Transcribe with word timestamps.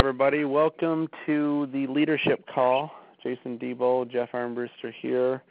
everybody. 0.00 0.44
Welcome 0.44 1.08
to 1.26 1.68
the 1.72 1.88
leadership 1.88 2.46
call. 2.54 2.92
Jason 3.20 3.58
Debo, 3.58 4.08
Jeff 4.08 4.30
Armbruster 4.30 4.92
here 4.96 5.42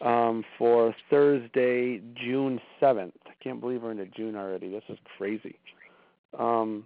um, 0.00 0.44
for 0.56 0.94
Thursday, 1.10 2.00
June 2.14 2.60
7th. 2.80 3.10
I 3.26 3.32
can't 3.42 3.60
believe 3.60 3.82
we're 3.82 3.90
into 3.90 4.06
June 4.06 4.36
already. 4.36 4.68
This 4.68 4.84
is 4.88 4.98
crazy. 5.16 5.58
Um, 6.38 6.84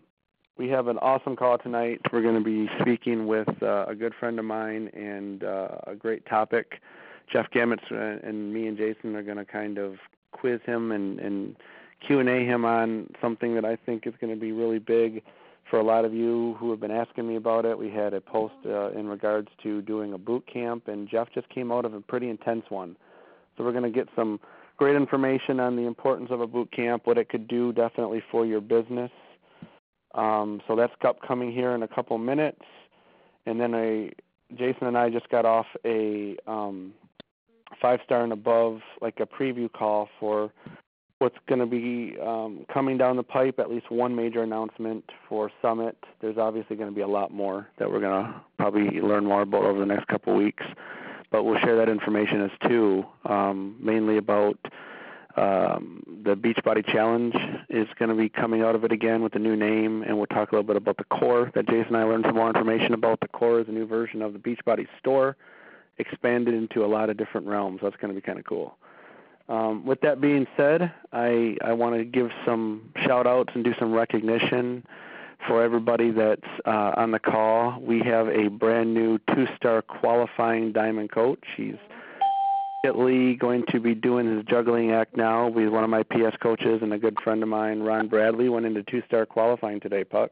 we 0.56 0.71
have 0.71 0.88
an 0.88 0.96
awesome 0.98 1.37
call 1.37 1.59
tonight. 1.59 2.01
We're 2.11 2.22
going 2.22 2.35
to 2.35 2.40
be 2.40 2.71
speaking 2.80 3.26
with 3.26 3.63
uh, 3.63 3.85
a 3.88 3.94
good 3.94 4.15
friend 4.19 4.38
of 4.38 4.47
mine 4.47 4.88
and 4.94 5.44
uh, 5.44 5.69
a 5.87 5.94
great 5.94 6.24
topic. 6.24 6.81
Jeff 7.31 7.51
Gamet 7.51 7.81
and 8.26 8.54
me 8.54 8.69
and 8.69 8.79
Jason 8.79 9.15
are 9.17 9.22
going 9.22 9.37
to 9.37 9.44
kind 9.44 9.76
of 9.76 9.97
quiz 10.33 10.60
him 10.65 10.92
and, 10.92 11.21
and 11.21 11.56
Q&A 12.06 12.47
him 12.47 12.65
on 12.65 13.10
something 13.21 13.54
that 13.54 13.67
I 13.67 13.76
think 13.76 14.06
is 14.06 14.15
going 14.19 14.33
to 14.33 14.40
be 14.40 14.53
really 14.53 14.79
big 14.79 15.22
for 15.71 15.79
a 15.79 15.83
lot 15.83 16.05
of 16.05 16.12
you 16.12 16.56
who 16.59 16.70
have 16.70 16.80
been 16.80 16.91
asking 16.91 17.27
me 17.27 17.37
about 17.37 17.65
it. 17.65 17.79
We 17.79 17.91
had 17.91 18.15
a 18.15 18.20
post 18.20 18.55
uh, 18.66 18.91
in 18.91 19.06
regards 19.06 19.48
to 19.62 19.83
doing 19.83 20.12
a 20.12 20.19
boot 20.19 20.45
camp, 20.52 20.88
and 20.88 21.09
Jeff 21.09 21.29
just 21.35 21.48
came 21.48 21.73
out 21.73 21.85
of 21.85 21.95
a 21.95 22.01
pretty 22.01 22.29
intense 22.29 22.65
one. 22.69 22.97
So 23.57 23.65
we're 23.65 23.73
going 23.73 23.85
to 23.85 23.91
get 23.91 24.09
some 24.15 24.41
great 24.77 24.97
information 24.97 25.61
on 25.61 25.77
the 25.77 25.83
importance 25.83 26.30
of 26.30 26.41
a 26.41 26.47
boot 26.47 26.71
camp, 26.73 27.07
what 27.07 27.19
it 27.19 27.29
could 27.29 27.48
do 27.48 27.73
definitely 27.73 28.23
for 28.30 28.45
your 28.45 28.61
business. 28.61 29.11
Um, 30.15 30.61
so 30.66 30.77
that's 30.77 30.93
upcoming 31.07 31.52
here 31.52 31.74
in 31.74 31.83
a 31.83 31.88
couple 31.88 32.19
minutes, 32.19 32.63
and 33.47 33.60
then 33.60 33.74
a 33.74 34.10
Jason 34.57 34.87
and 34.87 34.99
I 34.99 35.09
just 35.09 35.29
got 35.30 35.47
off 35.47 35.66
a 35.87 36.37
um, 36.47 36.93
five 37.80 38.01
star 38.05 38.23
and 38.23 38.33
above, 38.33 38.80
like 39.01 39.21
a 39.21 39.27
preview 39.27 39.73
call 39.73 40.09
for 40.21 40.52
what's 41.23 41.39
going 41.47 41.61
to 41.61 41.67
be 41.67 42.19
um, 42.21 42.67
coming 42.73 42.99
down 42.99 43.17
the 43.17 43.23
pipe, 43.23 43.61
at 43.61 43.71
least 43.71 43.91
one 43.93 44.15
major 44.17 44.43
announcement 44.43 45.09
for 45.29 45.53
Summit. 45.63 45.97
There's 46.21 46.37
obviously 46.37 46.75
going 46.75 46.91
to 46.91 46.95
be 46.95 47.03
a 47.03 47.07
lot 47.07 47.33
more 47.33 47.69
that 47.79 47.89
we're 47.89 48.01
going 48.01 48.25
to 48.25 48.41
probably 48.59 49.01
learn 49.01 49.25
more 49.25 49.43
about 49.43 49.63
over 49.63 49.79
the 49.79 49.87
next 49.87 50.09
couple 50.09 50.33
of 50.33 50.39
weeks. 50.41 50.65
But 51.30 51.45
we'll 51.45 51.61
share 51.61 51.77
that 51.77 51.88
information 51.88 52.43
as 52.43 52.51
too, 52.69 53.05
um, 53.24 53.77
mainly 53.80 54.16
about 54.16 54.59
um, 55.37 56.02
the 56.24 56.35
Beachbody 56.35 56.85
Challenge 56.85 57.37
is 57.71 57.87
going 58.01 58.09
to 58.09 58.16
be 58.16 58.29
coming 58.29 58.63
out 58.63 58.74
of 58.74 58.83
it 58.83 58.91
again 58.91 59.23
with 59.23 59.37
a 59.37 59.39
new 59.39 59.55
name, 59.55 60.02
and 60.02 60.16
we'll 60.16 60.27
talk 60.27 60.51
a 60.51 60.57
little 60.57 60.66
bit 60.66 60.77
about 60.77 60.96
the 60.96 61.05
core 61.05 61.52
that 61.55 61.68
Jason 61.68 61.95
and 61.95 61.99
I 61.99 62.02
learned 62.02 62.24
some 62.27 62.35
more 62.35 62.49
information 62.49 62.95
about. 62.95 63.21
The 63.21 63.29
core 63.29 63.61
is 63.61 63.68
a 63.68 63.73
new 63.73 63.87
version 63.87 64.22
of 64.22 64.33
the 64.33 64.41
Beachbody 64.41 64.89
store, 64.98 65.36
expanded 65.98 66.52
into 66.52 66.84
a 66.84 66.89
lot 66.89 67.11
of 67.11 67.16
different 67.16 67.46
realms. 67.46 67.78
That's 67.80 67.96
going 67.96 68.12
to 68.12 68.20
be 68.20 68.20
kind 68.20 68.41
of 68.41 68.44
cool. 68.44 68.77
Um, 69.48 69.84
with 69.84 70.00
that 70.02 70.20
being 70.20 70.46
said, 70.56 70.92
I, 71.12 71.56
I 71.64 71.72
want 71.72 71.96
to 71.96 72.04
give 72.04 72.30
some 72.46 72.90
shout 73.04 73.26
outs 73.26 73.50
and 73.54 73.64
do 73.64 73.74
some 73.78 73.92
recognition 73.92 74.84
for 75.46 75.62
everybody 75.62 76.10
that's 76.10 76.40
uh, 76.64 76.92
on 76.96 77.10
the 77.10 77.18
call. 77.18 77.80
We 77.80 78.00
have 78.00 78.28
a 78.28 78.48
brand 78.48 78.94
new 78.94 79.18
two 79.34 79.46
star 79.56 79.82
qualifying 79.82 80.72
diamond 80.72 81.10
coach. 81.10 81.42
He's 81.56 81.74
immediately 82.84 83.36
going 83.36 83.64
to 83.70 83.80
be 83.80 83.94
doing 83.94 84.26
his 84.36 84.44
juggling 84.44 84.92
act 84.92 85.16
now. 85.16 85.48
He's 85.48 85.70
one 85.70 85.84
of 85.84 85.90
my 85.90 86.02
PS 86.04 86.36
coaches 86.40 86.80
and 86.82 86.92
a 86.92 86.98
good 86.98 87.18
friend 87.22 87.42
of 87.42 87.48
mine, 87.48 87.80
Ron 87.80 88.08
Bradley, 88.08 88.48
went 88.48 88.66
into 88.66 88.82
two 88.84 89.02
star 89.06 89.27
qualifying 89.27 89.80
today, 89.80 90.04
Puck. 90.04 90.30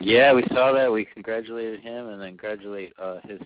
Yeah, 0.00 0.32
we 0.34 0.44
saw 0.48 0.72
that. 0.72 0.92
We 0.92 1.06
congratulated 1.06 1.80
him 1.80 2.08
and 2.08 2.20
then 2.20 2.28
congratulate 2.30 2.92
uh, 3.00 3.18
his 3.24 3.40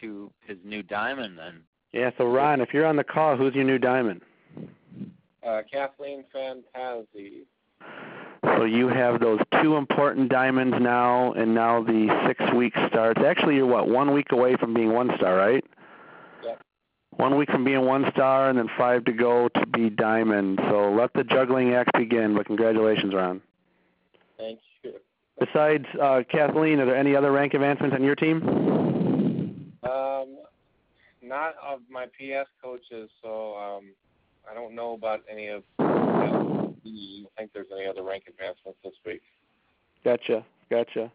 two 0.00 0.30
his 0.46 0.58
new 0.64 0.82
diamond 0.82 1.38
then 1.38 1.62
yeah, 1.96 2.10
so 2.18 2.26
Ron, 2.26 2.60
if 2.60 2.74
you're 2.74 2.86
on 2.86 2.96
the 2.96 3.04
call, 3.04 3.36
who's 3.36 3.54
your 3.54 3.64
new 3.64 3.78
diamond? 3.78 4.20
Uh, 5.46 5.62
Kathleen 5.70 6.24
Fantazi. 6.34 7.44
So 8.44 8.64
you 8.64 8.88
have 8.88 9.18
those 9.20 9.40
two 9.62 9.76
important 9.76 10.28
diamonds 10.28 10.76
now, 10.80 11.32
and 11.32 11.54
now 11.54 11.82
the 11.82 12.08
six 12.26 12.52
week 12.54 12.74
starts. 12.88 13.20
Actually, 13.24 13.56
you're 13.56 13.66
what 13.66 13.88
one 13.88 14.12
week 14.12 14.26
away 14.30 14.56
from 14.56 14.74
being 14.74 14.92
one 14.92 15.10
star, 15.16 15.36
right? 15.36 15.64
Yep. 16.44 16.60
One 17.10 17.36
week 17.36 17.50
from 17.50 17.64
being 17.64 17.84
one 17.84 18.04
star, 18.12 18.50
and 18.50 18.58
then 18.58 18.68
five 18.76 19.04
to 19.06 19.12
go 19.12 19.48
to 19.48 19.66
be 19.66 19.90
diamond. 19.90 20.60
So 20.68 20.92
let 20.92 21.12
the 21.14 21.24
juggling 21.24 21.74
act 21.74 21.90
begin. 21.94 22.34
But 22.34 22.46
congratulations, 22.46 23.14
Ron. 23.14 23.40
Thank 24.36 24.60
you. 24.82 24.92
Besides 25.38 25.86
uh, 26.00 26.22
Kathleen, 26.30 26.80
are 26.80 26.86
there 26.86 26.96
any 26.96 27.16
other 27.16 27.32
rank 27.32 27.54
advancements 27.54 27.94
on 27.94 28.04
your 28.04 28.14
team? 28.16 28.85
Not 31.76 31.82
of 31.82 31.90
my 31.90 32.06
PS 32.06 32.48
coaches, 32.62 33.10
so 33.22 33.56
um, 33.56 33.92
I 34.50 34.54
don't 34.54 34.74
know 34.74 34.94
about 34.94 35.22
any 35.30 35.48
of. 35.48 35.62
I 35.78 36.28
don't 36.30 36.76
think 37.36 37.50
there's 37.52 37.66
any 37.72 37.86
other 37.86 38.02
rank 38.02 38.24
advancements 38.28 38.78
this 38.84 38.94
week. 39.04 39.22
Gotcha, 40.04 40.44
gotcha. 40.70 41.10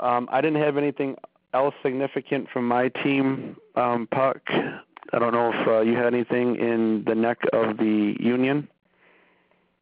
Um, 0.00 0.28
I 0.30 0.40
didn't 0.40 0.60
have 0.62 0.76
anything 0.76 1.16
else 1.54 1.74
significant 1.82 2.48
from 2.52 2.66
my 2.66 2.88
team, 2.88 3.56
um, 3.76 4.08
Puck. 4.10 4.40
I 4.48 5.18
don't 5.18 5.32
know 5.32 5.52
if 5.54 5.68
uh, 5.68 5.80
you 5.80 5.94
had 5.94 6.12
anything 6.12 6.56
in 6.56 7.04
the 7.06 7.14
neck 7.14 7.38
of 7.52 7.76
the 7.76 8.16
union. 8.18 8.68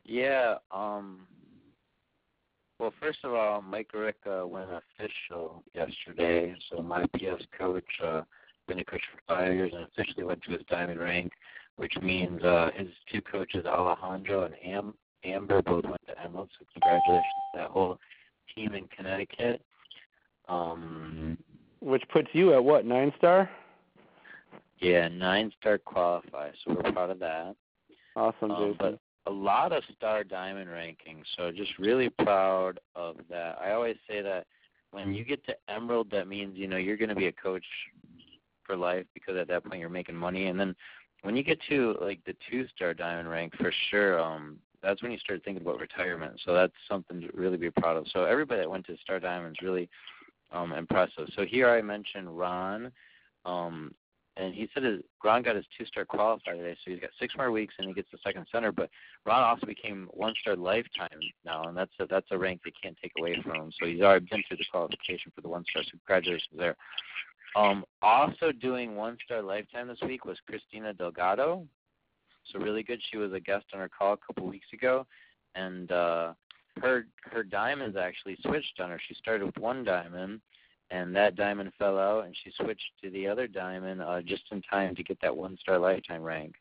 Yeah. 0.04 0.56
Um, 0.70 1.26
well, 2.78 2.92
first 3.00 3.20
of 3.24 3.32
all, 3.32 3.62
Mike 3.62 3.90
Ricca 3.94 4.46
went 4.46 4.68
official 4.70 5.62
yesterday, 5.74 6.54
so 6.70 6.82
my 6.82 7.06
PS 7.16 7.44
coach. 7.58 7.84
Uh, 8.04 8.22
been 8.66 8.80
a 8.80 8.84
coach 8.84 9.02
for 9.12 9.34
five 9.34 9.52
years 9.52 9.72
and 9.74 9.84
officially 9.84 10.24
went 10.24 10.42
to 10.42 10.52
his 10.52 10.62
diamond 10.68 11.00
rank, 11.00 11.32
which 11.76 11.94
means 12.02 12.42
uh, 12.42 12.70
his 12.74 12.88
two 13.10 13.20
coaches, 13.20 13.66
Alejandro 13.66 14.44
and 14.44 14.54
Am- 14.64 14.94
Amber, 15.24 15.62
both 15.62 15.84
went 15.84 16.00
to 16.06 16.22
Emerald. 16.22 16.50
So 16.58 16.66
congratulations 16.72 17.24
to 17.54 17.60
that 17.60 17.70
whole 17.70 17.98
team 18.54 18.74
in 18.74 18.86
Connecticut. 18.88 19.62
Um, 20.48 21.38
which 21.80 22.02
puts 22.12 22.28
you 22.32 22.54
at 22.54 22.62
what 22.62 22.84
nine 22.84 23.12
star? 23.16 23.48
Yeah, 24.78 25.08
nine 25.08 25.52
star 25.60 25.78
qualify. 25.78 26.50
So 26.64 26.74
we're 26.74 26.92
proud 26.92 27.10
of 27.10 27.18
that. 27.20 27.56
Awesome, 28.16 28.50
um, 28.50 28.72
Jason. 28.72 28.76
But 28.78 28.98
a 29.26 29.34
lot 29.34 29.72
of 29.72 29.82
star 29.96 30.24
diamond 30.24 30.68
rankings, 30.68 31.24
so 31.36 31.50
just 31.50 31.78
really 31.78 32.10
proud 32.10 32.78
of 32.94 33.16
that. 33.30 33.58
I 33.62 33.72
always 33.72 33.96
say 34.08 34.20
that 34.20 34.46
when 34.90 35.14
you 35.14 35.24
get 35.24 35.44
to 35.46 35.54
emerald, 35.68 36.10
that 36.10 36.28
means 36.28 36.56
you 36.56 36.68
know 36.68 36.76
you're 36.76 36.96
going 36.96 37.08
to 37.08 37.14
be 37.14 37.26
a 37.26 37.32
coach 37.32 37.64
for 38.66 38.76
life 38.76 39.06
because 39.14 39.36
at 39.36 39.48
that 39.48 39.64
point 39.64 39.80
you're 39.80 39.88
making 39.88 40.16
money. 40.16 40.46
And 40.46 40.58
then 40.58 40.74
when 41.22 41.36
you 41.36 41.42
get 41.42 41.58
to 41.68 41.96
like 42.00 42.20
the 42.24 42.36
two 42.50 42.66
star 42.74 42.94
diamond 42.94 43.28
rank, 43.28 43.54
for 43.56 43.72
sure, 43.90 44.20
um, 44.20 44.58
that's 44.82 45.02
when 45.02 45.10
you 45.10 45.18
start 45.18 45.42
thinking 45.44 45.62
about 45.62 45.80
retirement. 45.80 46.40
So 46.44 46.52
that's 46.54 46.72
something 46.88 47.22
to 47.22 47.28
really 47.32 47.56
be 47.56 47.70
proud 47.70 47.96
of. 47.96 48.06
So 48.12 48.24
everybody 48.24 48.60
that 48.60 48.70
went 48.70 48.86
to 48.86 48.96
Star 49.02 49.18
Diamonds 49.18 49.58
really 49.62 49.88
um, 50.52 50.72
impressive. 50.72 51.28
So 51.34 51.44
here 51.44 51.70
I 51.70 51.80
mentioned 51.80 52.38
Ron, 52.38 52.92
um, 53.44 53.94
and 54.36 54.52
he 54.52 54.68
said 54.74 54.82
his, 54.82 55.00
Ron 55.22 55.42
got 55.42 55.56
his 55.56 55.64
two-star 55.78 56.04
qualifier 56.04 56.56
today, 56.56 56.76
so 56.84 56.90
he's 56.90 57.00
got 57.00 57.10
six 57.20 57.34
more 57.36 57.52
weeks 57.52 57.74
and 57.78 57.86
he 57.86 57.94
gets 57.94 58.10
the 58.10 58.18
second 58.24 58.46
center. 58.50 58.72
But 58.72 58.90
Ron 59.24 59.42
also 59.42 59.66
became 59.66 60.08
one-star 60.12 60.56
lifetime 60.56 61.20
now, 61.44 61.64
and 61.64 61.76
that's 61.76 61.92
a, 62.00 62.06
that's 62.06 62.26
a 62.30 62.38
rank 62.38 62.60
they 62.64 62.72
can't 62.82 62.96
take 63.00 63.12
away 63.18 63.40
from 63.42 63.54
him. 63.54 63.72
So 63.80 63.86
he's 63.86 64.02
already 64.02 64.26
been 64.30 64.42
through 64.46 64.58
the 64.58 64.64
qualification 64.70 65.32
for 65.34 65.40
the 65.40 65.48
one-star. 65.48 65.82
So 65.84 65.90
congratulations 65.92 66.50
there. 66.56 66.76
Um, 67.56 67.84
also 68.02 68.50
doing 68.52 68.96
one 68.96 69.16
star 69.24 69.42
lifetime 69.42 69.88
this 69.88 70.00
week 70.02 70.24
was 70.24 70.38
Christina 70.46 70.92
Delgado. 70.92 71.66
So 72.52 72.58
really 72.58 72.82
good. 72.82 73.00
She 73.10 73.16
was 73.16 73.32
a 73.32 73.40
guest 73.40 73.66
on 73.72 73.80
our 73.80 73.88
call 73.88 74.14
a 74.14 74.18
couple 74.18 74.46
weeks 74.46 74.66
ago, 74.72 75.06
and 75.54 75.90
uh, 75.90 76.34
her 76.82 77.06
her 77.22 77.42
diamonds 77.42 77.96
actually 77.96 78.36
switched 78.42 78.80
on 78.80 78.90
her. 78.90 79.00
She 79.08 79.14
started 79.14 79.46
with 79.46 79.56
one 79.56 79.84
diamond, 79.84 80.40
and 80.90 81.14
that 81.16 81.36
diamond 81.36 81.72
fell 81.78 81.98
out, 81.98 82.26
and 82.26 82.36
she 82.42 82.52
switched 82.60 82.90
to 83.02 83.10
the 83.10 83.26
other 83.26 83.46
diamond 83.46 84.02
uh, 84.02 84.20
just 84.20 84.44
in 84.50 84.60
time 84.62 84.94
to 84.96 85.02
get 85.02 85.18
that 85.22 85.34
one 85.34 85.56
star 85.58 85.78
lifetime 85.78 86.22
rank. 86.22 86.56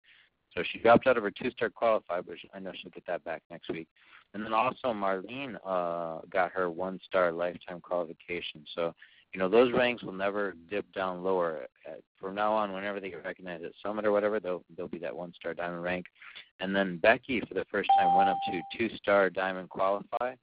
So 0.56 0.64
she 0.72 0.80
dropped 0.80 1.08
out 1.08 1.18
of 1.18 1.24
her 1.24 1.32
two 1.32 1.52
star 1.52 1.70
qualified, 1.70 2.26
but 2.28 2.36
I 2.54 2.60
know 2.60 2.72
she'll 2.76 2.92
get 2.92 3.06
that 3.08 3.24
back 3.24 3.42
next 3.50 3.70
week. 3.70 3.88
And 4.34 4.44
then 4.44 4.54
also 4.54 4.88
Marlene 4.88 5.56
uh, 5.66 6.22
got 6.32 6.52
her 6.52 6.70
one 6.70 7.00
star 7.06 7.32
lifetime 7.32 7.82
qualification. 7.82 8.64
So 8.76 8.94
you 9.34 9.40
know 9.40 9.50
those 9.50 9.74
ranks 9.74 10.04
will 10.04 10.14
never 10.14 10.54
dip 10.70 10.86
down 10.94 11.24
lower. 11.24 11.66
From 12.20 12.36
now 12.36 12.54
on, 12.54 12.72
whenever 12.72 13.00
they 13.00 13.10
get 13.10 13.26
recognized 13.26 13.64
at 13.66 13.72
Summit 13.84 14.06
or 14.06 14.12
whatever, 14.12 14.40
they'll 14.40 14.64
they'll 14.78 14.88
be 14.88 15.00
that 15.00 15.16
one 15.16 15.34
star 15.34 15.54
diamond 15.54 15.84
rank. 15.84 16.06
And 16.60 16.76
then 16.76 16.98
Becky, 16.98 17.42
for 17.42 17.54
the 17.54 17.66
first 17.72 17.90
time, 17.98 18.16
went 18.16 18.30
up 18.30 18.38
to 18.48 18.62
two 18.78 18.96
star 18.96 19.30
diamond 19.30 19.70
qualify. 19.70 20.36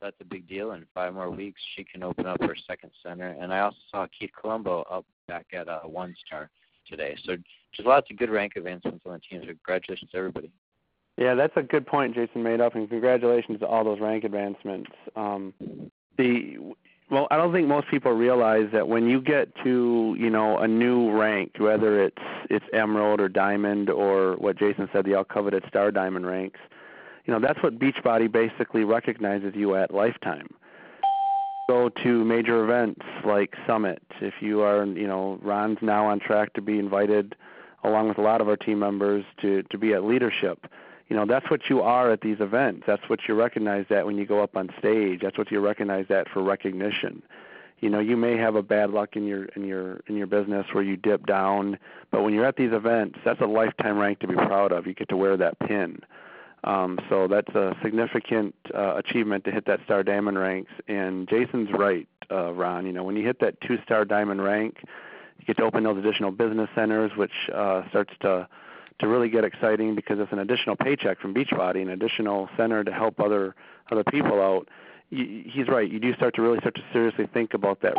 That's 0.00 0.16
a 0.20 0.24
big 0.24 0.48
deal. 0.48 0.72
In 0.72 0.86
five 0.94 1.12
more 1.12 1.30
weeks, 1.30 1.60
she 1.74 1.82
can 1.84 2.04
open 2.04 2.26
up 2.26 2.40
her 2.40 2.54
second 2.66 2.90
center. 3.02 3.36
And 3.40 3.52
I 3.52 3.60
also 3.60 3.78
saw 3.90 4.06
Keith 4.16 4.30
Colombo 4.40 4.82
up 4.82 5.04
back 5.26 5.46
at 5.52 5.68
uh, 5.68 5.80
one 5.80 6.14
star 6.24 6.48
today. 6.86 7.16
So 7.24 7.36
just 7.74 7.88
lots 7.88 8.08
of 8.10 8.16
good 8.16 8.30
rank 8.30 8.52
advancements 8.56 9.04
on 9.04 9.12
the 9.12 9.18
team. 9.18 9.40
So 9.42 9.48
congratulations 9.48 10.10
to 10.12 10.16
everybody. 10.16 10.52
Yeah, 11.16 11.34
that's 11.34 11.56
a 11.56 11.62
good 11.62 11.84
point 11.84 12.14
Jason 12.14 12.44
made 12.44 12.60
up, 12.60 12.76
and 12.76 12.88
congratulations 12.88 13.58
to 13.58 13.66
all 13.66 13.82
those 13.82 13.98
rank 13.98 14.22
advancements. 14.22 14.90
Um, 15.16 15.52
the 16.16 16.58
well, 17.10 17.26
I 17.30 17.36
don't 17.36 17.52
think 17.52 17.66
most 17.68 17.88
people 17.88 18.12
realize 18.12 18.68
that 18.72 18.88
when 18.88 19.08
you 19.08 19.20
get 19.20 19.54
to 19.64 20.14
you 20.18 20.30
know 20.30 20.58
a 20.58 20.68
new 20.68 21.10
rank, 21.10 21.52
whether 21.58 22.02
it's 22.02 22.22
it's 22.50 22.64
emerald 22.72 23.20
or 23.20 23.28
diamond 23.28 23.88
or 23.88 24.34
what 24.36 24.58
Jason 24.58 24.88
said, 24.92 25.04
the 25.04 25.14
all 25.14 25.24
coveted 25.24 25.64
star 25.68 25.90
diamond 25.90 26.26
ranks, 26.26 26.60
you 27.24 27.32
know 27.32 27.40
that's 27.40 27.62
what 27.62 27.78
Beachbody 27.78 28.30
basically 28.30 28.84
recognizes 28.84 29.54
you 29.54 29.74
at 29.74 29.92
lifetime. 29.92 30.48
go 31.68 31.88
to 31.90 32.24
major 32.24 32.62
events 32.64 33.02
like 33.24 33.54
Summit, 33.66 34.02
if 34.20 34.34
you 34.40 34.62
are, 34.62 34.84
you 34.84 35.06
know, 35.06 35.38
Ron's 35.42 35.78
now 35.82 36.06
on 36.06 36.18
track 36.20 36.54
to 36.54 36.62
be 36.62 36.78
invited 36.78 37.34
along 37.84 38.08
with 38.08 38.18
a 38.18 38.22
lot 38.22 38.40
of 38.40 38.48
our 38.48 38.56
team 38.56 38.80
members 38.80 39.24
to 39.40 39.62
to 39.64 39.78
be 39.78 39.94
at 39.94 40.04
leadership. 40.04 40.66
You 41.08 41.16
know, 41.16 41.24
that's 41.26 41.50
what 41.50 41.70
you 41.70 41.80
are 41.80 42.10
at 42.10 42.20
these 42.20 42.36
events. 42.40 42.84
That's 42.86 43.08
what 43.08 43.20
you're 43.26 43.36
recognized 43.36 43.90
at 43.90 44.04
when 44.04 44.18
you 44.18 44.26
go 44.26 44.42
up 44.42 44.56
on 44.56 44.70
stage. 44.78 45.20
That's 45.22 45.38
what 45.38 45.50
you're 45.50 45.62
recognized 45.62 46.10
at 46.10 46.28
for 46.28 46.42
recognition. 46.42 47.22
You 47.80 47.88
know, 47.88 48.00
you 48.00 48.16
may 48.16 48.36
have 48.36 48.56
a 48.56 48.62
bad 48.62 48.90
luck 48.90 49.16
in 49.16 49.26
your 49.26 49.44
in 49.46 49.64
your 49.64 50.00
in 50.08 50.16
your 50.16 50.26
business 50.26 50.66
where 50.72 50.82
you 50.82 50.96
dip 50.96 51.26
down, 51.26 51.78
but 52.10 52.22
when 52.22 52.34
you're 52.34 52.44
at 52.44 52.56
these 52.56 52.72
events, 52.72 53.18
that's 53.24 53.40
a 53.40 53.46
lifetime 53.46 53.96
rank 53.96 54.18
to 54.20 54.26
be 54.26 54.34
proud 54.34 54.72
of. 54.72 54.86
You 54.86 54.94
get 54.94 55.08
to 55.10 55.16
wear 55.16 55.36
that 55.36 55.58
pin. 55.60 56.00
Um, 56.64 56.98
so 57.08 57.28
that's 57.28 57.54
a 57.54 57.76
significant 57.82 58.54
uh, 58.74 58.96
achievement 58.96 59.44
to 59.44 59.52
hit 59.52 59.64
that 59.66 59.80
star 59.84 60.02
diamond 60.02 60.38
ranks. 60.38 60.72
And 60.88 61.28
Jason's 61.28 61.70
right, 61.72 62.08
uh, 62.30 62.52
Ron. 62.52 62.84
You 62.84 62.92
know, 62.92 63.04
when 63.04 63.16
you 63.16 63.24
hit 63.24 63.38
that 63.40 63.60
two 63.60 63.78
star 63.84 64.04
diamond 64.04 64.42
rank, 64.42 64.78
you 65.38 65.44
get 65.46 65.56
to 65.58 65.62
open 65.62 65.84
those 65.84 65.98
additional 65.98 66.32
business 66.32 66.68
centers, 66.74 67.12
which 67.16 67.48
uh, 67.54 67.88
starts 67.90 68.12
to 68.22 68.48
to 69.00 69.08
really 69.08 69.28
get 69.28 69.44
exciting 69.44 69.94
because 69.94 70.18
it's 70.18 70.32
an 70.32 70.40
additional 70.40 70.76
paycheck 70.76 71.20
from 71.20 71.34
Beachbody, 71.34 71.82
an 71.82 71.90
additional 71.90 72.48
center 72.56 72.84
to 72.84 72.92
help 72.92 73.20
other 73.20 73.54
other 73.90 74.04
people 74.04 74.40
out. 74.40 74.68
He's 75.10 75.68
right. 75.68 75.90
You 75.90 75.98
do 75.98 76.14
start 76.14 76.34
to 76.34 76.42
really 76.42 76.58
start 76.58 76.74
to 76.74 76.82
seriously 76.92 77.26
think 77.32 77.54
about 77.54 77.80
that 77.82 77.94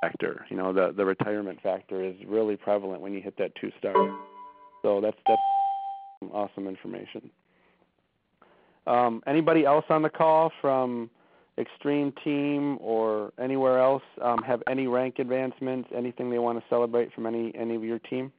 factor. 0.00 0.46
You 0.50 0.56
know, 0.56 0.72
the 0.72 0.92
the 0.96 1.04
retirement 1.04 1.60
factor 1.62 2.02
is 2.02 2.14
really 2.26 2.56
prevalent 2.56 3.00
when 3.00 3.12
you 3.12 3.20
hit 3.20 3.36
that 3.38 3.52
two 3.60 3.72
star. 3.78 3.94
So 4.82 5.00
that's 5.00 5.16
that's 5.26 5.42
awesome 6.32 6.68
information. 6.68 7.30
Um, 8.86 9.22
anybody 9.26 9.64
else 9.64 9.84
on 9.90 10.02
the 10.02 10.08
call 10.08 10.50
from 10.60 11.10
Extreme 11.58 12.14
Team 12.24 12.78
or 12.80 13.32
anywhere 13.38 13.80
else 13.80 14.02
um, 14.22 14.42
have 14.44 14.62
any 14.68 14.86
rank 14.86 15.18
advancements? 15.18 15.88
Anything 15.94 16.30
they 16.30 16.38
want 16.38 16.58
to 16.58 16.64
celebrate 16.70 17.12
from 17.12 17.26
any 17.26 17.52
any 17.54 17.74
of 17.74 17.82
your 17.82 17.98
team? 17.98 18.32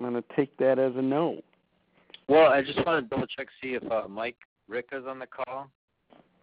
I'm 0.00 0.10
going 0.10 0.22
to 0.22 0.36
take 0.36 0.56
that 0.56 0.78
as 0.78 0.92
a 0.96 1.02
no. 1.02 1.42
Well, 2.26 2.50
I 2.50 2.62
just 2.62 2.84
want 2.86 3.04
to 3.04 3.08
double 3.08 3.26
check 3.26 3.48
see 3.62 3.74
if 3.74 3.90
uh, 3.90 4.08
Mike 4.08 4.36
Ricka's 4.68 5.04
on 5.06 5.18
the 5.18 5.26
call. 5.26 5.68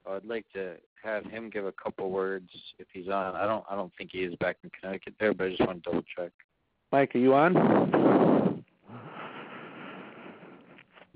I'd 0.09 0.25
like 0.25 0.45
to 0.53 0.75
have 1.03 1.25
him 1.25 1.49
give 1.49 1.65
a 1.65 1.71
couple 1.71 2.09
words 2.11 2.49
if 2.77 2.87
he's 2.93 3.07
on. 3.07 3.35
I 3.35 3.45
don't 3.45 3.65
I 3.69 3.75
don't 3.75 3.91
think 3.97 4.11
he 4.13 4.19
is 4.19 4.35
back 4.35 4.57
in 4.63 4.69
Connecticut 4.79 5.15
there, 5.19 5.33
but 5.33 5.47
I 5.47 5.49
just 5.49 5.61
want 5.61 5.83
to 5.83 5.89
double 5.89 6.03
check. 6.15 6.31
Mike, 6.91 7.15
are 7.15 7.19
you 7.19 7.33
on? 7.33 8.63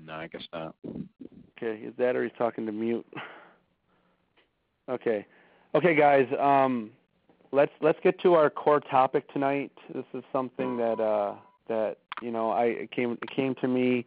No, 0.04 0.12
I 0.14 0.26
guess 0.26 0.42
not. 0.52 0.74
Okay, 1.56 1.80
is 1.80 1.94
that 1.96 2.16
or 2.16 2.24
he's 2.24 2.32
talking 2.36 2.66
to 2.66 2.72
mute? 2.72 3.06
Okay, 4.90 5.24
okay, 5.74 5.94
guys. 5.94 6.26
Um, 6.40 6.90
let's 7.52 7.72
let's 7.80 7.98
get 8.02 8.20
to 8.22 8.34
our 8.34 8.50
core 8.50 8.80
topic 8.80 9.32
tonight. 9.32 9.72
This 9.94 10.04
is 10.12 10.24
something 10.32 10.76
that 10.76 11.00
uh, 11.00 11.34
that 11.68 11.98
you 12.20 12.30
know 12.30 12.50
I 12.50 12.64
it 12.64 12.90
came 12.90 13.18
it 13.20 13.30
came 13.30 13.54
to 13.56 13.68
me 13.68 14.04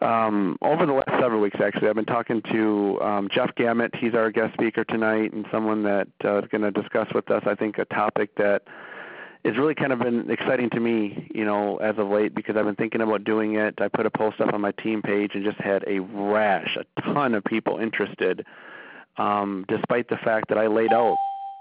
um, 0.00 0.58
over 0.62 0.86
the 0.86 0.92
last 0.92 1.10
several 1.20 1.40
weeks. 1.40 1.58
Actually, 1.62 1.88
I've 1.88 1.94
been 1.94 2.04
talking 2.04 2.42
to 2.52 3.00
um, 3.00 3.28
Jeff 3.32 3.54
Gamet. 3.56 3.94
He's 3.96 4.14
our 4.14 4.30
guest 4.30 4.54
speaker 4.54 4.84
tonight, 4.84 5.32
and 5.32 5.46
someone 5.50 5.82
that 5.84 6.08
uh, 6.24 6.38
is 6.38 6.48
going 6.50 6.62
to 6.62 6.70
discuss 6.70 7.08
with 7.14 7.30
us. 7.30 7.42
I 7.46 7.54
think 7.54 7.78
a 7.78 7.84
topic 7.86 8.34
that 8.36 8.62
is 9.44 9.56
really 9.56 9.74
kind 9.74 9.92
of 9.92 10.00
been 10.00 10.28
exciting 10.28 10.68
to 10.70 10.80
me, 10.80 11.30
you 11.32 11.44
know, 11.44 11.76
as 11.76 11.96
of 11.98 12.08
late 12.08 12.34
because 12.34 12.56
I've 12.56 12.64
been 12.64 12.74
thinking 12.74 13.00
about 13.00 13.24
doing 13.24 13.54
it. 13.54 13.74
I 13.78 13.88
put 13.88 14.04
a 14.04 14.10
post 14.10 14.40
up 14.40 14.52
on 14.52 14.60
my 14.60 14.72
team 14.72 15.02
page 15.02 15.32
and 15.34 15.44
just 15.44 15.58
had 15.58 15.84
a 15.86 16.00
rash, 16.00 16.76
a 16.76 17.00
ton 17.00 17.34
of 17.34 17.44
people 17.44 17.78
interested. 17.78 18.44
Um, 19.18 19.64
despite 19.68 20.08
the 20.08 20.16
fact 20.16 20.48
that 20.48 20.58
I 20.58 20.66
laid 20.66 20.92
out 20.92 21.16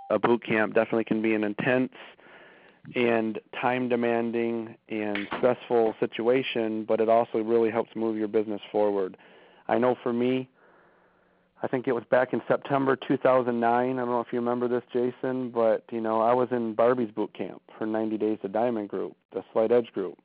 a 0.10 0.20
boot 0.20 0.44
camp 0.44 0.74
definitely 0.74 1.06
can 1.06 1.22
be 1.22 1.34
an 1.36 1.44
intense 1.44 1.94
and 2.94 3.40
time 3.60 3.90
demanding 3.90 4.76
and 4.90 5.28
stressful 5.38 5.96
situation, 6.00 6.86
but 6.86 7.02
it 7.02 7.10
also 7.10 7.40
really 7.40 7.72
helps 7.72 7.96
move 7.96 8.18
your 8.18 8.28
business 8.28 8.62
forward. 8.72 9.18
I 9.68 9.78
know 9.78 9.96
for 10.04 10.14
me, 10.14 10.50
I 11.64 11.68
think 11.68 11.88
it 11.88 11.94
was 11.94 12.04
back 12.12 12.34
in 12.34 12.42
September 12.48 12.96
2009. 12.96 13.64
I 13.66 13.96
don't 13.96 14.10
know 14.10 14.20
if 14.20 14.28
you 14.32 14.40
remember 14.40 14.68
this, 14.68 14.84
Jason, 14.94 15.50
but 15.50 15.84
you 15.92 16.02
know 16.02 16.22
I 16.22 16.34
was 16.34 16.50
in 16.52 16.76
Barbie's 16.76 17.12
boot 17.12 17.34
camp 17.34 17.62
for 17.78 17.88
90 17.88 18.18
Days 18.18 18.38
of 18.44 18.52
Diamond 18.52 18.90
group, 18.90 19.16
the 19.34 19.44
Slight 19.52 19.72
Edge 19.72 19.92
group. 19.94 20.18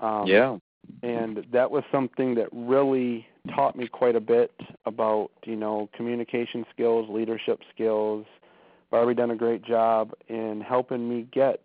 Um, 0.00 0.26
yeah. 0.26 0.56
And 1.02 1.46
that 1.52 1.70
was 1.70 1.84
something 1.92 2.34
that 2.36 2.48
really 2.52 3.26
taught 3.54 3.76
me 3.76 3.88
quite 3.88 4.16
a 4.16 4.20
bit 4.20 4.52
about 4.86 5.30
you 5.44 5.56
know 5.56 5.88
communication 5.94 6.64
skills, 6.72 7.08
leadership 7.10 7.60
skills. 7.72 8.26
Barbie 8.90 9.14
done 9.14 9.30
a 9.30 9.36
great 9.36 9.62
job 9.62 10.12
in 10.28 10.60
helping 10.60 11.08
me 11.08 11.26
get 11.32 11.60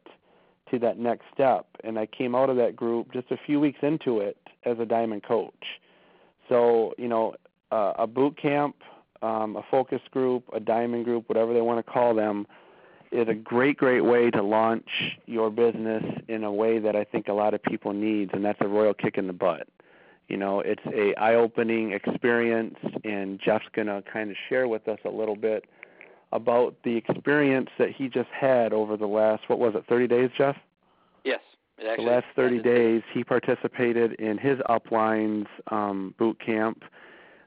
to 0.72 0.80
that 0.80 0.98
next 0.98 1.26
step, 1.34 1.66
and 1.84 2.00
I 2.00 2.06
came 2.06 2.34
out 2.36 2.50
of 2.50 2.58
that 2.58 2.76
group 2.76 3.12
just 3.14 3.30
a 3.32 3.38
few 3.46 3.60
weeks 3.60 3.80
into 3.82 4.20
it 4.20 4.38
as 4.66 4.80
a 4.80 4.86
diamond 4.86 5.24
coach. 5.24 5.80
So 6.50 6.94
you 6.98 7.08
know 7.08 7.36
uh, 7.72 7.94
a 7.98 8.08
boot 8.08 8.38
camp, 8.42 8.76
um, 9.22 9.56
a 9.56 9.64
focus 9.70 10.02
group, 10.12 10.44
a 10.54 10.60
diamond 10.60 11.06
group, 11.06 11.30
whatever 11.30 11.54
they 11.54 11.62
want 11.62 11.86
to 11.86 11.92
call 11.92 12.16
them, 12.16 12.48
is 13.12 13.28
a 13.28 13.34
great, 13.34 13.78
great 13.78 14.02
way 14.02 14.32
to 14.32 14.42
launch 14.42 14.90
your 15.26 15.50
business 15.50 16.04
in 16.28 16.44
a 16.44 16.52
way 16.52 16.80
that 16.80 16.96
I 16.96 17.04
think 17.04 17.28
a 17.28 17.34
lot 17.34 17.54
of 17.54 17.62
people 17.62 17.94
needs, 17.94 18.32
and 18.34 18.44
that's 18.44 18.60
a 18.62 18.68
royal 18.68 18.94
kick 18.94 19.18
in 19.18 19.28
the 19.28 19.34
butt. 19.34 19.68
You 20.30 20.38
know, 20.38 20.62
it's 20.62 20.84
a 20.86 21.14
eye-opening 21.20 21.92
experience, 21.92 22.78
and 23.04 23.40
Jeff's 23.44 23.66
going 23.74 23.88
to 23.88 24.02
kind 24.12 24.32
of 24.32 24.38
share 24.48 24.68
with 24.68 24.88
us 24.88 25.00
a 25.04 25.10
little 25.10 25.36
bit 25.36 25.66
about 26.31 26.75
the 26.83 26.95
experience 26.95 27.69
that 27.78 27.92
he 27.92 28.07
just 28.07 28.30
had 28.30 28.74
over 28.74 28.98
the 28.98 29.07
last 29.07 29.44
what 29.48 29.60
was 29.60 29.75
it, 29.75 29.86
30 29.88 30.07
days, 30.07 30.30
Jeff? 30.38 30.56
Yes. 31.24 31.42
Actually, 31.80 32.06
the 32.06 32.12
last 32.12 32.25
30 32.36 32.60
days, 32.60 33.01
he 33.12 33.24
participated 33.24 34.13
in 34.13 34.38
his 34.38 34.60
uplines 34.69 35.48
um, 35.72 36.13
boot 36.18 36.39
camp 36.39 36.83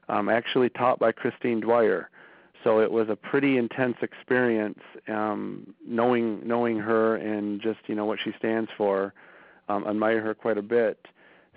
um, 0.09 0.29
actually 0.29 0.69
taught 0.69 0.99
by 0.99 1.11
Christine 1.11 1.61
Dwyer. 1.61 2.09
So 2.63 2.79
it 2.79 2.91
was 2.91 3.09
a 3.09 3.15
pretty 3.15 3.57
intense 3.57 3.97
experience, 4.01 4.79
um, 5.07 5.75
knowing 5.85 6.45
knowing 6.45 6.79
her 6.79 7.15
and 7.15 7.61
just 7.61 7.79
you 7.85 7.95
know 7.95 8.05
what 8.05 8.19
she 8.23 8.31
stands 8.37 8.69
for. 8.75 9.13
Um, 9.67 9.87
admire 9.87 10.21
her 10.21 10.33
quite 10.35 10.57
a 10.57 10.61
bit. 10.61 11.07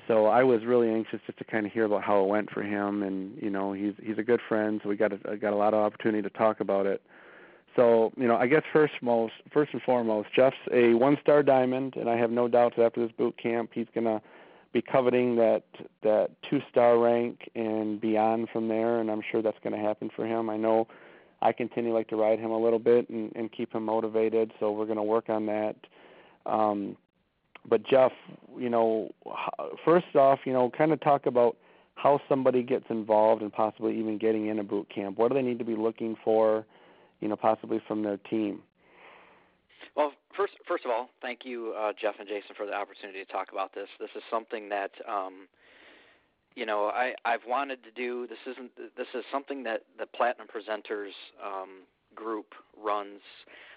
So 0.07 0.27
I 0.27 0.43
was 0.43 0.65
really 0.65 0.89
anxious 0.89 1.21
just 1.27 1.39
to 1.39 1.45
kind 1.45 1.67
of 1.67 1.73
hear 1.73 1.85
about 1.85 2.03
how 2.03 2.23
it 2.23 2.29
went 2.29 2.51
for 2.51 2.63
him, 2.63 3.03
and 3.03 3.37
you 3.43 3.51
know 3.51 3.73
he's 3.73 3.95
he's 4.03 4.19
a 4.19 4.23
good 4.23 4.41
friend, 4.49 4.81
so 4.83 4.89
we 4.89 4.97
got 4.97 5.13
a, 5.13 5.37
got 5.37 5.53
a 5.53 5.57
lot 5.57 5.75
of 5.75 5.81
opportunity 5.81 6.23
to 6.23 6.31
talk 6.31 6.61
about 6.61 6.87
it. 6.87 7.03
So 7.79 8.13
you 8.17 8.27
know, 8.27 8.37
I 8.37 8.49
guess 8.49 8.63
first 8.73 8.95
most 9.01 9.35
first 9.53 9.73
and 9.73 9.81
foremost, 9.83 10.31
Jeff's 10.35 10.57
a 10.73 10.95
one-star 10.95 11.45
diamond, 11.45 11.95
and 11.95 12.11
I 12.11 12.17
have 12.17 12.33
no 12.33 12.49
doubts 12.49 12.75
that 12.77 12.85
after 12.85 13.01
this 13.01 13.15
boot 13.17 13.37
camp, 13.41 13.71
he's 13.73 13.87
gonna 13.95 14.21
be 14.73 14.83
coveting 14.83 15.37
that 15.37 15.63
that 16.03 16.31
two 16.51 16.61
star 16.69 16.99
rank 16.99 17.49
and 17.55 18.01
beyond 18.01 18.49
from 18.53 18.67
there 18.67 18.99
and 19.01 19.11
I'm 19.11 19.23
sure 19.31 19.43
that's 19.43 19.59
to 19.75 19.81
happen 19.81 20.11
for 20.15 20.27
him. 20.27 20.51
I 20.51 20.57
know 20.57 20.89
I 21.41 21.53
continue 21.53 21.95
like 21.95 22.09
to 22.09 22.17
ride 22.17 22.41
him 22.41 22.51
a 22.51 22.59
little 22.59 22.81
bit 22.81 23.09
and, 23.11 23.33
and 23.37 23.51
keep 23.51 23.73
him 23.73 23.85
motivated, 23.85 24.53
so 24.59 24.73
we're 24.73 24.87
to 24.97 25.03
work 25.05 25.29
on 25.29 25.47
that. 25.47 25.77
Um, 26.47 26.97
but 27.69 27.87
Jeff, 27.87 28.13
you 28.59 28.71
know, 28.71 29.11
first 29.85 30.17
off, 30.17 30.41
you 30.45 30.53
know, 30.53 30.71
kind 30.77 30.93
of 30.93 31.01
talk 31.01 31.27
about 31.27 31.57
how 31.95 32.21
somebody 32.29 32.63
gets 32.63 32.87
involved 32.91 33.43
and 33.43 33.53
possibly 33.53 33.97
even 33.99 34.19
getting 34.19 34.47
in 34.49 34.59
a 34.59 34.65
boot 34.65 34.89
camp. 34.93 35.17
What 35.17 35.29
do 35.29 35.35
they 35.35 35.43
need 35.43 35.59
to 35.61 35.65
be 35.65 35.77
looking 35.77 36.17
for, 36.25 36.65
you 37.21 37.29
know, 37.29 37.37
possibly 37.37 37.81
from 37.87 38.03
their 38.03 38.17
team? 38.17 38.63
Well, 39.97 40.13
first, 40.37 40.55
first 40.67 40.85
of 40.85 40.91
all, 40.91 41.11
thank 41.21 41.41
you, 41.45 41.75
uh, 41.79 41.93
Jeff 42.01 42.15
and 42.19 42.29
Jason, 42.29 42.55
for 42.57 42.67
the 42.67 42.73
opportunity 42.73 43.25
to 43.25 43.33
talk 43.33 43.53
about 43.53 43.75
this. 43.75 43.89
This 43.99 44.11
is 44.15 44.23
something 44.31 44.69
that, 44.69 44.93
um, 45.09 45.49
you 46.55 46.67
know, 46.67 46.87
I, 46.87 47.15
I've 47.25 47.47
wanted 47.47 47.83
to 47.85 47.91
do. 47.91 48.27
This 48.27 48.39
isn't. 48.47 48.71
This 48.97 49.09
is 49.15 49.25
something 49.33 49.63
that 49.65 49.83
the 49.99 50.07
Platinum 50.07 50.47
Presenters 50.47 51.13
um, 51.45 51.83
group 52.15 52.55
runs 52.81 53.21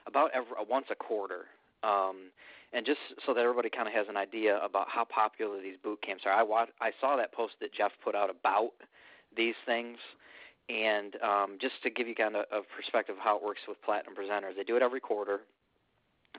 about 0.07 0.31
every, 0.33 0.51
uh, 0.59 0.63
once 0.69 0.87
a 0.91 0.95
quarter. 0.95 1.45
Um, 1.83 2.29
and 2.73 2.85
just 2.85 2.99
so 3.25 3.33
that 3.33 3.41
everybody 3.41 3.69
kind 3.69 3.87
of 3.87 3.93
has 3.93 4.07
an 4.07 4.15
idea 4.15 4.59
about 4.63 4.87
how 4.87 5.03
popular 5.03 5.61
these 5.61 5.75
boot 5.83 6.01
camps 6.01 6.23
are, 6.25 6.31
I 6.31 6.65
I 6.79 6.91
saw 7.01 7.17
that 7.17 7.33
post 7.33 7.55
that 7.59 7.73
Jeff 7.73 7.91
put 8.03 8.15
out 8.15 8.29
about 8.29 8.71
these 9.35 9.55
things, 9.65 9.97
and 10.71 11.15
um, 11.21 11.57
just 11.59 11.75
to 11.83 11.89
give 11.89 12.07
you 12.07 12.15
kind 12.15 12.35
of 12.35 12.45
a 12.51 12.61
perspective 12.75 13.15
of 13.17 13.21
how 13.21 13.37
it 13.37 13.43
works 13.43 13.61
with 13.67 13.81
Platinum 13.81 14.15
Presenters, 14.15 14.55
they 14.55 14.63
do 14.63 14.77
it 14.77 14.81
every 14.81 15.01
quarter. 15.01 15.41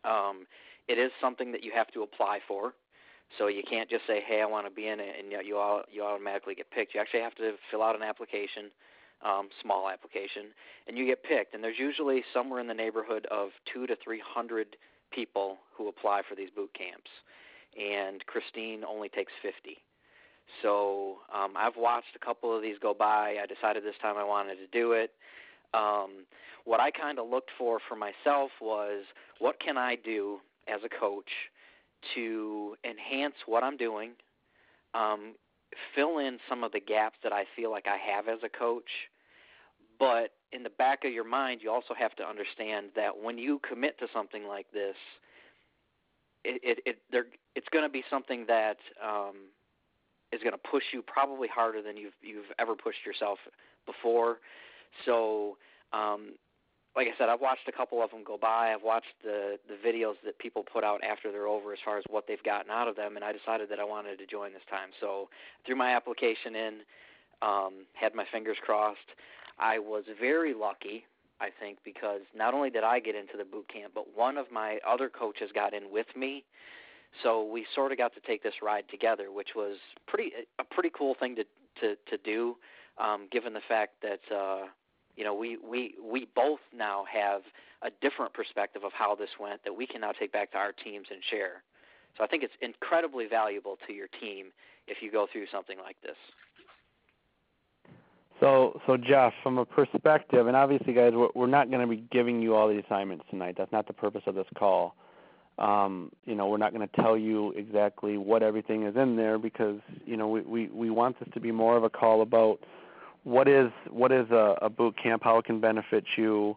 Um, 0.04 0.46
it 0.88 0.98
is 0.98 1.10
something 1.20 1.52
that 1.52 1.62
you 1.62 1.72
have 1.74 1.88
to 1.88 2.02
apply 2.02 2.40
for. 2.48 2.72
So 3.38 3.46
you 3.46 3.62
can't 3.62 3.88
just 3.88 4.06
say, 4.06 4.20
"Hey, 4.20 4.42
I 4.42 4.46
want 4.46 4.66
to 4.66 4.72
be 4.72 4.88
in 4.88 5.00
it," 5.00 5.16
and 5.18 5.32
you 5.46 5.56
all, 5.56 5.82
you 5.90 6.02
automatically 6.02 6.54
get 6.54 6.70
picked. 6.70 6.94
You 6.94 7.00
actually 7.00 7.20
have 7.20 7.34
to 7.36 7.54
fill 7.70 7.82
out 7.82 7.96
an 7.96 8.02
application, 8.02 8.70
um, 9.22 9.48
small 9.62 9.88
application, 9.88 10.52
and 10.86 10.98
you 10.98 11.06
get 11.06 11.22
picked. 11.22 11.54
And 11.54 11.64
there's 11.64 11.78
usually 11.78 12.24
somewhere 12.34 12.60
in 12.60 12.66
the 12.66 12.74
neighborhood 12.74 13.26
of 13.30 13.50
two 13.72 13.86
to 13.86 13.96
three 14.04 14.20
hundred 14.20 14.76
people 15.10 15.58
who 15.74 15.88
apply 15.88 16.22
for 16.28 16.34
these 16.34 16.50
boot 16.50 16.72
camps, 16.74 17.10
and 17.78 18.24
Christine 18.26 18.84
only 18.84 19.08
takes 19.08 19.32
fifty. 19.40 19.78
So 20.62 21.16
um, 21.34 21.54
I've 21.56 21.76
watched 21.76 22.14
a 22.14 22.24
couple 22.24 22.54
of 22.54 22.62
these 22.62 22.76
go 22.80 22.94
by. 22.94 23.36
I 23.42 23.46
decided 23.46 23.84
this 23.84 23.94
time 24.00 24.16
I 24.16 24.24
wanted 24.24 24.56
to 24.56 24.66
do 24.72 24.92
it. 24.92 25.10
Um, 25.74 26.26
what 26.64 26.80
I 26.80 26.90
kind 26.90 27.18
of 27.18 27.28
looked 27.28 27.50
for 27.58 27.78
for 27.88 27.96
myself 27.96 28.50
was 28.60 29.04
what 29.38 29.58
can 29.58 29.76
I 29.76 29.96
do 29.96 30.38
as 30.68 30.80
a 30.84 30.88
coach 30.88 31.30
to 32.14 32.76
enhance 32.84 33.34
what 33.46 33.62
I'm 33.62 33.76
doing, 33.76 34.10
um, 34.94 35.34
fill 35.94 36.18
in 36.18 36.38
some 36.48 36.64
of 36.64 36.72
the 36.72 36.80
gaps 36.80 37.16
that 37.22 37.32
I 37.32 37.44
feel 37.56 37.70
like 37.70 37.86
I 37.86 37.96
have 37.96 38.28
as 38.28 38.38
a 38.44 38.48
coach. 38.48 38.88
But 39.98 40.32
in 40.52 40.62
the 40.62 40.70
back 40.70 41.04
of 41.04 41.12
your 41.12 41.24
mind, 41.24 41.60
you 41.62 41.70
also 41.70 41.94
have 41.94 42.14
to 42.16 42.24
understand 42.24 42.90
that 42.96 43.10
when 43.20 43.38
you 43.38 43.60
commit 43.66 43.98
to 44.00 44.06
something 44.12 44.46
like 44.46 44.66
this, 44.72 44.96
it, 46.44 46.60
it, 46.62 46.78
it 46.84 46.98
there, 47.10 47.26
it's 47.54 47.68
going 47.72 47.84
to 47.84 47.88
be 47.88 48.02
something 48.10 48.44
that 48.48 48.78
um, 49.02 49.36
is 50.32 50.40
going 50.42 50.52
to 50.52 50.58
push 50.70 50.84
you 50.92 51.02
probably 51.02 51.48
harder 51.48 51.82
than 51.82 51.96
you've 51.96 52.14
you've 52.22 52.50
ever 52.58 52.74
pushed 52.74 53.04
yourself 53.04 53.38
before. 53.86 54.38
So 55.04 55.56
um, 55.92 56.34
like 56.94 57.06
I 57.06 57.16
said, 57.16 57.28
I've 57.28 57.40
watched 57.40 57.68
a 57.68 57.72
couple 57.72 58.02
of 58.02 58.10
them 58.10 58.22
go 58.24 58.36
by. 58.36 58.72
I've 58.74 58.82
watched 58.82 59.14
the 59.22 59.58
the 59.68 59.74
videos 59.74 60.14
that 60.24 60.38
people 60.38 60.62
put 60.62 60.84
out 60.84 61.02
after 61.02 61.32
they're 61.32 61.46
over, 61.46 61.72
as 61.72 61.78
far 61.84 61.98
as 61.98 62.04
what 62.10 62.26
they've 62.26 62.42
gotten 62.42 62.70
out 62.70 62.88
of 62.88 62.96
them, 62.96 63.16
and 63.16 63.24
I 63.24 63.32
decided 63.32 63.70
that 63.70 63.80
I 63.80 63.84
wanted 63.84 64.18
to 64.18 64.26
join 64.26 64.52
this 64.52 64.62
time. 64.68 64.90
So 65.00 65.28
threw 65.64 65.76
my 65.76 65.94
application 65.94 66.54
in, 66.54 66.74
um, 67.40 67.86
had 67.94 68.14
my 68.14 68.24
fingers 68.30 68.58
crossed. 68.60 68.98
I 69.58 69.78
was 69.78 70.04
very 70.20 70.54
lucky, 70.54 71.04
I 71.40 71.48
think, 71.58 71.78
because 71.84 72.22
not 72.36 72.52
only 72.52 72.70
did 72.70 72.84
I 72.84 73.00
get 73.00 73.14
into 73.14 73.36
the 73.38 73.44
boot 73.44 73.68
camp, 73.72 73.92
but 73.94 74.16
one 74.16 74.36
of 74.36 74.50
my 74.52 74.78
other 74.86 75.08
coaches 75.08 75.50
got 75.54 75.72
in 75.72 75.90
with 75.90 76.06
me. 76.16 76.44
So 77.22 77.44
we 77.44 77.66
sort 77.74 77.92
of 77.92 77.98
got 77.98 78.14
to 78.14 78.20
take 78.20 78.42
this 78.42 78.54
ride 78.62 78.84
together, 78.90 79.30
which 79.30 79.50
was 79.54 79.76
pretty 80.06 80.32
a 80.58 80.64
pretty 80.64 80.90
cool 80.96 81.14
thing 81.18 81.36
to 81.36 81.44
to 81.80 81.96
to 82.10 82.16
do, 82.24 82.56
um, 82.98 83.28
given 83.30 83.52
the 83.52 83.62
fact 83.68 84.02
that. 84.02 84.20
Uh, 84.34 84.66
you 85.14 85.24
know, 85.24 85.34
we, 85.34 85.58
we, 85.58 85.94
we 86.02 86.26
both 86.34 86.60
now 86.74 87.04
have 87.12 87.42
a 87.82 87.90
different 88.00 88.32
perspective 88.32 88.82
of 88.84 88.92
how 88.92 89.14
this 89.14 89.28
went 89.38 89.62
that 89.64 89.76
we 89.76 89.86
can 89.86 90.00
now 90.00 90.12
take 90.12 90.32
back 90.32 90.52
to 90.52 90.56
our 90.56 90.72
teams 90.72 91.08
and 91.10 91.20
share. 91.30 91.62
So 92.16 92.24
I 92.24 92.26
think 92.26 92.42
it's 92.42 92.54
incredibly 92.60 93.26
valuable 93.26 93.76
to 93.86 93.92
your 93.92 94.08
team 94.20 94.46
if 94.86 94.98
you 95.02 95.10
go 95.10 95.26
through 95.30 95.46
something 95.52 95.78
like 95.78 95.96
this. 96.02 96.16
So, 98.40 98.80
so 98.86 98.96
Jeff, 98.96 99.32
from 99.42 99.58
a 99.58 99.64
perspective, 99.64 100.46
and 100.46 100.56
obviously, 100.56 100.92
guys, 100.92 101.12
we're, 101.14 101.28
we're 101.34 101.46
not 101.46 101.70
going 101.70 101.80
to 101.80 101.86
be 101.86 102.02
giving 102.10 102.42
you 102.42 102.56
all 102.56 102.68
the 102.68 102.78
assignments 102.78 103.24
tonight. 103.30 103.54
That's 103.56 103.70
not 103.70 103.86
the 103.86 103.92
purpose 103.92 104.22
of 104.26 104.34
this 104.34 104.46
call. 104.58 104.96
Um, 105.58 106.10
you 106.24 106.34
know, 106.34 106.48
we're 106.48 106.56
not 106.56 106.72
going 106.72 106.86
to 106.86 107.02
tell 107.02 107.16
you 107.16 107.52
exactly 107.52 108.16
what 108.16 108.42
everything 108.42 108.84
is 108.84 108.96
in 108.96 109.16
there 109.16 109.38
because 109.38 109.80
you 110.06 110.16
know 110.16 110.28
we, 110.28 110.40
we 110.40 110.66
we 110.68 110.90
want 110.90 111.18
this 111.20 111.28
to 111.34 111.40
be 111.40 111.52
more 111.52 111.76
of 111.76 111.84
a 111.84 111.90
call 111.90 112.22
about 112.22 112.60
what 113.24 113.48
is 113.48 113.70
what 113.90 114.12
is 114.12 114.30
a, 114.30 114.56
a 114.62 114.70
boot 114.70 114.96
camp, 115.00 115.22
how 115.24 115.38
it 115.38 115.44
can 115.44 115.60
benefit 115.60 116.04
you. 116.16 116.56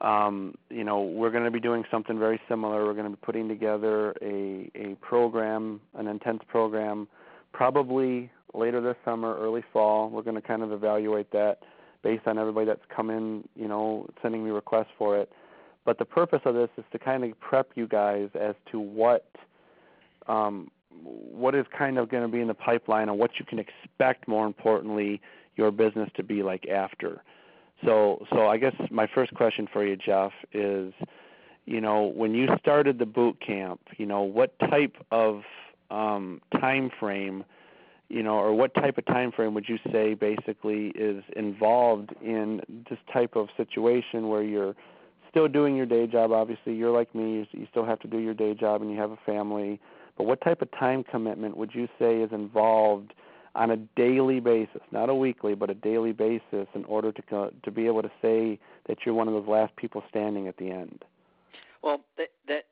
Um, 0.00 0.54
you 0.68 0.84
know, 0.84 1.02
we're 1.02 1.30
going 1.30 1.44
to 1.44 1.50
be 1.50 1.60
doing 1.60 1.84
something 1.90 2.18
very 2.18 2.40
similar. 2.48 2.84
We're 2.84 2.94
going 2.94 3.10
to 3.10 3.16
be 3.16 3.22
putting 3.22 3.48
together 3.48 4.14
a 4.22 4.70
a 4.74 4.94
program, 5.00 5.80
an 5.94 6.06
intense 6.06 6.42
program, 6.48 7.08
probably 7.52 8.30
later 8.54 8.80
this 8.80 8.96
summer, 9.04 9.36
early 9.38 9.64
fall. 9.72 10.08
We're 10.08 10.22
going 10.22 10.36
to 10.36 10.46
kind 10.46 10.62
of 10.62 10.72
evaluate 10.72 11.30
that 11.32 11.58
based 12.02 12.26
on 12.26 12.38
everybody 12.38 12.66
that's 12.66 12.84
come 12.94 13.10
in, 13.10 13.48
you 13.56 13.68
know, 13.68 14.08
sending 14.22 14.44
me 14.44 14.50
requests 14.50 14.92
for 14.96 15.18
it. 15.18 15.30
But 15.86 15.98
the 15.98 16.04
purpose 16.04 16.40
of 16.44 16.54
this 16.54 16.68
is 16.76 16.84
to 16.90 16.98
kind 16.98 17.24
of 17.24 17.40
prep 17.40 17.70
you 17.76 17.86
guys 17.86 18.28
as 18.38 18.56
to 18.72 18.80
what 18.80 19.30
um, 20.26 20.70
what 20.90 21.54
is 21.54 21.64
kind 21.76 21.96
of 21.96 22.10
going 22.10 22.24
to 22.24 22.28
be 22.28 22.40
in 22.40 22.48
the 22.48 22.54
pipeline 22.54 23.08
and 23.08 23.18
what 23.18 23.30
you 23.38 23.46
can 23.46 23.60
expect. 23.60 24.26
More 24.26 24.46
importantly, 24.46 25.20
your 25.54 25.70
business 25.70 26.10
to 26.16 26.24
be 26.24 26.42
like 26.42 26.66
after. 26.68 27.22
So 27.84 28.26
so 28.32 28.48
I 28.48 28.56
guess 28.56 28.74
my 28.90 29.06
first 29.14 29.32
question 29.34 29.68
for 29.72 29.86
you, 29.86 29.96
Jeff, 29.96 30.32
is 30.52 30.92
you 31.66 31.80
know 31.80 32.12
when 32.14 32.34
you 32.34 32.48
started 32.58 32.98
the 32.98 33.06
boot 33.06 33.38
camp, 33.40 33.80
you 33.96 34.06
know 34.06 34.22
what 34.22 34.58
type 34.58 34.96
of 35.12 35.42
um, 35.92 36.40
time 36.60 36.90
frame, 36.98 37.44
you 38.08 38.24
know, 38.24 38.34
or 38.34 38.54
what 38.54 38.74
type 38.74 38.98
of 38.98 39.06
time 39.06 39.30
frame 39.30 39.54
would 39.54 39.68
you 39.68 39.78
say 39.92 40.14
basically 40.14 40.88
is 40.96 41.22
involved 41.36 42.12
in 42.20 42.60
this 42.90 42.98
type 43.12 43.36
of 43.36 43.48
situation 43.56 44.28
where 44.28 44.42
you're 44.42 44.74
still 45.36 45.48
doing 45.48 45.76
your 45.76 45.84
day 45.84 46.06
job? 46.06 46.32
Obviously, 46.32 46.74
you're 46.74 46.90
like 46.90 47.14
me; 47.14 47.46
you 47.52 47.66
still 47.70 47.84
have 47.84 48.00
to 48.00 48.08
do 48.08 48.18
your 48.18 48.32
day 48.32 48.54
job, 48.54 48.80
and 48.80 48.90
you 48.90 48.98
have 48.98 49.10
a 49.10 49.18
family. 49.26 49.78
But 50.16 50.24
what 50.24 50.40
type 50.40 50.62
of 50.62 50.70
time 50.70 51.04
commitment 51.04 51.58
would 51.58 51.74
you 51.74 51.88
say 51.98 52.22
is 52.22 52.32
involved? 52.32 53.12
on 53.54 53.70
a 53.70 53.76
daily 53.96 54.38
basis, 54.38 54.82
not 54.92 55.08
a 55.08 55.14
weekly, 55.14 55.54
but 55.54 55.70
a 55.70 55.74
daily 55.74 56.12
basis, 56.12 56.68
in 56.74 56.84
order 56.84 57.10
to 57.10 57.50
to 57.64 57.70
be 57.70 57.86
able 57.86 58.02
to 58.02 58.10
say 58.20 58.58
that 58.86 58.98
you're 59.06 59.14
one 59.14 59.28
of 59.28 59.32
those 59.32 59.48
last 59.48 59.74
people 59.76 60.02
standing 60.10 60.46
at 60.46 60.58
the 60.58 60.70
end? 60.70 61.02
Well, 61.82 62.02
that 62.18 62.28
that 62.48 62.64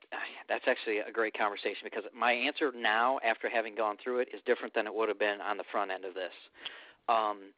that's 0.47 0.65
actually 0.67 0.99
a 0.99 1.11
great 1.11 1.35
conversation 1.35 1.81
because 1.83 2.03
my 2.15 2.33
answer 2.33 2.71
now, 2.77 3.17
after 3.27 3.49
having 3.49 3.73
gone 3.73 3.97
through 4.03 4.19
it, 4.19 4.27
is 4.31 4.41
different 4.45 4.75
than 4.75 4.85
it 4.85 4.93
would 4.93 5.09
have 5.09 5.17
been 5.17 5.41
on 5.41 5.57
the 5.57 5.63
front 5.71 5.89
end 5.89 6.05
of 6.05 6.13
this. 6.13 6.33
Um, 7.09 7.49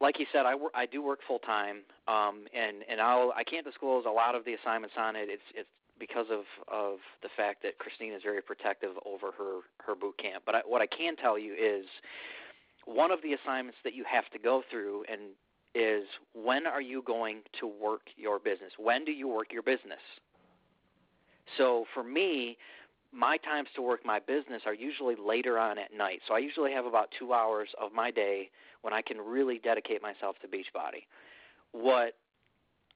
like 0.00 0.18
you 0.18 0.26
said, 0.32 0.46
I 0.46 0.54
work, 0.54 0.72
I 0.74 0.86
do 0.86 1.02
work 1.02 1.20
full 1.26 1.38
time, 1.38 1.82
um, 2.08 2.46
and 2.54 2.84
and 2.88 3.00
I'll 3.00 3.32
I 3.36 3.44
can't 3.44 3.64
disclose 3.64 4.04
a 4.06 4.10
lot 4.10 4.34
of 4.34 4.44
the 4.44 4.54
assignments 4.54 4.96
on 4.98 5.16
it. 5.16 5.28
It's 5.28 5.42
it's 5.54 5.68
because 5.98 6.26
of 6.30 6.44
of 6.72 6.98
the 7.22 7.28
fact 7.36 7.62
that 7.62 7.78
Christine 7.78 8.12
is 8.12 8.22
very 8.22 8.42
protective 8.42 8.92
over 9.04 9.32
her 9.32 9.60
her 9.86 9.94
boot 9.94 10.16
camp. 10.18 10.44
But 10.46 10.54
I, 10.54 10.60
what 10.66 10.80
I 10.80 10.86
can 10.86 11.16
tell 11.16 11.38
you 11.38 11.52
is 11.52 11.84
one 12.86 13.10
of 13.10 13.20
the 13.22 13.34
assignments 13.34 13.78
that 13.84 13.94
you 13.94 14.04
have 14.10 14.28
to 14.32 14.38
go 14.38 14.62
through 14.70 15.04
and 15.10 15.20
is 15.74 16.04
when 16.34 16.66
are 16.66 16.80
you 16.80 17.02
going 17.02 17.42
to 17.60 17.66
work 17.66 18.02
your 18.16 18.38
business? 18.40 18.72
When 18.76 19.04
do 19.04 19.12
you 19.12 19.28
work 19.28 19.52
your 19.52 19.62
business? 19.62 20.00
So 21.56 21.84
for 21.94 22.02
me, 22.02 22.56
my 23.12 23.36
times 23.38 23.68
to 23.74 23.82
work 23.82 24.04
my 24.04 24.20
business 24.20 24.62
are 24.66 24.74
usually 24.74 25.16
later 25.16 25.58
on 25.58 25.78
at 25.78 25.92
night. 25.92 26.20
So 26.28 26.34
I 26.34 26.38
usually 26.38 26.72
have 26.72 26.86
about 26.86 27.08
two 27.18 27.32
hours 27.32 27.68
of 27.80 27.92
my 27.92 28.10
day 28.10 28.50
when 28.82 28.94
I 28.94 29.02
can 29.02 29.18
really 29.18 29.58
dedicate 29.58 30.00
myself 30.02 30.36
to 30.42 30.48
Beachbody. 30.48 31.04
What 31.72 32.14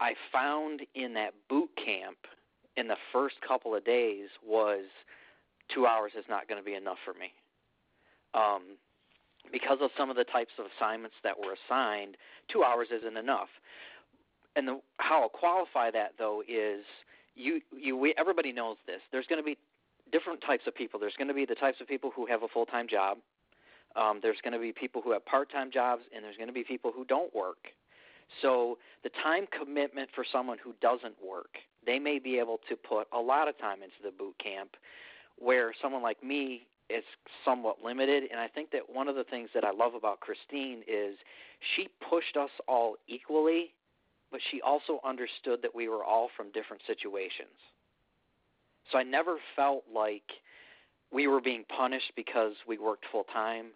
I 0.01 0.15
found 0.33 0.83
in 0.95 1.15
that 1.15 1.35
boot 1.49 1.71
camp 1.77 2.17
in 2.77 2.89
the 2.89 2.97
first 3.13 3.37
couple 3.47 3.75
of 3.75 3.85
days 3.85 4.29
was 4.45 4.85
two 5.73 5.87
hours 5.87 6.13
is 6.17 6.25
not 6.29 6.49
going 6.49 6.61
to 6.61 6.65
be 6.65 6.75
enough 6.75 6.99
for 7.05 7.15
me. 7.15 7.33
Um, 8.35 8.77
because 9.53 9.79
of 9.81 9.91
some 9.97 10.11
of 10.11 10.17
the 10.17 10.25
types 10.25 10.53
of 10.59 10.67
assignments 10.77 11.17
that 11.23 11.39
were 11.39 11.55
assigned, 11.55 12.17
two 12.51 12.65
hours 12.65 12.89
isn't 12.97 13.17
enough. 13.17 13.49
And 14.57 14.67
the, 14.67 14.81
how 14.99 15.23
I'll 15.23 15.29
qualify 15.29 15.91
that 15.91 16.15
though 16.19 16.43
is 16.49 16.85
you 17.35 17.61
you 17.77 17.97
we, 17.97 18.15
everybody 18.17 18.53
knows 18.53 18.77
this. 18.87 19.01
There's 19.11 19.27
going 19.27 19.41
to 19.41 19.45
be 19.45 19.59
different 20.15 20.41
types 20.41 20.63
of 20.69 20.75
people. 20.77 21.01
There's 21.01 21.17
going 21.19 21.27
to 21.27 21.35
be 21.35 21.45
the 21.45 21.57
types 21.57 21.81
of 21.81 21.89
people 21.89 22.13
who 22.15 22.25
have 22.27 22.45
a 22.45 22.49
full 22.49 22.67
time 22.67 22.87
job. 22.89 23.19
Um, 23.97 24.21
there's 24.23 24.39
going 24.45 24.53
to 24.53 24.61
be 24.61 24.73
people 24.73 25.03
who 25.03 25.11
have 25.11 25.27
part 25.27 25.51
time 25.51 25.73
jobs, 25.73 26.03
and 26.15 26.25
there's 26.25 26.37
going 26.37 26.47
to 26.47 26.55
be 26.55 26.63
people 26.63 26.93
who 26.95 27.05
don't 27.05 27.35
work. 27.35 27.67
So 28.41 28.79
the 29.03 29.11
time 29.23 29.47
commitment 29.51 30.09
for 30.15 30.25
someone 30.31 30.59
who 30.63 30.73
doesn't 30.81 31.15
work, 31.23 31.59
they 31.85 31.99
may 31.99 32.21
be 32.21 32.39
able 32.39 32.61
to 32.69 32.77
put 32.77 33.09
a 33.13 33.19
lot 33.19 33.49
of 33.49 33.59
time 33.59 33.83
into 33.83 33.99
the 34.05 34.13
boot 34.13 34.35
camp, 34.43 34.71
where 35.37 35.73
someone 35.83 36.03
like 36.03 36.23
me 36.23 36.63
is 36.89 37.05
somewhat 37.45 37.77
limited. 37.85 38.25
And 38.31 38.41
I 38.41 38.47
think 38.47 38.71
that 38.71 38.83
one 38.93 39.09
of 39.09 39.17
the 39.17 39.25
things 39.25 39.51
that 39.53 39.65
I 39.65 39.73
love 39.73 39.95
about 39.95 40.21
Christine 40.21 40.83
is 40.87 41.17
she 41.75 41.89
pushed 42.09 42.37
us 42.37 42.51
all 42.69 42.97
equally, 43.09 43.75
but 44.31 44.41
she 44.51 44.61
also 44.63 45.01
understood 45.05 45.61
that 45.63 45.75
we 45.75 45.89
were 45.89 46.05
all 46.05 46.29
from 46.37 46.53
different 46.53 46.83
situations. 46.87 47.59
So 48.93 48.99
I 48.99 49.03
never 49.03 49.37
felt 49.57 49.85
like 49.93 50.23
we 51.13 51.27
were 51.27 51.41
being 51.41 51.65
punished 51.75 52.13
because 52.17 52.53
we 52.67 52.79
worked 52.79 53.05
full 53.11 53.25
time. 53.25 53.67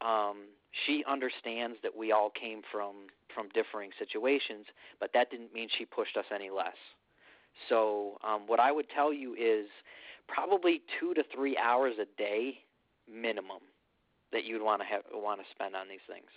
Um, 0.00 0.44
she 0.86 1.04
understands 1.08 1.76
that 1.82 1.96
we 1.96 2.12
all 2.12 2.30
came 2.30 2.62
from 2.70 3.06
from 3.34 3.48
differing 3.54 3.90
situations, 3.98 4.66
but 5.00 5.10
that 5.14 5.30
didn't 5.30 5.52
mean 5.52 5.68
she 5.76 5.84
pushed 5.84 6.16
us 6.16 6.24
any 6.32 6.50
less. 6.50 6.76
So 7.68 8.18
um, 8.22 8.42
what 8.46 8.60
I 8.60 8.70
would 8.70 8.86
tell 8.94 9.12
you 9.12 9.34
is 9.34 9.66
probably 10.28 10.82
two 11.00 11.14
to 11.14 11.24
three 11.34 11.56
hours 11.56 11.94
a 12.00 12.06
day 12.18 12.58
minimum 13.12 13.60
that 14.32 14.44
you'd 14.44 14.62
want 14.62 14.82
to 14.82 14.86
have 14.86 15.02
want 15.12 15.40
to 15.40 15.46
spend 15.50 15.74
on 15.74 15.88
these 15.88 16.04
things. 16.08 16.28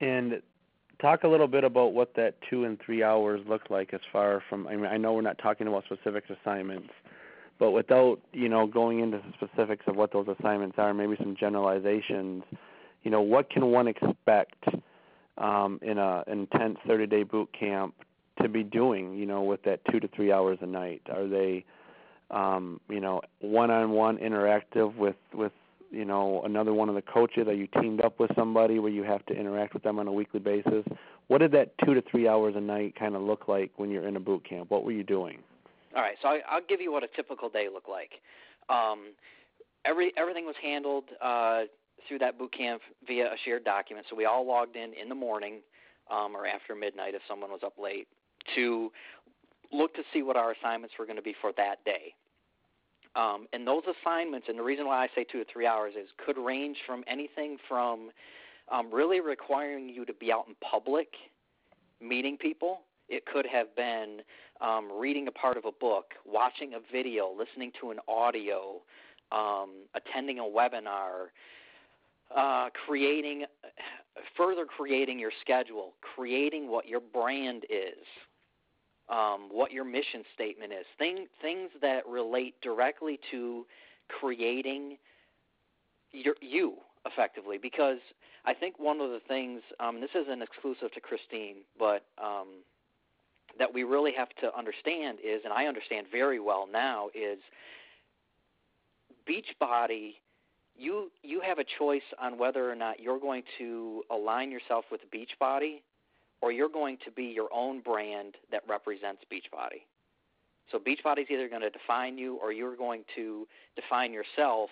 And 0.00 0.42
talk 1.00 1.24
a 1.24 1.28
little 1.28 1.48
bit 1.48 1.64
about 1.64 1.92
what 1.92 2.14
that 2.14 2.34
two 2.48 2.64
and 2.64 2.78
three 2.80 3.02
hours 3.02 3.40
look 3.48 3.70
like 3.70 3.92
as 3.92 4.00
far 4.12 4.42
from. 4.48 4.66
I 4.66 4.76
mean, 4.76 4.86
I 4.86 4.96
know 4.96 5.14
we're 5.14 5.22
not 5.22 5.38
talking 5.38 5.66
about 5.66 5.84
specific 5.84 6.24
assignments, 6.30 6.90
but 7.58 7.72
without 7.72 8.20
you 8.32 8.48
know 8.48 8.66
going 8.66 9.00
into 9.00 9.18
the 9.18 9.46
specifics 9.46 9.84
of 9.86 9.96
what 9.96 10.12
those 10.12 10.26
assignments 10.38 10.78
are, 10.78 10.92
maybe 10.94 11.16
some 11.18 11.36
generalizations. 11.36 12.44
You 13.02 13.10
know, 13.10 13.20
what 13.20 13.50
can 13.50 13.66
one 13.66 13.88
expect 13.88 14.64
um, 15.38 15.78
in 15.80 15.98
a 15.98 16.24
intense 16.26 16.78
30-day 16.88 17.22
boot 17.22 17.48
camp 17.58 17.94
to 18.42 18.48
be 18.48 18.64
doing? 18.64 19.14
You 19.14 19.26
know, 19.26 19.42
with 19.42 19.62
that 19.62 19.80
two 19.90 20.00
to 20.00 20.08
three 20.08 20.32
hours 20.32 20.58
a 20.60 20.66
night, 20.66 21.02
are 21.12 21.28
they, 21.28 21.64
um, 22.30 22.80
you 22.88 23.00
know, 23.00 23.20
one-on-one 23.40 24.18
interactive 24.18 24.96
with 24.96 25.16
with 25.32 25.52
you 25.90 26.04
know 26.04 26.42
another 26.44 26.72
one 26.72 26.88
of 26.88 26.94
the 26.94 27.02
coaches? 27.02 27.46
Are 27.48 27.54
you 27.54 27.68
teamed 27.80 28.00
up 28.00 28.18
with 28.18 28.30
somebody 28.34 28.78
where 28.78 28.90
you 28.90 29.02
have 29.02 29.24
to 29.26 29.34
interact 29.34 29.74
with 29.74 29.82
them 29.82 29.98
on 29.98 30.06
a 30.08 30.12
weekly 30.12 30.40
basis? 30.40 30.84
What 31.28 31.38
did 31.38 31.52
that 31.52 31.72
two 31.84 31.94
to 31.94 32.02
three 32.02 32.28
hours 32.28 32.54
a 32.56 32.60
night 32.60 32.94
kind 32.98 33.16
of 33.16 33.22
look 33.22 33.48
like 33.48 33.72
when 33.76 33.90
you're 33.90 34.06
in 34.06 34.16
a 34.16 34.20
boot 34.20 34.48
camp? 34.48 34.70
What 34.70 34.84
were 34.84 34.92
you 34.92 35.02
doing? 35.02 35.38
All 35.94 36.02
right, 36.02 36.16
so 36.20 36.28
I, 36.28 36.40
I'll 36.48 36.66
give 36.68 36.80
you 36.80 36.92
what 36.92 37.02
a 37.02 37.08
typical 37.16 37.48
day 37.48 37.68
looked 37.72 37.88
like. 37.88 38.10
Um, 38.68 39.12
every 39.84 40.12
everything 40.16 40.44
was 40.44 40.56
handled 40.62 41.04
uh, 41.22 41.62
through 42.06 42.18
that 42.18 42.38
boot 42.38 42.52
camp 42.56 42.82
via 43.06 43.26
a 43.26 43.36
shared 43.44 43.64
document. 43.64 44.06
So 44.10 44.16
we 44.16 44.24
all 44.24 44.46
logged 44.46 44.76
in 44.76 44.92
in 45.00 45.08
the 45.08 45.14
morning 45.14 45.60
um, 46.10 46.36
or 46.36 46.46
after 46.46 46.74
midnight 46.74 47.14
if 47.14 47.22
someone 47.28 47.50
was 47.50 47.60
up 47.64 47.78
late 47.78 48.08
to 48.54 48.90
look 49.72 49.94
to 49.94 50.02
see 50.12 50.22
what 50.22 50.36
our 50.36 50.52
assignments 50.52 50.94
were 50.98 51.06
going 51.06 51.16
to 51.16 51.22
be 51.22 51.34
for 51.40 51.52
that 51.56 51.84
day. 51.84 52.14
Um, 53.16 53.46
and 53.52 53.66
those 53.66 53.82
assignments, 53.84 54.46
and 54.48 54.58
the 54.58 54.62
reason 54.62 54.86
why 54.86 55.02
I 55.02 55.08
say 55.14 55.24
two 55.24 55.42
to 55.42 55.50
three 55.50 55.66
hours 55.66 55.94
is 55.98 56.08
could 56.24 56.36
range 56.36 56.76
from 56.86 57.02
anything 57.06 57.56
from 57.66 58.10
um, 58.70 58.92
really 58.92 59.20
requiring 59.20 59.88
you 59.88 60.04
to 60.04 60.12
be 60.12 60.30
out 60.30 60.44
in 60.48 60.54
public, 60.60 61.08
meeting 62.00 62.36
people. 62.36 62.80
It 63.08 63.24
could 63.24 63.46
have 63.46 63.74
been 63.74 64.20
um, 64.60 64.90
reading 64.92 65.28
a 65.28 65.32
part 65.32 65.56
of 65.56 65.64
a 65.64 65.72
book, 65.72 66.12
watching 66.26 66.74
a 66.74 66.78
video, 66.92 67.34
listening 67.36 67.72
to 67.80 67.90
an 67.90 67.98
audio, 68.06 68.82
um, 69.32 69.70
attending 69.94 70.38
a 70.38 70.42
webinar, 70.42 71.28
uh, 72.36 72.68
creating, 72.84 73.44
further 74.36 74.66
creating 74.66 75.18
your 75.18 75.32
schedule, 75.40 75.94
creating 76.00 76.68
what 76.68 76.86
your 76.86 77.00
brand 77.00 77.64
is, 77.70 78.04
um, 79.08 79.48
what 79.50 79.72
your 79.72 79.84
mission 79.84 80.24
statement 80.34 80.72
is, 80.72 80.84
thing, 80.98 81.26
things 81.40 81.70
that 81.80 82.06
relate 82.06 82.54
directly 82.60 83.18
to 83.30 83.64
creating 84.08 84.96
your, 86.12 86.34
you 86.40 86.74
effectively. 87.04 87.58
Because 87.58 87.98
I 88.44 88.54
think 88.54 88.78
one 88.78 89.00
of 89.00 89.10
the 89.10 89.20
things, 89.28 89.62
um, 89.80 90.00
this 90.00 90.10
isn't 90.14 90.42
exclusive 90.42 90.92
to 90.92 91.00
Christine, 91.00 91.56
but 91.78 92.04
um, 92.22 92.62
that 93.58 93.72
we 93.72 93.84
really 93.84 94.12
have 94.16 94.28
to 94.40 94.56
understand 94.56 95.18
is, 95.24 95.42
and 95.44 95.52
I 95.52 95.66
understand 95.66 96.06
very 96.10 96.40
well 96.40 96.68
now, 96.70 97.08
is 97.14 97.38
Beachbody. 99.28 100.14
You 100.78 101.10
you 101.22 101.40
have 101.40 101.58
a 101.58 101.64
choice 101.78 102.02
on 102.20 102.38
whether 102.38 102.70
or 102.70 102.74
not 102.74 103.00
you're 103.00 103.18
going 103.18 103.42
to 103.58 104.02
align 104.10 104.50
yourself 104.50 104.84
with 104.90 105.00
Beachbody 105.10 105.80
or 106.40 106.52
you're 106.52 106.68
going 106.68 106.98
to 107.04 107.10
be 107.10 107.24
your 107.24 107.48
own 107.52 107.80
brand 107.80 108.34
that 108.50 108.62
represents 108.68 109.22
Beachbody. 109.32 109.82
So 110.70 110.78
Beachbody 110.78 111.20
is 111.20 111.26
either 111.30 111.48
going 111.48 111.62
to 111.62 111.70
define 111.70 112.18
you 112.18 112.36
or 112.36 112.52
you're 112.52 112.76
going 112.76 113.04
to 113.14 113.46
define 113.76 114.12
yourself, 114.12 114.70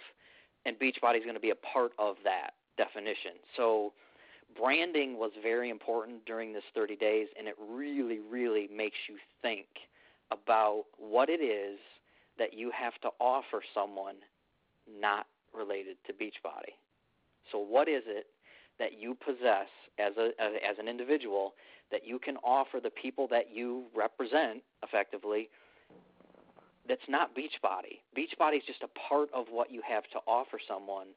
and 0.67 0.79
Beachbody 0.79 1.19
is 1.19 1.23
going 1.23 1.35
to 1.35 1.41
be 1.41 1.51
a 1.51 1.55
part 1.55 1.93
of 1.99 2.17
that 2.25 2.55
definition. 2.77 3.33
So 3.57 3.93
branding 4.59 5.19
was 5.19 5.31
very 5.43 5.71
important 5.71 6.25
during 6.27 6.53
this 6.53 6.65
30 6.75 6.97
days, 6.97 7.29
and 7.39 7.47
it 7.47 7.55
really, 7.71 8.19
really 8.19 8.69
makes 8.75 8.97
you 9.09 9.17
think 9.43 9.67
about 10.31 10.85
what 10.99 11.29
it 11.29 11.41
is 11.41 11.79
that 12.39 12.55
you 12.55 12.71
have 12.71 12.95
to 13.03 13.11
offer 13.21 13.63
someone 13.75 14.17
not 15.01 15.27
related 15.57 15.97
to 16.07 16.13
Beachbody. 16.13 16.75
So, 17.53 17.59
what 17.59 17.89
is 17.89 18.03
it 18.07 18.27
that 18.79 18.99
you 18.99 19.15
possess 19.15 19.69
as 19.99 20.17
a 20.17 20.31
as 20.41 20.79
an 20.79 20.89
individual 20.89 21.55
that 21.91 22.07
you 22.07 22.19
can 22.19 22.37
offer 22.39 22.81
the 22.83 22.91
people 22.91 23.29
that 23.29 23.55
you 23.55 23.85
represent 23.95 24.63
effectively 24.83 25.49
that's 26.89 27.09
not 27.09 27.35
Beachbody. 27.35 28.01
Beachbody 28.17 28.59
is 28.59 28.63
just 28.67 28.83
a 28.83 28.89
part 29.09 29.29
of 29.33 29.47
what 29.51 29.71
you 29.71 29.81
have 29.89 30.05
to 30.13 30.19
offer 30.27 30.59
someone, 30.69 31.09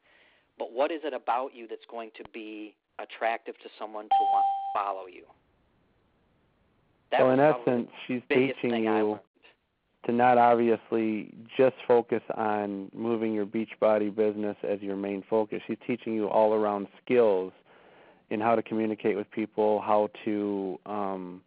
but 0.58 0.72
what 0.72 0.90
is 0.90 1.00
it 1.04 1.12
about 1.12 1.54
you 1.54 1.66
that's 1.68 1.84
going 1.90 2.10
to 2.16 2.24
be 2.32 2.74
attractive 2.98 3.54
to 3.58 3.68
someone 3.78 4.04
to 4.04 4.24
want 4.32 4.44
to 4.44 4.78
follow 4.78 5.06
you? 5.06 5.24
That 7.10 7.20
so 7.20 7.30
in 7.30 7.40
essence, 7.40 7.88
she's 8.06 8.22
teaching 8.28 8.84
you 8.84 9.18
to 10.08 10.14
not 10.14 10.38
obviously 10.38 11.30
just 11.54 11.76
focus 11.86 12.22
on 12.34 12.90
moving 12.94 13.34
your 13.34 13.44
Beachbody 13.44 14.14
business 14.14 14.56
as 14.66 14.80
your 14.80 14.96
main 14.96 15.22
focus. 15.28 15.60
She's 15.66 15.76
teaching 15.86 16.14
you 16.14 16.28
all 16.28 16.54
around 16.54 16.86
skills 17.04 17.52
in 18.30 18.40
how 18.40 18.54
to 18.54 18.62
communicate 18.62 19.16
with 19.16 19.30
people, 19.30 19.82
how 19.82 20.08
to 20.24 20.78
um, 20.86 21.42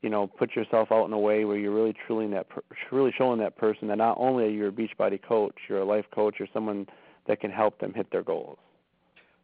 you 0.00 0.08
know 0.08 0.26
put 0.26 0.56
yourself 0.56 0.88
out 0.90 1.04
in 1.04 1.12
a 1.12 1.18
way 1.18 1.44
where 1.44 1.58
you're 1.58 1.74
really 1.74 1.94
truly 2.06 2.26
that 2.28 2.48
per- 2.48 2.62
really 2.90 3.12
showing 3.16 3.38
that 3.40 3.58
person 3.58 3.88
that 3.88 3.98
not 3.98 4.16
only 4.18 4.44
are 4.44 4.48
you 4.48 4.66
a 4.68 4.72
Beachbody 4.72 5.20
coach, 5.22 5.54
you're 5.68 5.80
a 5.80 5.84
life 5.84 6.06
coach, 6.14 6.36
you're 6.38 6.48
someone 6.54 6.86
that 7.26 7.40
can 7.40 7.50
help 7.50 7.78
them 7.78 7.92
hit 7.92 8.10
their 8.10 8.22
goals. 8.22 8.56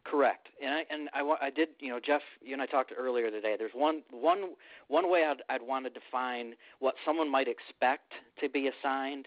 Correct, 0.05 0.49
and 0.63 0.73
I 0.73 0.85
and 0.91 1.09
I, 1.13 1.47
I 1.47 1.49
did 1.49 1.69
you 1.79 1.89
know 1.89 1.99
Jeff 1.99 2.21
you 2.41 2.53
and 2.53 2.61
I 2.61 2.67
talked 2.67 2.93
earlier 2.95 3.31
today. 3.31 3.55
There's 3.57 3.73
one 3.73 4.03
one 4.11 4.51
one 4.87 5.09
way 5.09 5.23
I'd 5.25 5.41
I'd 5.49 5.63
want 5.63 5.85
to 5.85 5.89
define 5.89 6.53
what 6.79 6.93
someone 7.03 7.29
might 7.29 7.47
expect 7.47 8.13
to 8.39 8.47
be 8.47 8.69
assigned 8.69 9.25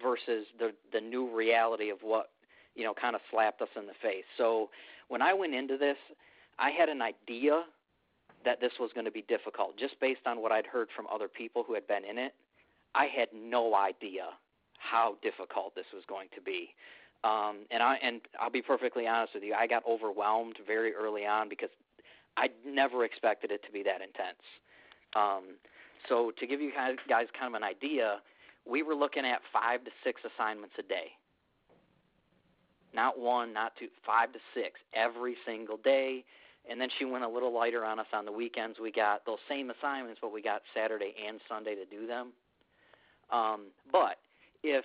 versus 0.00 0.46
the 0.60 0.72
the 0.92 1.00
new 1.00 1.28
reality 1.34 1.90
of 1.90 1.98
what 2.02 2.30
you 2.76 2.84
know 2.84 2.94
kind 2.94 3.16
of 3.16 3.20
slapped 3.32 3.62
us 3.62 3.68
in 3.76 3.86
the 3.86 3.94
face. 4.00 4.24
So 4.38 4.70
when 5.08 5.22
I 5.22 5.34
went 5.34 5.54
into 5.54 5.76
this, 5.76 5.96
I 6.58 6.70
had 6.70 6.88
an 6.88 7.02
idea 7.02 7.64
that 8.44 8.60
this 8.60 8.72
was 8.78 8.90
going 8.94 9.06
to 9.06 9.10
be 9.10 9.22
difficult 9.22 9.76
just 9.76 9.98
based 10.00 10.26
on 10.26 10.40
what 10.40 10.52
I'd 10.52 10.66
heard 10.66 10.88
from 10.94 11.06
other 11.12 11.28
people 11.28 11.64
who 11.66 11.74
had 11.74 11.86
been 11.88 12.04
in 12.04 12.16
it. 12.16 12.32
I 12.94 13.06
had 13.06 13.28
no 13.34 13.74
idea 13.74 14.26
how 14.78 15.16
difficult 15.22 15.74
this 15.74 15.86
was 15.92 16.04
going 16.08 16.28
to 16.34 16.40
be. 16.40 16.74
Um, 17.24 17.66
and 17.70 17.82
I 17.82 17.96
and 18.02 18.20
I'll 18.40 18.50
be 18.50 18.62
perfectly 18.62 19.06
honest 19.06 19.34
with 19.34 19.44
you, 19.44 19.54
I 19.54 19.66
got 19.66 19.84
overwhelmed 19.88 20.56
very 20.66 20.92
early 20.94 21.24
on 21.24 21.48
because 21.48 21.70
I 22.36 22.48
never 22.66 23.04
expected 23.04 23.50
it 23.50 23.62
to 23.64 23.72
be 23.72 23.82
that 23.84 24.00
intense. 24.00 24.42
Um, 25.14 25.56
so 26.08 26.32
to 26.38 26.46
give 26.46 26.60
you 26.60 26.72
guys 26.72 27.26
kind 27.38 27.54
of 27.54 27.54
an 27.54 27.62
idea, 27.62 28.20
we 28.66 28.82
were 28.82 28.94
looking 28.94 29.24
at 29.24 29.40
five 29.52 29.84
to 29.84 29.90
six 30.02 30.20
assignments 30.24 30.74
a 30.78 30.82
day. 30.82 31.12
Not 32.94 33.18
one, 33.18 33.52
not 33.52 33.72
two, 33.78 33.88
five 34.04 34.32
to 34.32 34.38
six 34.54 34.80
every 34.94 35.36
single 35.46 35.76
day. 35.76 36.24
And 36.68 36.80
then 36.80 36.88
she 36.98 37.04
went 37.04 37.24
a 37.24 37.28
little 37.28 37.52
lighter 37.52 37.84
on 37.84 37.98
us 37.98 38.06
on 38.12 38.24
the 38.24 38.32
weekends. 38.32 38.78
We 38.80 38.92
got 38.92 39.24
those 39.26 39.38
same 39.48 39.70
assignments, 39.70 40.20
but 40.20 40.32
we 40.32 40.42
got 40.42 40.62
Saturday 40.74 41.14
and 41.26 41.40
Sunday 41.48 41.74
to 41.74 41.84
do 41.84 42.06
them. 42.06 42.32
Um, 43.30 43.66
but 43.90 44.18
if 44.62 44.84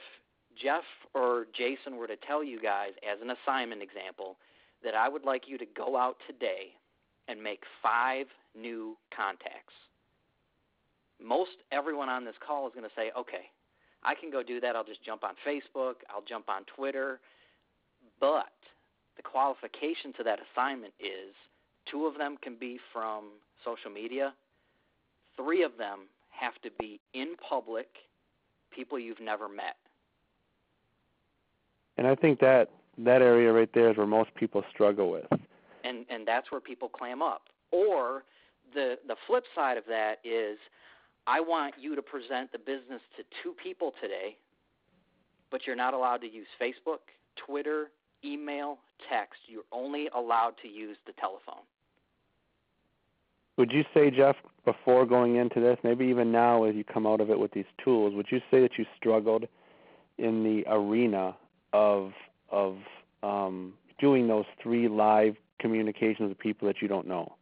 Jeff 0.61 0.83
or 1.13 1.47
Jason 1.53 1.97
were 1.97 2.07
to 2.07 2.15
tell 2.15 2.43
you 2.43 2.59
guys, 2.59 2.91
as 3.09 3.19
an 3.21 3.31
assignment 3.31 3.81
example, 3.81 4.37
that 4.83 4.95
I 4.95 5.09
would 5.09 5.25
like 5.25 5.43
you 5.47 5.57
to 5.57 5.65
go 5.65 5.97
out 5.97 6.17
today 6.27 6.73
and 7.27 7.41
make 7.41 7.61
five 7.81 8.27
new 8.55 8.97
contacts, 9.15 9.73
most 11.23 11.51
everyone 11.71 12.09
on 12.09 12.25
this 12.25 12.35
call 12.45 12.67
is 12.67 12.73
going 12.73 12.87
to 12.87 12.95
say, 12.95 13.11
okay, 13.17 13.49
I 14.03 14.13
can 14.15 14.31
go 14.31 14.43
do 14.43 14.59
that. 14.61 14.75
I'll 14.75 14.83
just 14.83 15.03
jump 15.03 15.23
on 15.23 15.33
Facebook, 15.45 15.95
I'll 16.09 16.23
jump 16.27 16.49
on 16.49 16.63
Twitter. 16.75 17.19
But 18.19 18.53
the 19.15 19.23
qualification 19.23 20.13
to 20.17 20.23
that 20.23 20.39
assignment 20.53 20.93
is 20.99 21.33
two 21.89 22.05
of 22.05 22.17
them 22.17 22.37
can 22.41 22.55
be 22.59 22.79
from 22.93 23.31
social 23.65 23.91
media, 23.91 24.33
three 25.35 25.63
of 25.63 25.71
them 25.77 26.01
have 26.29 26.53
to 26.61 26.69
be 26.79 26.99
in 27.13 27.35
public, 27.49 27.87
people 28.71 28.99
you've 28.99 29.19
never 29.19 29.49
met. 29.49 29.75
And 31.97 32.07
I 32.07 32.15
think 32.15 32.39
that 32.39 32.69
that 32.99 33.21
area 33.21 33.51
right 33.51 33.69
there 33.73 33.91
is 33.91 33.97
where 33.97 34.07
most 34.07 34.33
people 34.35 34.63
struggle 34.71 35.11
with. 35.11 35.27
And 35.83 36.05
and 36.09 36.27
that's 36.27 36.51
where 36.51 36.61
people 36.61 36.89
clam 36.89 37.21
up. 37.21 37.43
Or 37.71 38.23
the 38.73 38.97
the 39.07 39.15
flip 39.25 39.45
side 39.55 39.77
of 39.77 39.85
that 39.87 40.19
is 40.23 40.57
I 41.25 41.39
want 41.39 41.75
you 41.79 41.95
to 41.95 42.01
present 42.01 42.51
the 42.51 42.59
business 42.59 43.01
to 43.17 43.23
two 43.43 43.53
people 43.61 43.93
today, 44.01 44.37
but 45.51 45.67
you're 45.67 45.75
not 45.75 45.93
allowed 45.93 46.21
to 46.21 46.27
use 46.27 46.47
Facebook, 46.59 46.99
Twitter, 47.35 47.91
email, 48.23 48.79
text. 49.09 49.39
You're 49.47 49.63
only 49.71 50.09
allowed 50.15 50.53
to 50.61 50.67
use 50.67 50.97
the 51.05 51.13
telephone. 51.13 51.63
Would 53.57 53.71
you 53.71 53.83
say, 53.93 54.11
Jeff, 54.11 54.35
before 54.65 55.05
going 55.05 55.37
into 55.37 55.59
this, 55.59 55.77
maybe 55.83 56.05
even 56.05 56.31
now 56.31 56.63
as 56.63 56.75
you 56.75 56.83
come 56.83 57.07
out 57.07 57.21
of 57.21 57.31
it 57.31 57.39
with 57.39 57.51
these 57.51 57.65
tools, 57.83 58.13
would 58.13 58.27
you 58.29 58.39
say 58.51 58.61
that 58.61 58.77
you 58.77 58.85
struggled 58.95 59.47
in 60.19 60.43
the 60.43 60.63
arena 60.71 61.35
of 61.73 62.11
of 62.49 62.77
um, 63.23 63.73
doing 63.99 64.27
those 64.27 64.45
three 64.61 64.87
live 64.87 65.35
communications 65.59 66.29
with 66.29 66.39
people 66.39 66.67
that 66.67 66.81
you 66.81 66.87
don't 66.87 67.07
know? 67.07 67.35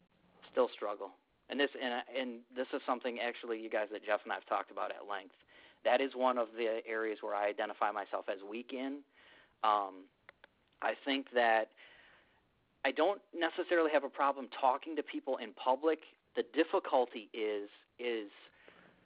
Still 0.51 0.69
struggle, 0.73 1.11
and 1.49 1.59
this 1.59 1.69
and 1.81 1.93
and 2.17 2.39
this 2.55 2.67
is 2.73 2.81
something 2.85 3.19
actually 3.19 3.61
you 3.61 3.69
guys 3.69 3.87
that 3.91 4.05
Jeff 4.05 4.21
and 4.23 4.33
I've 4.33 4.45
talked 4.45 4.71
about 4.71 4.91
at 4.91 5.07
length. 5.09 5.35
That 5.83 6.01
is 6.01 6.11
one 6.15 6.37
of 6.37 6.47
the 6.57 6.79
areas 6.87 7.19
where 7.21 7.35
I 7.35 7.47
identify 7.47 7.91
myself 7.91 8.25
as 8.27 8.39
weak 8.49 8.71
in. 8.73 8.99
Um, 9.63 10.05
I 10.81 10.93
think 11.05 11.27
that 11.35 11.69
I 12.83 12.91
don't 12.91 13.21
necessarily 13.37 13.91
have 13.91 14.03
a 14.03 14.09
problem 14.09 14.47
talking 14.59 14.95
to 14.95 15.03
people 15.03 15.37
in 15.37 15.53
public. 15.53 15.99
The 16.35 16.43
difficulty 16.53 17.29
is 17.33 17.69
is, 17.99 18.29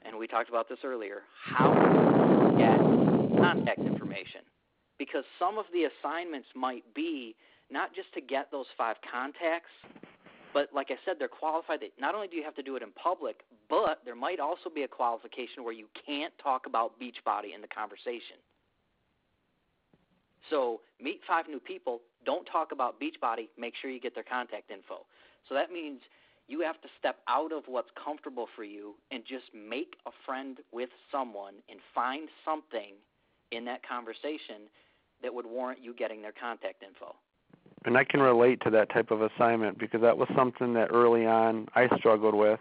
and 0.03 0.17
we 0.17 0.27
talked 0.27 0.49
about 0.49 0.69
this 0.69 0.79
earlier, 0.83 1.21
how 1.43 1.71
to 1.71 2.55
get 2.57 2.79
contact 3.41 3.79
information 3.79 4.41
because 4.99 5.23
some 5.39 5.57
of 5.57 5.65
the 5.73 5.87
assignments 5.89 6.47
might 6.55 6.83
be 6.93 7.35
not 7.71 7.95
just 7.95 8.13
to 8.13 8.21
get 8.21 8.51
those 8.51 8.65
five 8.77 8.97
contacts, 9.09 9.71
but 10.53 10.69
like 10.73 10.87
I 10.89 10.97
said, 11.05 11.15
they're 11.17 11.27
qualified. 11.27 11.79
That 11.81 11.91
not 11.99 12.13
only 12.13 12.27
do 12.27 12.35
you 12.35 12.43
have 12.43 12.55
to 12.55 12.63
do 12.63 12.75
it 12.75 12.83
in 12.83 12.91
public, 12.91 13.41
but 13.69 14.01
there 14.05 14.15
might 14.15 14.39
also 14.39 14.69
be 14.73 14.83
a 14.83 14.87
qualification 14.87 15.63
where 15.63 15.73
you 15.73 15.87
can't 16.05 16.33
talk 16.41 16.65
about 16.65 16.99
Beachbody 16.99 17.55
in 17.55 17.61
the 17.61 17.67
conversation. 17.67 18.37
So 20.49 20.81
meet 21.01 21.21
five 21.27 21.47
new 21.47 21.59
people. 21.59 22.01
Don't 22.25 22.45
talk 22.45 22.71
about 22.71 22.99
Beachbody. 22.99 23.49
Make 23.57 23.75
sure 23.79 23.91
you 23.91 23.99
get 23.99 24.15
their 24.15 24.23
contact 24.23 24.71
info. 24.71 25.05
So 25.47 25.55
that 25.55 25.71
means 25.71 26.01
you 26.47 26.61
have 26.61 26.81
to 26.81 26.87
step 26.97 27.17
out 27.27 27.53
of 27.53 27.63
what's 27.67 27.89
comfortable 28.03 28.47
for 28.55 28.63
you 28.63 28.95
and 29.11 29.23
just 29.23 29.45
make 29.53 29.97
a 30.07 30.11
friend 30.25 30.57
with 30.71 30.89
someone 31.11 31.55
and 31.69 31.79
find 31.93 32.27
something 32.43 32.97
in 33.51 33.65
that 33.65 33.87
conversation 33.87 34.65
that 35.21 35.33
would 35.33 35.45
warrant 35.45 35.83
you 35.83 35.93
getting 35.93 36.21
their 36.21 36.31
contact 36.31 36.83
info. 36.83 37.15
And 37.85 37.97
I 37.97 38.03
can 38.03 38.19
relate 38.19 38.61
to 38.63 38.69
that 38.71 38.89
type 38.89 39.11
of 39.11 39.21
assignment 39.21 39.79
because 39.79 40.01
that 40.01 40.17
was 40.17 40.27
something 40.35 40.73
that 40.73 40.89
early 40.91 41.25
on 41.25 41.67
I 41.75 41.87
struggled 41.97 42.35
with. 42.35 42.59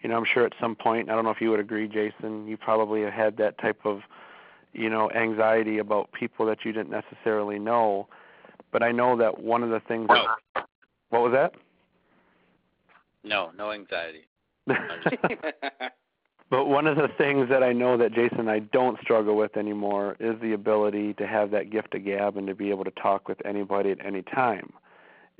You 0.00 0.08
know, 0.08 0.16
I'm 0.16 0.24
sure 0.32 0.44
at 0.44 0.52
some 0.60 0.76
point, 0.76 1.10
I 1.10 1.14
don't 1.14 1.24
know 1.24 1.30
if 1.30 1.40
you 1.40 1.50
would 1.50 1.58
agree, 1.58 1.88
Jason, 1.88 2.46
you 2.46 2.56
probably 2.56 3.02
have 3.02 3.12
had 3.12 3.36
that 3.38 3.58
type 3.58 3.80
of, 3.84 4.02
you 4.72 4.88
know, 4.88 5.10
anxiety 5.10 5.78
about 5.78 6.12
people 6.12 6.46
that 6.46 6.64
you 6.64 6.72
didn't 6.72 6.90
necessarily 6.90 7.58
know. 7.58 8.06
But 8.70 8.84
I 8.84 8.92
know 8.92 9.16
that 9.16 9.40
one 9.40 9.64
of 9.64 9.70
the 9.70 9.80
things. 9.80 10.06
No. 10.08 10.24
That, 10.54 10.66
what 11.10 11.22
was 11.22 11.32
that? 11.32 11.54
No, 13.24 13.50
no 13.56 13.72
anxiety. 13.72 14.28
but 16.50 16.66
one 16.66 16.86
of 16.86 16.96
the 16.96 17.08
things 17.08 17.48
that 17.50 17.62
I 17.62 17.72
know 17.72 17.96
that 17.98 18.12
Jason 18.12 18.40
and 18.40 18.50
I 18.50 18.60
don't 18.60 18.98
struggle 19.00 19.36
with 19.36 19.56
anymore 19.56 20.16
is 20.18 20.40
the 20.40 20.52
ability 20.52 21.14
to 21.14 21.26
have 21.26 21.50
that 21.50 21.70
gift 21.70 21.94
of 21.94 22.04
gab 22.04 22.36
and 22.36 22.46
to 22.46 22.54
be 22.54 22.70
able 22.70 22.84
to 22.84 22.90
talk 22.92 23.28
with 23.28 23.44
anybody 23.44 23.90
at 23.90 24.04
any 24.04 24.22
time. 24.22 24.72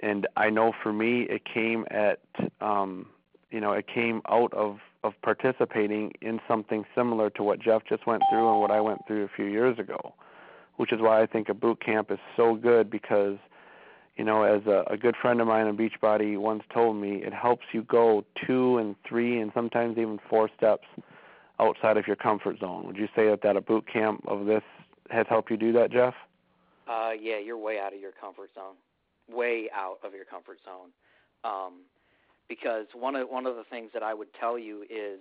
And 0.00 0.26
I 0.36 0.50
know 0.50 0.72
for 0.82 0.92
me, 0.92 1.22
it 1.22 1.42
came 1.44 1.86
at, 1.90 2.20
um, 2.60 3.06
you 3.50 3.60
know, 3.60 3.72
it 3.72 3.86
came 3.86 4.22
out 4.28 4.52
of 4.52 4.78
of 5.04 5.12
participating 5.22 6.12
in 6.20 6.40
something 6.48 6.84
similar 6.94 7.30
to 7.30 7.42
what 7.42 7.60
Jeff 7.60 7.82
just 7.88 8.04
went 8.04 8.22
through 8.30 8.50
and 8.50 8.60
what 8.60 8.72
I 8.72 8.80
went 8.80 9.06
through 9.06 9.24
a 9.24 9.28
few 9.28 9.44
years 9.44 9.78
ago, 9.78 10.12
which 10.76 10.92
is 10.92 11.00
why 11.00 11.22
I 11.22 11.26
think 11.26 11.48
a 11.48 11.54
boot 11.54 11.80
camp 11.84 12.10
is 12.10 12.18
so 12.36 12.56
good 12.56 12.90
because 12.90 13.38
you 14.18 14.24
know, 14.24 14.42
as 14.42 14.66
a, 14.66 14.82
a 14.90 14.96
good 14.96 15.14
friend 15.16 15.40
of 15.40 15.46
mine 15.46 15.68
in 15.68 15.76
Beachbody 15.76 16.36
once 16.36 16.64
told 16.74 16.96
me, 16.96 17.22
it 17.24 17.32
helps 17.32 17.66
you 17.72 17.82
go 17.84 18.24
two 18.46 18.76
and 18.78 18.96
three 19.08 19.40
and 19.40 19.52
sometimes 19.54 19.96
even 19.96 20.18
four 20.28 20.50
steps 20.56 20.88
outside 21.60 21.96
of 21.96 22.06
your 22.08 22.16
comfort 22.16 22.58
zone. 22.58 22.84
Would 22.86 22.96
you 22.96 23.06
say 23.14 23.28
that 23.28 23.42
that 23.42 23.56
a 23.56 23.60
boot 23.60 23.86
camp 23.90 24.24
of 24.26 24.44
this 24.44 24.64
has 25.10 25.26
helped 25.28 25.52
you 25.52 25.56
do 25.56 25.72
that, 25.72 25.92
Jeff? 25.92 26.14
Uh, 26.88 27.10
yeah, 27.18 27.38
you're 27.38 27.56
way 27.56 27.78
out 27.78 27.94
of 27.94 28.00
your 28.00 28.10
comfort 28.10 28.50
zone, 28.56 28.74
way 29.30 29.68
out 29.72 29.98
of 30.02 30.12
your 30.14 30.24
comfort 30.24 30.58
zone. 30.64 30.90
Um, 31.44 31.82
because 32.48 32.86
one 32.94 33.14
of 33.14 33.28
one 33.28 33.46
of 33.46 33.54
the 33.54 33.64
things 33.70 33.90
that 33.94 34.02
I 34.02 34.14
would 34.14 34.28
tell 34.40 34.58
you 34.58 34.82
is, 34.90 35.20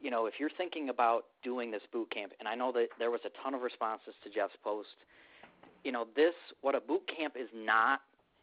you 0.00 0.10
know, 0.10 0.24
if 0.24 0.34
you're 0.40 0.50
thinking 0.56 0.88
about 0.88 1.24
doing 1.44 1.70
this 1.70 1.82
boot 1.92 2.10
camp, 2.10 2.32
and 2.38 2.48
I 2.48 2.54
know 2.54 2.72
that 2.72 2.88
there 2.98 3.10
was 3.10 3.20
a 3.26 3.42
ton 3.42 3.52
of 3.52 3.60
responses 3.60 4.14
to 4.24 4.30
Jeff's 4.30 4.56
post. 4.64 4.88
You 5.84 5.92
know, 5.92 6.06
this 6.14 6.34
what 6.62 6.74
a 6.74 6.80
boot 6.80 7.02
camp 7.14 7.34
is 7.36 7.48
not 7.52 8.00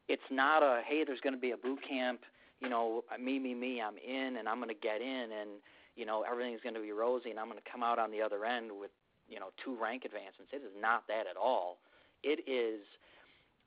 it's 0.09 0.29
not 0.29 0.63
a 0.63 0.81
hey, 0.85 1.03
there's 1.05 1.21
going 1.21 1.35
to 1.35 1.39
be 1.39 1.51
a 1.51 1.57
boot 1.57 1.79
camp. 1.87 2.21
You 2.59 2.67
know, 2.67 3.05
me, 3.17 3.39
me, 3.39 3.53
me. 3.53 3.81
I'm 3.81 3.95
in, 3.97 4.35
and 4.37 4.49
I'm 4.49 4.57
going 4.57 4.67
to 4.67 4.81
get 4.81 5.01
in, 5.01 5.29
and 5.31 5.61
you 5.95 6.05
know 6.05 6.25
everything's 6.29 6.59
going 6.61 6.75
to 6.75 6.81
be 6.81 6.91
rosy, 6.91 7.29
and 7.29 7.39
I'm 7.39 7.47
going 7.47 7.61
to 7.63 7.71
come 7.71 7.83
out 7.83 7.99
on 7.99 8.11
the 8.11 8.21
other 8.21 8.43
end 8.43 8.71
with 8.77 8.91
you 9.29 9.39
know 9.39 9.49
two 9.63 9.77
rank 9.79 10.03
advancements. 10.03 10.51
It 10.51 10.63
is 10.65 10.73
not 10.81 11.07
that 11.07 11.23
at 11.29 11.37
all. 11.37 11.77
It 12.23 12.43
is 12.49 12.81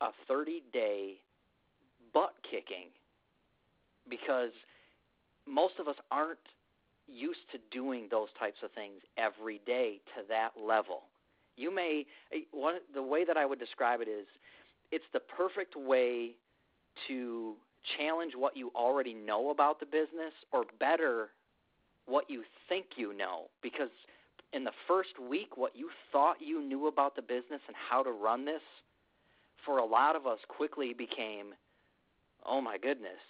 a 0.02 0.08
30 0.28 0.62
day 0.72 1.14
butt 2.12 2.34
kicking 2.42 2.90
because 4.10 4.50
most 5.46 5.74
of 5.78 5.88
us 5.88 5.96
aren't 6.10 6.38
used 7.06 7.40
to 7.52 7.58
doing 7.70 8.08
those 8.10 8.28
types 8.38 8.58
of 8.62 8.70
things 8.72 9.00
every 9.16 9.60
day 9.64 10.00
to 10.16 10.22
that 10.28 10.50
level. 10.60 11.04
You 11.56 11.74
may 11.74 12.04
eh, 12.32 12.40
one 12.50 12.74
the 12.92 13.02
way 13.02 13.24
that 13.24 13.36
I 13.36 13.46
would 13.46 13.58
describe 13.58 14.00
it 14.00 14.08
is 14.08 14.26
it's 14.92 15.04
the 15.12 15.20
perfect 15.20 15.74
way 15.74 16.36
to 17.08 17.54
challenge 17.98 18.34
what 18.36 18.56
you 18.56 18.70
already 18.76 19.14
know 19.14 19.50
about 19.50 19.80
the 19.80 19.86
business 19.86 20.32
or 20.52 20.64
better 20.78 21.30
what 22.06 22.28
you 22.28 22.42
think 22.68 22.86
you 22.96 23.16
know. 23.16 23.46
Because 23.62 23.90
in 24.52 24.64
the 24.64 24.72
first 24.86 25.18
week 25.18 25.56
what 25.56 25.74
you 25.74 25.88
thought 26.12 26.36
you 26.40 26.62
knew 26.62 26.86
about 26.86 27.16
the 27.16 27.22
business 27.22 27.60
and 27.66 27.76
how 27.90 28.02
to 28.02 28.10
run 28.10 28.44
this 28.44 28.62
for 29.64 29.78
a 29.78 29.84
lot 29.84 30.14
of 30.16 30.26
us 30.26 30.38
quickly 30.48 30.92
became 30.92 31.54
oh 32.44 32.60
my 32.60 32.76
goodness 32.76 33.20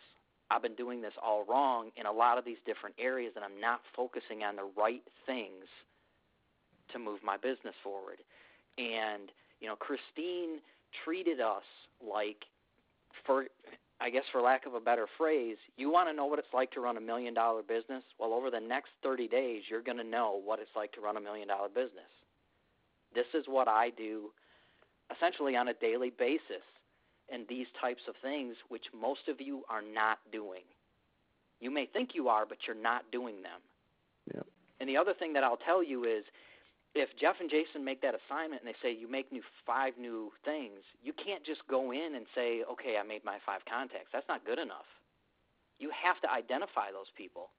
I've 0.50 0.62
been 0.62 0.74
doing 0.74 1.00
this 1.00 1.12
all 1.22 1.44
wrong 1.48 1.90
in 1.96 2.06
a 2.06 2.12
lot 2.12 2.38
of 2.38 2.44
these 2.44 2.58
different 2.66 2.96
areas 2.98 3.32
and 3.36 3.44
I'm 3.44 3.60
not 3.60 3.80
focusing 3.96 4.42
on 4.42 4.56
the 4.56 4.68
right 4.76 5.02
things 5.24 5.64
to 6.92 6.98
move 6.98 7.20
my 7.24 7.36
business 7.36 7.74
forward. 7.82 8.18
And 8.78 9.30
you 9.60 9.68
know 9.68 9.76
Christine 9.76 10.58
treated 11.04 11.40
us 11.40 11.62
like, 12.00 12.44
for 13.26 13.46
I 14.00 14.10
guess 14.10 14.24
for 14.32 14.40
lack 14.40 14.66
of 14.66 14.74
a 14.74 14.80
better 14.80 15.06
phrase, 15.16 15.56
you 15.76 15.90
want 15.90 16.08
to 16.08 16.12
know 16.12 16.26
what 16.26 16.38
it's 16.38 16.52
like 16.52 16.72
to 16.72 16.80
run 16.80 16.96
a 16.96 17.00
million 17.00 17.34
dollar 17.34 17.62
business? 17.62 18.02
Well, 18.18 18.32
over 18.32 18.50
the 18.50 18.60
next 18.60 18.90
30 19.02 19.28
days, 19.28 19.62
you're 19.70 19.82
going 19.82 19.98
to 19.98 20.04
know 20.04 20.40
what 20.44 20.58
it's 20.58 20.74
like 20.74 20.92
to 20.92 21.00
run 21.00 21.16
a 21.16 21.20
million 21.20 21.48
dollar 21.48 21.68
business. 21.68 22.10
This 23.14 23.26
is 23.34 23.44
what 23.46 23.68
I 23.68 23.90
do 23.90 24.30
essentially 25.14 25.56
on 25.56 25.68
a 25.68 25.74
daily 25.74 26.10
basis 26.10 26.64
and 27.30 27.46
these 27.48 27.66
types 27.80 28.02
of 28.08 28.14
things, 28.22 28.56
which 28.68 28.86
most 28.98 29.28
of 29.28 29.40
you 29.40 29.62
are 29.68 29.82
not 29.82 30.18
doing. 30.32 30.62
You 31.60 31.70
may 31.70 31.86
think 31.86 32.10
you 32.14 32.28
are, 32.28 32.44
but 32.44 32.58
you're 32.66 32.74
not 32.74 33.04
doing 33.12 33.36
them. 33.42 33.60
Yep. 34.34 34.46
And 34.80 34.88
the 34.88 34.96
other 34.96 35.14
thing 35.14 35.32
that 35.34 35.44
I'll 35.44 35.58
tell 35.64 35.82
you 35.82 36.04
is 36.04 36.24
if 36.94 37.16
Jeff 37.16 37.36
and 37.40 37.48
Jason 37.48 37.84
make 37.84 38.02
that 38.02 38.14
assignment 38.14 38.62
and 38.62 38.68
they 38.68 38.76
say 38.82 38.92
you 38.94 39.08
make 39.08 39.32
new 39.32 39.42
five 39.66 39.94
new 39.98 40.30
things, 40.44 40.84
you 41.02 41.12
can't 41.12 41.44
just 41.44 41.66
go 41.66 41.90
in 41.90 42.14
and 42.14 42.26
say, 42.34 42.62
"Okay, 42.64 42.98
I 42.98 43.02
made 43.02 43.24
my 43.24 43.38
five 43.40 43.64
contacts." 43.64 44.10
That's 44.12 44.28
not 44.28 44.44
good 44.44 44.58
enough. 44.58 44.86
You 45.78 45.90
have 45.90 46.20
to 46.20 46.30
identify 46.30 46.92
those 46.92 47.10
people. 47.16 47.50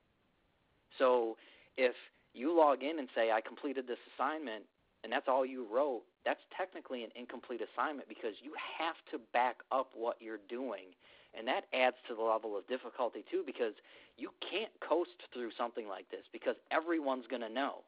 So, 0.98 1.38
if 1.78 1.96
you 2.34 2.54
log 2.54 2.84
in 2.84 3.00
and 3.00 3.10
say, 3.15 3.32
"I 3.32 3.41
completed 3.41 3.88
this 3.88 4.00
assignment," 4.13 4.67
and 5.04 5.12
that's 5.12 5.28
all 5.28 5.46
you 5.46 5.65
wrote, 5.65 6.06
that's 6.24 6.41
technically 6.56 7.04
an 7.04 7.12
incomplete 7.15 7.62
assignment 7.62 8.08
because 8.08 8.39
you 8.41 8.54
have 8.54 9.04
to 9.12 9.17
back 9.17 9.63
up 9.72 9.96
what 9.96 10.22
you're 10.22 10.38
doing. 10.38 10.96
And 11.34 11.48
that 11.48 11.65
adds 11.74 11.98
to 12.08 12.13
the 12.13 12.22
level 12.22 12.56
of 12.56 12.67
difficulty 12.67 13.24
too 13.24 13.43
because 13.43 13.74
you 14.17 14.32
can't 14.39 14.72
coast 14.80 15.24
through 15.34 15.52
something 15.52 15.88
like 15.88 16.08
this 16.10 16.28
because 16.32 16.56
everyone's 16.69 17.26
going 17.26 17.41
to 17.41 17.50
know 17.50 17.84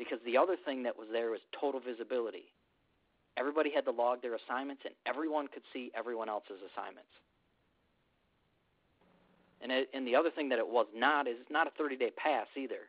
because 0.00 0.18
the 0.24 0.38
other 0.38 0.56
thing 0.64 0.82
that 0.84 0.96
was 0.96 1.08
there 1.12 1.30
was 1.30 1.40
total 1.60 1.78
visibility. 1.78 2.48
Everybody 3.36 3.70
had 3.70 3.84
to 3.84 3.90
log 3.90 4.22
their 4.22 4.34
assignments, 4.34 4.80
and 4.86 4.94
everyone 5.04 5.46
could 5.46 5.62
see 5.74 5.92
everyone 5.94 6.30
else's 6.30 6.56
assignments. 6.72 7.12
And, 9.60 9.70
it, 9.70 9.90
and 9.92 10.06
the 10.06 10.16
other 10.16 10.30
thing 10.30 10.48
that 10.48 10.58
it 10.58 10.66
was 10.66 10.86
not 10.96 11.28
is 11.28 11.34
it's 11.38 11.50
not 11.50 11.66
a 11.66 11.70
30 11.76 11.96
day 11.96 12.10
pass 12.16 12.46
either. 12.56 12.88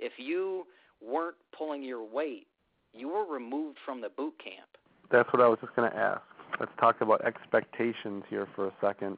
If 0.00 0.14
you 0.16 0.66
weren't 1.00 1.36
pulling 1.56 1.84
your 1.84 2.02
weight, 2.02 2.48
you 2.92 3.08
were 3.08 3.24
removed 3.24 3.78
from 3.84 4.00
the 4.00 4.08
boot 4.08 4.34
camp. 4.42 4.66
That's 5.12 5.32
what 5.32 5.40
I 5.40 5.46
was 5.46 5.58
just 5.60 5.76
going 5.76 5.88
to 5.88 5.96
ask. 5.96 6.22
Let's 6.58 6.72
talk 6.80 7.00
about 7.02 7.24
expectations 7.24 8.24
here 8.28 8.48
for 8.56 8.66
a 8.66 8.72
second, 8.80 9.16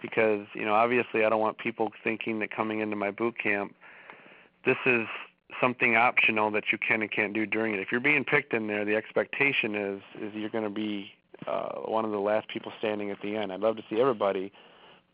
because 0.00 0.46
you 0.54 0.64
know 0.64 0.72
obviously 0.72 1.26
I 1.26 1.28
don't 1.28 1.40
want 1.40 1.58
people 1.58 1.90
thinking 2.02 2.38
that 2.38 2.50
coming 2.50 2.80
into 2.80 2.96
my 2.96 3.10
boot 3.10 3.34
camp, 3.38 3.74
this 4.64 4.76
is 4.86 5.06
something 5.60 5.96
optional 5.96 6.50
that 6.52 6.64
you 6.72 6.78
can 6.78 7.02
and 7.02 7.10
can't 7.10 7.32
do 7.32 7.46
during 7.46 7.74
it. 7.74 7.80
If 7.80 7.88
you're 7.90 8.00
being 8.00 8.24
picked 8.24 8.52
in 8.54 8.66
there, 8.66 8.84
the 8.84 8.96
expectation 8.96 9.74
is 9.74 10.02
is 10.20 10.34
you're 10.34 10.50
going 10.50 10.64
to 10.64 10.70
be 10.70 11.12
uh, 11.46 11.80
one 11.80 12.04
of 12.04 12.10
the 12.10 12.20
last 12.20 12.48
people 12.48 12.72
standing 12.78 13.10
at 13.10 13.20
the 13.22 13.36
end. 13.36 13.52
I'd 13.52 13.60
love 13.60 13.76
to 13.76 13.82
see 13.90 14.00
everybody, 14.00 14.52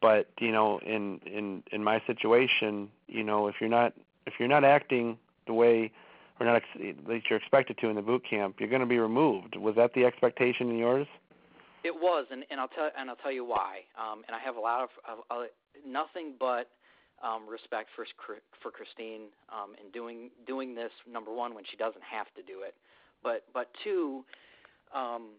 but 0.01 0.29
you 0.41 0.53
know, 0.53 0.79
in 0.79 1.21
in 1.27 1.63
in 1.73 1.83
my 1.83 2.03
situation, 2.07 2.89
you 3.07 3.25
know, 3.25 3.49
if 3.49 3.57
you're 3.61 3.71
not 3.71 3.95
if 4.27 4.35
you're 4.39 4.49
not 4.49 4.65
acting 4.65 5.19
the 5.47 5.55
way 5.55 5.91
or 6.39 6.47
not 6.47 6.57
ex- 6.57 6.97
that 7.07 7.23
you're 7.29 7.39
expected 7.39 7.79
to 7.79 7.89
in 7.89 7.97
the 7.97 8.03
boot 8.03 8.23
camp, 8.29 8.57
you're 8.59 8.69
going 8.69 8.81
to 8.81 8.87
be 8.87 8.99
removed. 8.99 9.57
Was 9.57 9.75
that 9.77 9.95
the 9.95 10.05
expectation 10.05 10.71
in 10.71 10.79
yours? 10.79 11.07
It 11.85 11.95
was, 11.95 12.27
and, 12.31 12.45
and 12.51 12.61
I'll 12.61 12.69
tell 12.69 12.91
and 12.97 13.09
I'll 13.09 13.17
tell 13.17 13.33
you 13.33 13.45
why. 13.45 13.81
Um, 13.99 14.23
and 14.27 14.35
I 14.35 14.41
have 14.41 14.57
a 14.57 14.61
lot 14.61 14.83
of, 14.83 14.91
of 15.09 15.25
uh, 15.31 15.45
nothing 15.87 16.35
but 16.39 16.69
um, 17.23 17.49
respect 17.49 17.91
for 17.97 18.07
for 18.63 18.71
Christine 18.71 19.29
um, 19.49 19.75
in 19.83 19.91
doing 19.91 20.31
doing 20.47 20.75
this. 20.75 20.93
Number 21.11 21.33
one, 21.33 21.55
when 21.55 21.65
she 21.71 21.77
doesn't 21.77 22.03
have 22.05 22.27
to 22.37 22.43
do 22.43 22.63
it, 22.63 22.75
but 23.23 23.45
but 23.53 23.69
two, 23.85 24.25
um, 24.95 25.31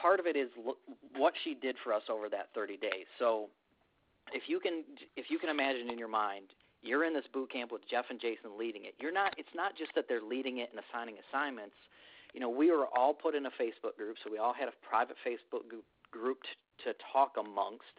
part 0.00 0.20
of 0.20 0.26
it 0.26 0.36
is 0.36 0.48
l- 0.66 0.76
what 1.16 1.34
she 1.44 1.54
did 1.54 1.76
for 1.82 1.92
us 1.92 2.02
over 2.08 2.28
that 2.28 2.48
30 2.54 2.76
days. 2.76 3.06
So 3.18 3.48
if 4.32 4.44
you 4.48 4.60
can 4.60 4.84
if 5.16 5.30
you 5.30 5.38
can 5.38 5.50
imagine 5.50 5.90
in 5.90 5.98
your 5.98 6.08
mind, 6.08 6.46
you're 6.82 7.04
in 7.04 7.12
this 7.14 7.24
boot 7.32 7.50
camp 7.52 7.72
with 7.72 7.82
Jeff 7.90 8.06
and 8.10 8.20
Jason 8.20 8.56
leading 8.58 8.84
it. 8.84 8.94
You're 8.98 9.12
not. 9.12 9.34
It's 9.38 9.54
not 9.54 9.76
just 9.76 9.90
that 9.94 10.06
they're 10.08 10.22
leading 10.22 10.58
it 10.58 10.70
and 10.72 10.80
assigning 10.90 11.16
assignments. 11.28 11.76
you 12.34 12.40
know, 12.40 12.48
we 12.48 12.70
were 12.70 12.86
all 12.96 13.12
put 13.12 13.34
in 13.34 13.46
a 13.46 13.50
Facebook 13.50 13.96
group, 13.96 14.16
so 14.22 14.30
we 14.30 14.38
all 14.38 14.54
had 14.54 14.68
a 14.68 14.72
private 14.88 15.16
Facebook 15.26 15.66
group 16.10 16.38
to 16.84 16.94
talk 17.12 17.36
amongst, 17.38 17.96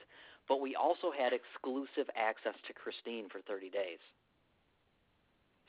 but 0.52 0.60
we 0.60 0.76
also 0.76 1.16
had 1.18 1.32
exclusive 1.32 2.12
access 2.14 2.60
to 2.68 2.74
Christine 2.74 3.30
for 3.32 3.40
30 3.48 3.70
days. 3.70 4.04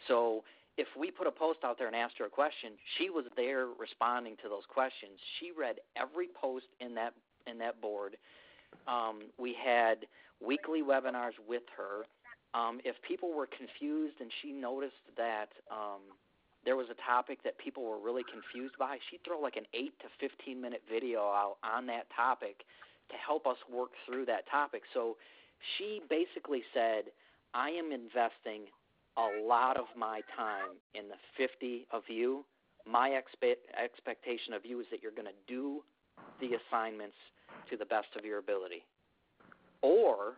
So 0.09 0.43
if 0.77 0.89
we 0.99 1.13
put 1.13 1.29
a 1.29 1.31
post 1.31 1.61
out 1.63 1.79
there 1.79 1.87
and 1.87 1.95
asked 1.95 2.19
her 2.19 2.25
a 2.25 2.29
question, 2.29 2.73
she 2.99 3.09
was 3.09 3.27
there 3.37 3.69
responding 3.79 4.35
to 4.43 4.49
those 4.49 4.67
questions. 4.67 5.23
She 5.39 5.53
read 5.57 5.77
every 5.95 6.27
post 6.35 6.67
in 6.81 6.97
that 6.97 7.15
in 7.47 7.59
that 7.59 7.81
board. 7.81 8.17
Um, 8.89 9.31
we 9.39 9.55
had 9.55 9.99
weekly 10.45 10.83
webinars 10.83 11.39
with 11.47 11.63
her. 11.79 12.03
Um, 12.53 12.81
if 12.85 12.97
people 13.07 13.33
were 13.33 13.47
confused 13.47 14.17
and 14.19 14.33
she 14.43 14.51
noticed 14.51 15.07
that 15.17 15.55
um, 15.71 16.03
there 16.65 16.75
was 16.75 16.89
a 16.91 16.99
topic 17.07 17.39
that 17.45 17.57
people 17.57 17.85
were 17.85 18.03
really 18.03 18.25
confused 18.27 18.75
by, 18.81 18.99
she'd 19.13 19.23
throw 19.25 19.39
like 19.39 19.55
an 19.55 19.67
8 19.75 19.93
to 20.01 20.07
15 20.19 20.61
minute 20.61 20.83
video 20.91 21.21
out 21.21 21.59
on 21.63 21.87
that 21.87 22.11
topic 22.17 22.67
to 23.11 23.17
help 23.17 23.47
us 23.47 23.57
work 23.73 23.91
through 24.07 24.27
that 24.27 24.49
topic. 24.51 24.83
So 24.95 25.17
she 25.77 26.01
basically 26.09 26.63
said, 26.75 27.05
I 27.55 27.71
am 27.71 27.93
investing 27.93 28.63
a 29.17 29.45
lot 29.45 29.77
of 29.77 29.87
my 29.97 30.21
time 30.37 30.77
in 30.95 31.09
the 31.09 31.21
50 31.37 31.87
of 31.93 32.03
you. 32.09 32.45
My 32.87 33.11
expe- 33.11 33.63
expectation 33.83 34.55
of 34.55 34.65
you 34.65 34.81
is 34.81 34.87
that 34.91 35.03
you're 35.03 35.13
going 35.13 35.27
to 35.27 35.41
do 35.47 35.83
the 36.41 36.57
assignments 36.57 37.17
to 37.71 37.77
the 37.77 37.85
best 37.85 38.09
of 38.19 38.25
your 38.25 38.39
ability. 38.39 38.85
Or 39.83 40.35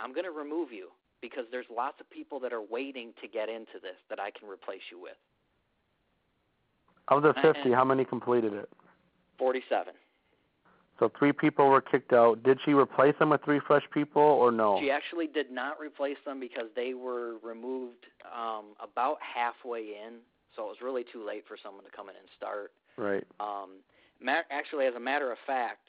I'm 0.00 0.12
going 0.12 0.24
to 0.24 0.30
remove 0.30 0.72
you 0.72 0.88
because 1.22 1.44
there's 1.50 1.66
lots 1.74 2.00
of 2.00 2.10
people 2.10 2.40
that 2.40 2.52
are 2.52 2.62
waiting 2.62 3.12
to 3.22 3.28
get 3.28 3.48
into 3.48 3.78
this 3.80 3.96
that 4.08 4.18
I 4.18 4.30
can 4.30 4.48
replace 4.48 4.82
you 4.90 5.00
with. 5.00 5.16
Of 7.08 7.22
the 7.22 7.34
50, 7.42 7.72
how 7.72 7.84
many 7.84 8.04
completed 8.04 8.52
it? 8.52 8.68
47. 9.38 9.94
So 11.00 11.10
three 11.18 11.32
people 11.32 11.66
were 11.70 11.80
kicked 11.80 12.12
out. 12.12 12.42
Did 12.42 12.58
she 12.62 12.72
replace 12.72 13.14
them 13.18 13.30
with 13.30 13.42
three 13.42 13.58
fresh 13.66 13.82
people 13.92 14.20
or 14.20 14.52
no? 14.52 14.78
She 14.80 14.90
actually 14.90 15.26
did 15.26 15.50
not 15.50 15.80
replace 15.80 16.18
them 16.26 16.38
because 16.38 16.66
they 16.76 16.92
were 16.92 17.38
removed 17.42 18.04
um, 18.30 18.76
about 18.80 19.16
halfway 19.22 19.80
in, 19.80 20.18
so 20.54 20.64
it 20.64 20.66
was 20.66 20.76
really 20.82 21.04
too 21.10 21.26
late 21.26 21.44
for 21.48 21.56
someone 21.60 21.84
to 21.84 21.90
come 21.90 22.10
in 22.10 22.16
and 22.16 22.28
start. 22.36 22.72
Right. 22.98 23.24
Um, 23.40 23.80
ma- 24.20 24.44
actually, 24.50 24.84
as 24.84 24.94
a 24.94 25.00
matter 25.00 25.32
of 25.32 25.38
fact, 25.46 25.88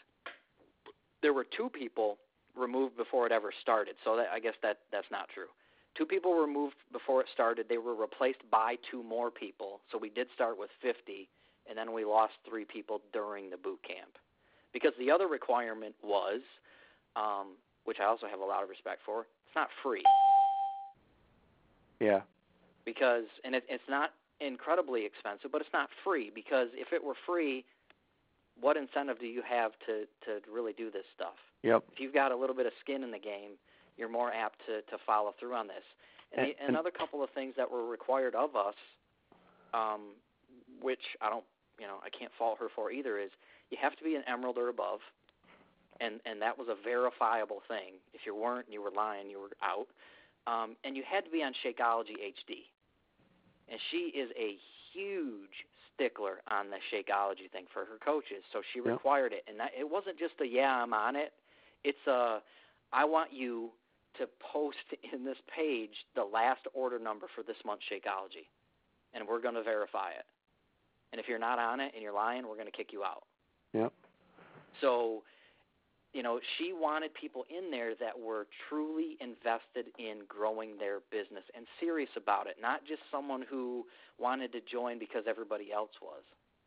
there 1.22 1.34
were 1.34 1.46
two 1.46 1.70
people 1.70 2.18
removed 2.56 2.96
before 2.96 3.26
it 3.26 3.34
ever 3.34 3.52
started. 3.62 3.96
So 4.06 4.16
that, 4.16 4.28
I 4.34 4.40
guess 4.40 4.56
that 4.64 4.80
that's 4.94 5.12
not 5.12 5.28
true. 5.34 5.52
Two 5.98 6.06
people 6.06 6.32
were 6.32 6.46
removed 6.46 6.76
before 6.94 7.20
it 7.20 7.28
started. 7.34 7.66
They 7.68 7.80
were 7.80 7.96
replaced 7.96 8.50
by 8.50 8.76
two 8.90 9.04
more 9.04 9.30
people. 9.30 9.82
So 9.92 9.98
we 9.98 10.10
did 10.10 10.28
start 10.34 10.58
with 10.58 10.70
50, 10.82 11.28
and 11.68 11.78
then 11.78 11.92
we 11.92 12.06
lost 12.06 12.34
three 12.48 12.64
people 12.64 13.02
during 13.12 13.50
the 13.50 13.58
boot 13.58 13.80
camp. 13.86 14.16
Because 14.74 14.94
the 14.98 15.12
other 15.12 15.28
requirement 15.28 15.96
was, 16.04 16.42
um, 17.16 17.58
which 17.84 17.98
I 18.02 18.06
also 18.06 18.28
have 18.28 18.40
a 18.40 18.46
lot 18.46 18.64
of 18.64 18.70
respect 18.70 19.02
for, 19.06 19.22
it's 19.22 19.56
not 19.56 19.70
free. 19.84 20.04
Yeah. 22.00 22.22
Because 22.86 23.26
and 23.44 23.56
it, 23.56 23.64
it's 23.70 23.84
not 23.90 24.12
incredibly 24.40 25.06
expensive, 25.06 25.52
but 25.52 25.62
it's 25.62 25.74
not 25.74 25.90
free. 26.04 26.32
Because 26.34 26.70
if 26.74 26.94
it 26.94 27.04
were 27.04 27.16
free, 27.26 27.64
what 28.60 28.78
incentive 28.78 29.20
do 29.20 29.28
you 29.28 29.42
have 29.48 29.72
to 29.86 30.06
to 30.26 30.42
really 30.52 30.74
do 30.74 30.90
this 30.90 31.06
stuff? 31.16 31.36
Yep. 31.64 31.84
If 31.94 32.00
you've 32.00 32.14
got 32.14 32.32
a 32.32 32.36
little 32.36 32.56
bit 32.56 32.66
of 32.66 32.74
skin 32.82 33.04
in 33.04 33.12
the 33.12 33.20
game, 33.20 33.52
you're 33.98 34.10
more 34.10 34.34
apt 34.34 34.60
to 34.68 34.82
to 34.82 34.98
follow 35.06 35.34
through 35.40 35.54
on 35.54 35.68
this. 35.68 35.84
And, 36.34 36.48
and, 36.48 36.56
the, 36.60 36.68
another 36.70 36.92
couple 36.92 37.24
of 37.24 37.30
things 37.32 37.54
that 37.58 37.70
were 37.70 37.86
required 37.86 38.36
of 38.36 38.56
us, 38.56 38.76
um, 39.74 40.16
which 40.82 41.04
I 41.22 41.30
don't, 41.30 41.44
you 41.80 41.86
know, 41.86 41.98
I 42.04 42.10
can't 42.10 42.32
fault 42.38 42.58
her 42.60 42.68
for 42.74 42.92
either, 42.92 43.20
is 43.20 43.32
you 43.72 43.78
have 43.82 43.96
to 43.96 44.04
be 44.04 44.16
an 44.16 44.24
emerald 44.28 44.58
or 44.58 44.70
above, 44.70 45.00
and 46.00 46.20
and 46.26 46.42
that 46.42 46.58
was 46.58 46.68
a 46.70 46.76
verifiable 46.84 47.62
thing. 47.68 47.98
If 48.14 48.22
you 48.26 48.36
weren't, 48.36 48.68
you 48.70 48.82
were 48.82 48.92
lying, 48.92 49.30
you 49.30 49.40
were 49.40 49.50
out. 49.64 49.88
Um, 50.48 50.76
and 50.84 50.98
you 50.98 51.04
had 51.06 51.24
to 51.26 51.30
be 51.30 51.44
on 51.44 51.54
Shakeology 51.64 52.18
HD. 52.18 52.66
And 53.70 53.80
she 53.92 54.10
is 54.18 54.32
a 54.38 54.58
huge 54.92 55.54
stickler 55.94 56.42
on 56.50 56.68
the 56.70 56.78
Shakeology 56.92 57.50
thing 57.52 57.66
for 57.72 57.86
her 57.86 57.98
coaches, 58.04 58.44
so 58.52 58.62
she 58.74 58.80
yeah. 58.84 58.92
required 58.92 59.34
it. 59.34 59.44
And 59.48 59.60
that, 59.60 59.72
it 59.78 59.90
wasn't 59.90 60.18
just 60.18 60.34
a 60.42 60.46
yeah, 60.46 60.84
I'm 60.84 60.94
on 60.94 61.16
it. 61.16 61.34
It's 61.84 62.06
a 62.08 62.40
I 62.92 63.06
want 63.06 63.32
you 63.32 63.70
to 64.18 64.28
post 64.40 64.78
in 65.14 65.24
this 65.24 65.38
page 65.56 65.94
the 66.16 66.24
last 66.24 66.62
order 66.74 67.00
number 67.00 67.28
for 67.34 67.44
this 67.44 67.58
month's 67.66 67.86
Shakeology, 67.86 68.50
and 69.14 69.28
we're 69.28 69.42
going 69.42 69.56
to 69.56 69.64
verify 69.64 70.10
it. 70.12 70.26
And 71.12 71.20
if 71.20 71.28
you're 71.28 71.40
not 71.40 71.60
on 71.60 71.80
it 71.80 71.92
and 71.94 72.02
you're 72.02 72.14
lying, 72.14 72.48
we're 72.48 72.56
going 72.56 72.72
to 72.72 72.76
kick 72.76 72.94
you 72.94 73.04
out. 73.04 73.24
Yep. 73.74 73.94
So, 74.82 75.24
you 76.14 76.24
know, 76.24 76.40
she 76.58 76.74
wanted 76.74 77.14
people 77.14 77.46
in 77.50 77.72
there 77.72 77.96
that 77.96 78.20
were 78.20 78.48
truly 78.68 79.18
invested 79.22 79.94
in 79.98 80.22
growing 80.28 80.78
their 80.78 81.00
business 81.12 81.44
and 81.56 81.66
serious 81.80 82.10
about 82.18 82.48
it, 82.48 82.58
not 82.62 82.82
just 82.86 83.02
someone 83.12 83.44
who 83.50 83.86
wanted 84.20 84.52
to 84.54 84.60
join 84.72 85.00
because 85.00 85.24
everybody 85.28 85.72
else 85.74 85.92
was. 86.02 86.22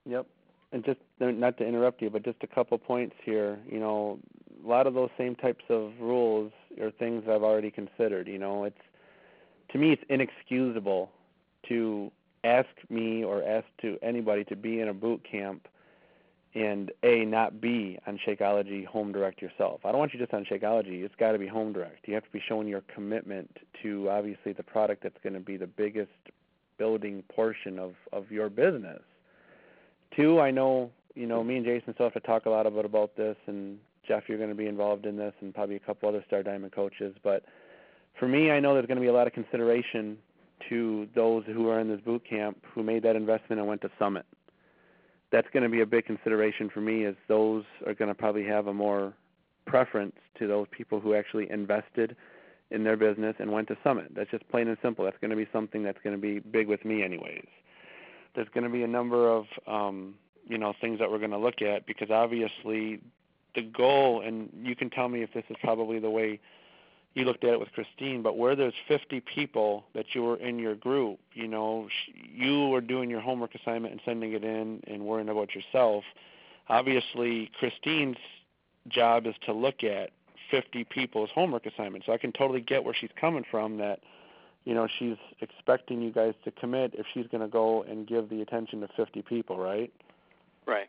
Yep. 0.07 0.27
And 0.73 0.85
just 0.85 1.01
uh, 1.21 1.27
not 1.27 1.59
to 1.59 1.67
interrupt 1.67 2.03
you, 2.03 2.11
but 2.11 2.25
just 2.25 2.39
a 2.43 2.47
couple 2.47 2.77
points 2.79 3.15
here. 3.25 3.59
You 3.71 3.79
know, 3.79 4.19
a 4.65 4.69
lot 4.69 4.87
of 4.87 4.95
those 4.95 5.11
same 5.17 5.37
types 5.37 5.65
of 5.69 5.93
rules 6.01 6.53
are 6.81 6.91
things 6.91 7.25
I've 7.29 7.43
already 7.43 7.71
considered. 7.71 8.27
You 8.27 8.39
know, 8.39 8.65
it's 8.65 8.77
to 9.71 9.79
me 9.79 9.93
it's 9.93 10.03
inexcusable 10.09 11.11
to 11.69 12.11
ask 12.45 12.69
me 12.91 13.25
or 13.25 13.43
ask 13.43 13.67
to 13.83 13.99
anybody 14.03 14.45
to 14.45 14.57
be 14.57 14.81
in 14.81 14.89
a 14.89 14.95
boot 14.95 15.23
camp 15.31 15.69
and 16.55 16.93
a 17.03 17.25
not 17.25 17.61
B 17.61 17.99
on 18.07 18.19
Shakeology 18.27 18.87
home 18.87 19.13
direct 19.13 19.43
yourself. 19.43 19.81
I 19.85 19.91
don't 19.91 19.99
want 19.99 20.15
you 20.15 20.21
just 20.21 20.33
on 20.33 20.45
Shakeology. 20.45 21.05
It's 21.05 21.15
got 21.17 21.33
to 21.33 21.39
be 21.39 21.49
home 21.49 21.73
direct. 21.73 22.07
You 22.07 22.15
have 22.15 22.25
to 22.25 22.31
be 22.31 22.43
showing 22.47 22.69
your 22.69 22.83
commitment 22.95 23.51
to 23.83 24.09
obviously 24.09 24.53
the 24.53 24.63
product 24.63 25.03
that's 25.03 25.19
going 25.23 25.33
to 25.35 25.41
be 25.41 25.57
the 25.57 25.67
biggest 25.67 26.11
building 26.79 27.23
portion 27.35 27.79
of 27.79 27.95
of 28.13 28.31
your 28.31 28.49
business. 28.49 29.03
Two, 30.17 30.41
I 30.41 30.51
know 30.51 30.91
you 31.15 31.27
know 31.27 31.43
me 31.43 31.57
and 31.57 31.65
Jason 31.65 31.95
still 31.95 32.07
have 32.07 32.15
to 32.15 32.21
talk 32.21 32.47
a 32.47 32.51
lot 32.51 32.67
about 32.67 32.85
about 32.85 33.17
this, 33.17 33.37
and 33.47 33.79
Jeff, 34.07 34.25
you're 34.29 34.39
going 34.39 34.51
to 34.51 34.57
be 34.57 34.67
involved 34.67 35.07
in 35.07 35.17
this, 35.17 35.33
and 35.41 35.55
probably 35.55 35.77
a 35.77 35.81
couple 35.81 36.09
other 36.09 36.23
Star 36.27 36.43
Diamond 36.43 36.73
coaches. 36.73 37.15
But 37.23 37.45
for 38.19 38.29
me, 38.29 38.51
I 38.51 38.61
know 38.61 38.75
there's 38.75 38.87
going 38.87 38.97
to 38.97 39.03
be 39.03 39.09
a 39.09 39.13
lot 39.13 39.27
of 39.27 39.33
consideration 39.33 40.19
to 40.69 41.09
those 41.15 41.45
who 41.47 41.69
are 41.69 41.81
in 41.81 41.89
this 41.89 42.01
boot 42.01 42.23
camp 42.29 42.59
who 42.75 42.83
made 42.83 43.03
that 43.03 43.17
investment 43.17 43.59
and 43.59 43.69
went 43.69 43.81
to 43.83 43.91
Summit. 43.99 44.25
That's 45.33 45.49
going 45.53 45.63
to 45.63 45.69
be 45.69 45.81
a 45.81 45.87
big 45.87 46.05
consideration 46.05 46.71
for 46.73 46.81
me, 46.81 47.05
as 47.05 47.15
those 47.29 47.65
are 47.87 47.95
going 47.95 48.09
to 48.09 48.15
probably 48.15 48.45
have 48.45 48.67
a 48.67 48.75
more 48.75 49.15
preference 49.67 50.15
to 50.39 50.47
those 50.47 50.67
people 50.71 51.01
who 51.01 51.15
actually 51.15 51.51
invested 51.51 52.17
in 52.71 52.85
their 52.85 52.97
business 52.97 53.35
and 53.39 53.51
went 53.51 53.69
to 53.69 53.77
Summit. 53.83 54.13
That's 54.15 54.31
just 54.31 54.49
plain 54.49 54.69
and 54.69 54.77
simple. 54.83 55.05
That's 55.05 55.19
going 55.21 55.31
to 55.31 55.37
be 55.37 55.49
something 55.53 55.83
that's 55.83 55.99
going 56.03 56.15
to 56.15 56.21
be 56.21 56.39
big 56.39 56.69
with 56.69 56.85
me, 56.85 57.03
anyways. 57.03 57.47
There's 58.35 58.49
going 58.55 58.65
to 58.65 58.71
be 58.71 58.83
a 58.83 58.89
number 58.89 59.31
of 59.31 59.47
um, 59.67 60.15
you 60.47 60.59
know 60.59 60.75
things 60.81 60.99
that 60.99 61.11
we're 61.11 61.19
going 61.19 61.31
to 61.31 61.39
look 61.39 61.63
at 61.63 61.87
because 61.87 62.11
obviously 62.11 63.01
the 63.55 63.63
goal, 63.63 64.23
and 64.23 64.49
you 64.63 64.75
can 64.75 64.91
tell 64.91 65.09
me 65.09 65.23
if 65.23 65.33
this 65.33 65.45
is 65.49 65.57
probably 65.63 65.99
the 65.99 66.11
way 66.11 66.41
you 67.15 67.25
looked 67.25 67.45
at 67.45 67.51
it 67.51 67.61
with 67.61 67.71
Christine, 67.73 68.23
but 68.23 68.37
where 68.37 68.57
there's 68.57 68.75
50 68.89 69.21
people 69.21 69.85
that 69.95 70.07
you 70.15 70.23
were 70.23 70.37
in 70.37 70.59
your 70.59 70.75
group, 70.75 71.21
you 71.33 71.47
know, 71.47 71.89
you 72.13 72.69
were 72.69 72.81
doing 72.81 73.09
your 73.09 73.21
homework 73.21 73.55
assignment 73.55 73.93
and 73.93 74.01
sending 74.05 74.33
it 74.33 74.43
in 74.43 74.83
and 74.89 75.07
worrying 75.07 75.29
about 75.29 75.55
yourself. 75.55 76.03
Obviously, 76.69 77.51
Christine's 77.59 78.17
job 78.89 79.27
is 79.27 79.35
to 79.47 79.53
look 79.53 79.85
at 79.85 80.11
50 80.51 80.85
people's 80.85 81.31
homework 81.35 81.67
assignments. 81.67 82.07
So 82.07 82.13
I 82.13 82.19
can 82.19 82.33
totally 82.33 82.61
get 82.61 82.85
where 82.85 82.95
she's 82.95 83.11
coming 83.21 83.45
from 83.49 83.79
that, 83.79 84.01
you 84.65 84.75
know, 84.75 84.89
she's 84.99 85.17
expecting 85.41 86.03
you 86.03 86.11
guys 86.11 86.35
to 86.45 86.51
commit 86.51 86.95
if 86.95 87.07
she's 87.15 87.27
going 87.29 87.43
to 87.43 87.49
go 87.49 87.83
and 87.85 88.07
give 88.07 88.29
the 88.29 88.41
attention 88.43 88.81
to 88.81 88.89
50 88.97 89.23
people, 89.23 89.59
right? 89.59 89.93
Right. 90.67 90.89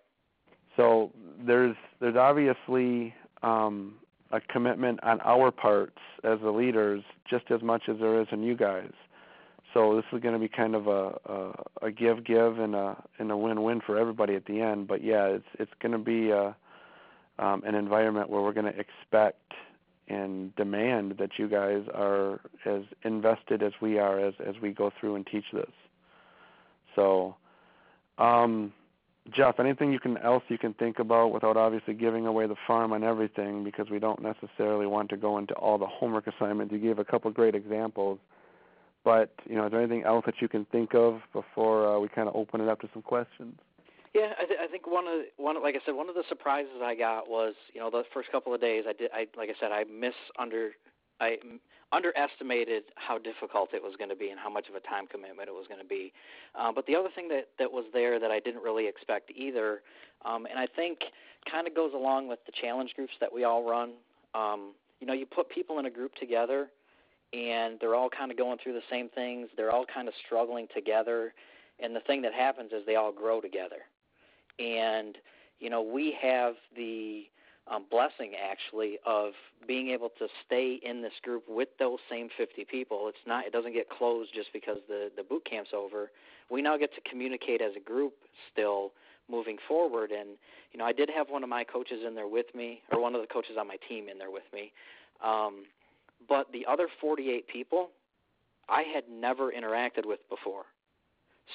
So 0.75 1.11
there's 1.45 1.75
there's 2.01 2.15
obviously 2.15 3.13
um, 3.43 3.95
a 4.31 4.41
commitment 4.41 5.03
on 5.03 5.21
our 5.21 5.51
parts 5.51 5.97
as 6.23 6.39
the 6.41 6.51
leaders, 6.51 7.03
just 7.29 7.51
as 7.51 7.61
much 7.61 7.83
as 7.87 7.97
there 7.99 8.19
is 8.21 8.27
in 8.31 8.43
you 8.43 8.55
guys. 8.55 8.91
So 9.73 9.95
this 9.95 10.05
is 10.13 10.21
going 10.21 10.33
to 10.33 10.39
be 10.39 10.47
kind 10.47 10.73
of 10.73 10.87
a, 10.87 11.19
a, 11.25 11.87
a 11.87 11.91
give 11.91 12.23
give 12.25 12.59
and 12.59 12.75
a 12.75 12.95
and 13.19 13.31
a 13.31 13.37
win 13.37 13.61
win 13.61 13.81
for 13.85 13.97
everybody 13.97 14.35
at 14.35 14.45
the 14.45 14.61
end. 14.61 14.87
But 14.87 15.03
yeah, 15.03 15.25
it's 15.25 15.45
it's 15.59 15.71
going 15.81 15.91
to 15.91 15.97
be 15.97 16.31
a, 16.31 16.55
um, 17.39 17.61
an 17.65 17.75
environment 17.75 18.29
where 18.29 18.41
we're 18.41 18.53
going 18.53 18.71
to 18.71 18.79
expect 18.79 19.53
and 20.07 20.55
demand 20.55 21.15
that 21.17 21.31
you 21.37 21.49
guys 21.49 21.83
are 21.93 22.39
as 22.65 22.83
invested 23.03 23.63
as 23.63 23.73
we 23.81 23.99
are 23.99 24.19
as 24.19 24.33
as 24.45 24.55
we 24.61 24.71
go 24.71 24.91
through 24.99 25.15
and 25.15 25.27
teach 25.27 25.45
this. 25.53 25.71
So. 26.95 27.35
Um, 28.17 28.71
Jeff, 29.31 29.59
anything 29.59 29.91
you 29.91 29.99
can 29.99 30.17
else 30.17 30.43
you 30.49 30.57
can 30.57 30.73
think 30.75 30.99
about 30.99 31.31
without 31.31 31.57
obviously 31.57 31.95
giving 31.95 32.27
away 32.27 32.45
the 32.45 32.55
farm 32.67 32.93
on 32.93 33.03
everything 33.03 33.63
because 33.63 33.89
we 33.89 33.97
don't 33.97 34.21
necessarily 34.21 34.85
want 34.85 35.09
to 35.09 35.17
go 35.17 35.37
into 35.37 35.53
all 35.55 35.77
the 35.77 35.87
homework 35.87 36.27
assignments. 36.27 36.71
You 36.71 36.79
gave 36.79 36.99
a 36.99 37.05
couple 37.05 37.31
great 37.31 37.55
examples, 37.55 38.19
but 39.03 39.33
you 39.49 39.55
know, 39.55 39.65
is 39.65 39.71
there 39.71 39.81
anything 39.81 40.03
else 40.03 40.25
that 40.27 40.35
you 40.41 40.47
can 40.47 40.65
think 40.65 40.93
of 40.93 41.21
before 41.33 41.87
uh, 41.87 41.99
we 41.99 42.07
kind 42.07 42.29
of 42.29 42.35
open 42.35 42.61
it 42.61 42.69
up 42.69 42.81
to 42.81 42.89
some 42.93 43.01
questions? 43.01 43.55
Yeah, 44.13 44.31
I, 44.39 44.45
th- 44.45 44.59
I 44.61 44.67
think 44.67 44.87
one 44.87 45.07
of 45.07 45.13
the, 45.13 45.25
one 45.37 45.61
like 45.61 45.75
I 45.75 45.79
said, 45.85 45.95
one 45.95 46.07
of 46.07 46.15
the 46.15 46.23
surprises 46.29 46.81
I 46.83 46.95
got 46.95 47.27
was 47.27 47.55
you 47.73 47.81
know 47.81 47.89
the 47.89 48.03
first 48.13 48.31
couple 48.31 48.53
of 48.53 48.61
days 48.61 48.83
I 48.87 48.93
did 48.93 49.09
I 49.11 49.25
like 49.35 49.49
I 49.49 49.59
said 49.59 49.71
I 49.71 49.85
miss 49.85 50.13
under 50.37 50.71
I 51.19 51.37
underestimated 51.95 52.83
how 52.95 53.17
difficult 53.17 53.69
it 53.73 53.81
was 53.81 53.93
going 53.97 54.09
to 54.09 54.15
be 54.15 54.29
and 54.29 54.39
how 54.39 54.49
much 54.49 54.67
of 54.67 54.75
a 54.75 54.81
time 54.81 55.07
commitment 55.07 55.47
it 55.47 55.53
was 55.53 55.65
going 55.67 55.79
to 55.79 55.87
be. 55.87 56.11
Uh, 56.53 56.71
but 56.73 56.85
the 56.87 56.95
other 56.95 57.09
thing 57.15 57.29
that 57.29 57.47
that 57.57 57.71
was 57.71 57.85
there 57.93 58.19
that 58.19 58.31
I 58.31 58.39
didn't 58.39 58.61
really 58.61 58.87
expect 58.87 59.31
either, 59.35 59.81
um, 60.25 60.45
and 60.45 60.59
I 60.59 60.67
think 60.67 60.99
kind 61.49 61.67
of 61.67 61.75
goes 61.75 61.93
along 61.93 62.27
with 62.27 62.39
the 62.45 62.51
challenge 62.59 62.93
groups 62.95 63.13
that 63.21 63.31
we 63.31 63.43
all 63.43 63.63
run. 63.63 63.93
Um, 64.33 64.73
you 64.99 65.07
know, 65.07 65.13
you 65.13 65.25
put 65.25 65.49
people 65.49 65.79
in 65.79 65.85
a 65.85 65.89
group 65.89 66.13
together, 66.15 66.67
and 67.33 67.77
they're 67.79 67.95
all 67.95 68.09
kind 68.09 68.31
of 68.31 68.37
going 68.37 68.57
through 68.61 68.73
the 68.73 68.87
same 68.89 69.09
things. 69.09 69.47
They're 69.55 69.71
all 69.71 69.85
kind 69.85 70.07
of 70.07 70.13
struggling 70.25 70.67
together, 70.75 71.33
and 71.79 71.95
the 71.95 72.01
thing 72.01 72.21
that 72.23 72.33
happens 72.33 72.71
is 72.73 72.85
they 72.85 72.95
all 72.95 73.11
grow 73.11 73.39
together. 73.39 73.87
And 74.59 75.17
you 75.59 75.69
know, 75.69 75.81
we 75.81 76.17
have 76.21 76.55
the 76.75 77.27
um, 77.71 77.85
blessing 77.89 78.33
actually 78.41 78.97
of 79.05 79.31
being 79.67 79.89
able 79.89 80.09
to 80.19 80.27
stay 80.45 80.79
in 80.83 81.01
this 81.01 81.13
group 81.23 81.43
with 81.47 81.69
those 81.79 81.97
same 82.09 82.29
50 82.37 82.65
people. 82.65 83.07
It's 83.07 83.17
not 83.25 83.45
it 83.45 83.53
doesn't 83.53 83.73
get 83.73 83.89
closed 83.89 84.31
just 84.33 84.53
because 84.53 84.77
the 84.87 85.09
the 85.15 85.23
boot 85.23 85.45
camp's 85.49 85.71
over. 85.73 86.11
We 86.49 86.61
now 86.61 86.77
get 86.77 86.93
to 86.95 87.01
communicate 87.09 87.61
as 87.61 87.71
a 87.75 87.79
group 87.79 88.13
still 88.51 88.91
moving 89.29 89.57
forward 89.67 90.11
and 90.11 90.29
you 90.71 90.77
know 90.77 90.85
I 90.85 90.93
did 90.93 91.09
have 91.09 91.29
one 91.29 91.43
of 91.43 91.49
my 91.49 91.63
coaches 91.63 92.01
in 92.05 92.13
there 92.13 92.27
with 92.27 92.53
me 92.53 92.81
or 92.91 93.01
one 93.01 93.15
of 93.15 93.21
the 93.21 93.27
coaches 93.27 93.55
on 93.59 93.67
my 93.67 93.77
team 93.89 94.09
in 94.09 94.19
there 94.19 94.31
with 94.31 94.43
me. 94.53 94.71
Um 95.23 95.65
but 96.29 96.51
the 96.51 96.65
other 96.67 96.87
48 97.01 97.47
people 97.47 97.89
I 98.69 98.83
had 98.83 99.03
never 99.09 99.51
interacted 99.51 100.05
with 100.05 100.19
before. 100.29 100.63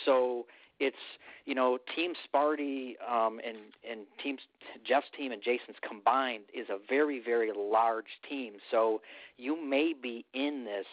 So 0.04 0.46
it's 0.80 0.96
you 1.44 1.54
know 1.54 1.78
Team 1.94 2.14
Sparty 2.26 2.94
um, 3.08 3.40
and 3.46 3.58
and 3.88 4.00
team 4.22 4.38
Jeff's 4.86 5.06
team 5.16 5.30
and 5.32 5.42
Jason's 5.42 5.76
combined 5.86 6.44
is 6.52 6.66
a 6.68 6.78
very 6.88 7.20
very 7.20 7.50
large 7.56 8.18
team. 8.28 8.54
So 8.70 9.00
you 9.36 9.62
may 9.62 9.92
be 9.92 10.24
in 10.34 10.64
this 10.64 10.86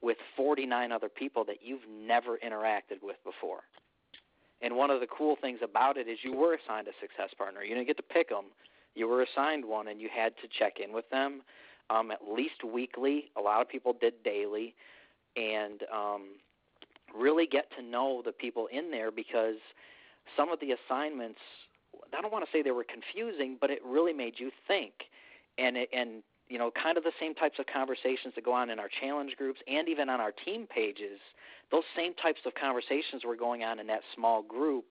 with 0.00 0.16
49 0.36 0.92
other 0.92 1.08
people 1.08 1.44
that 1.44 1.56
you've 1.60 1.86
never 1.90 2.38
interacted 2.38 3.02
with 3.02 3.16
before. 3.24 3.60
And 4.60 4.76
one 4.76 4.90
of 4.90 5.00
the 5.00 5.06
cool 5.06 5.36
things 5.40 5.58
about 5.62 5.96
it 5.96 6.08
is 6.08 6.18
you 6.22 6.34
were 6.34 6.54
assigned 6.54 6.88
a 6.88 6.92
success 7.00 7.30
partner. 7.36 7.62
You 7.62 7.74
didn't 7.74 7.88
get 7.88 7.96
to 7.96 8.02
pick 8.02 8.28
them. 8.28 8.46
You 8.94 9.06
were 9.08 9.22
assigned 9.22 9.64
one, 9.64 9.88
and 9.88 10.00
you 10.00 10.08
had 10.12 10.34
to 10.42 10.48
check 10.58 10.78
in 10.84 10.92
with 10.92 11.08
them 11.10 11.42
um, 11.90 12.10
at 12.10 12.20
least 12.28 12.64
weekly. 12.64 13.30
A 13.36 13.40
lot 13.40 13.60
of 13.60 13.68
people 13.68 13.94
did 13.98 14.22
daily, 14.24 14.74
and 15.36 15.82
um, 15.92 16.22
really 17.16 17.46
get 17.46 17.70
to 17.76 17.82
know 17.82 18.22
the 18.24 18.32
people 18.32 18.68
in 18.72 18.90
there 18.90 19.10
because 19.10 19.56
some 20.36 20.50
of 20.50 20.60
the 20.60 20.72
assignments 20.72 21.40
I 22.16 22.20
don't 22.20 22.32
want 22.32 22.44
to 22.44 22.50
say 22.52 22.62
they 22.62 22.70
were 22.70 22.84
confusing, 22.84 23.56
but 23.60 23.70
it 23.70 23.80
really 23.84 24.12
made 24.12 24.34
you 24.36 24.50
think. 24.66 24.92
And 25.56 25.76
it, 25.76 25.88
and 25.92 26.22
you 26.48 26.58
know, 26.58 26.70
kind 26.70 26.96
of 26.96 27.04
the 27.04 27.12
same 27.20 27.34
types 27.34 27.58
of 27.58 27.66
conversations 27.66 28.34
that 28.34 28.44
go 28.44 28.52
on 28.52 28.70
in 28.70 28.78
our 28.78 28.88
challenge 29.00 29.36
groups 29.36 29.60
and 29.66 29.88
even 29.88 30.08
on 30.08 30.20
our 30.20 30.32
team 30.32 30.66
pages. 30.66 31.20
Those 31.70 31.84
same 31.94 32.14
types 32.14 32.40
of 32.46 32.54
conversations 32.54 33.24
were 33.24 33.36
going 33.36 33.62
on 33.64 33.78
in 33.78 33.86
that 33.88 34.00
small 34.14 34.42
group, 34.42 34.86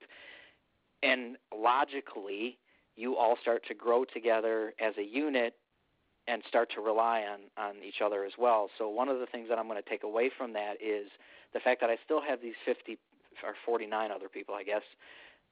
and 1.01 1.37
logically, 1.55 2.59
you 2.95 3.15
all 3.17 3.37
start 3.41 3.63
to 3.67 3.73
grow 3.73 4.05
together 4.05 4.73
as 4.79 4.93
a 4.97 5.03
unit 5.03 5.55
and 6.27 6.43
start 6.47 6.69
to 6.75 6.81
rely 6.81 7.23
on 7.23 7.39
on 7.63 7.75
each 7.83 8.01
other 8.05 8.23
as 8.25 8.33
well. 8.37 8.69
So 8.77 8.89
one 8.89 9.09
of 9.09 9.19
the 9.19 9.25
things 9.25 9.49
that 9.49 9.57
I'm 9.57 9.67
going 9.67 9.81
to 9.81 9.89
take 9.89 10.03
away 10.03 10.29
from 10.37 10.53
that 10.53 10.75
is 10.83 11.07
the 11.53 11.59
fact 11.59 11.81
that 11.81 11.89
I 11.89 11.97
still 12.03 12.21
have 12.21 12.41
these 12.41 12.55
50 12.65 12.97
or 13.43 13.55
49 13.65 14.11
other 14.11 14.29
people, 14.29 14.55
I 14.55 14.63
guess, 14.63 14.81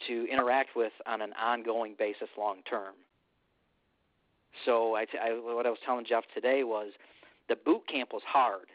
to 0.07 0.27
interact 0.31 0.75
with 0.75 0.91
on 1.05 1.21
an 1.21 1.33
ongoing 1.33 1.95
basis 1.97 2.29
long 2.37 2.57
term. 2.69 2.93
So 4.65 4.95
I, 4.95 5.05
I, 5.21 5.31
what 5.31 5.65
I 5.65 5.69
was 5.69 5.79
telling 5.85 6.05
Jeff 6.05 6.23
today 6.33 6.63
was 6.63 6.91
the 7.49 7.55
boot 7.55 7.87
camp 7.87 8.11
was 8.13 8.23
hard. 8.25 8.67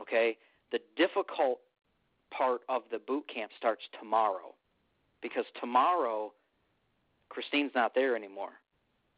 Okay, 0.00 0.36
the 0.72 0.80
difficult 0.96 1.60
part 2.36 2.62
of 2.68 2.82
the 2.90 2.98
boot 2.98 3.24
camp 3.32 3.52
starts 3.56 3.82
tomorrow, 4.00 4.54
because 5.22 5.44
tomorrow 5.60 6.32
Christine's 7.28 7.70
not 7.74 7.94
there 7.94 8.16
anymore. 8.16 8.54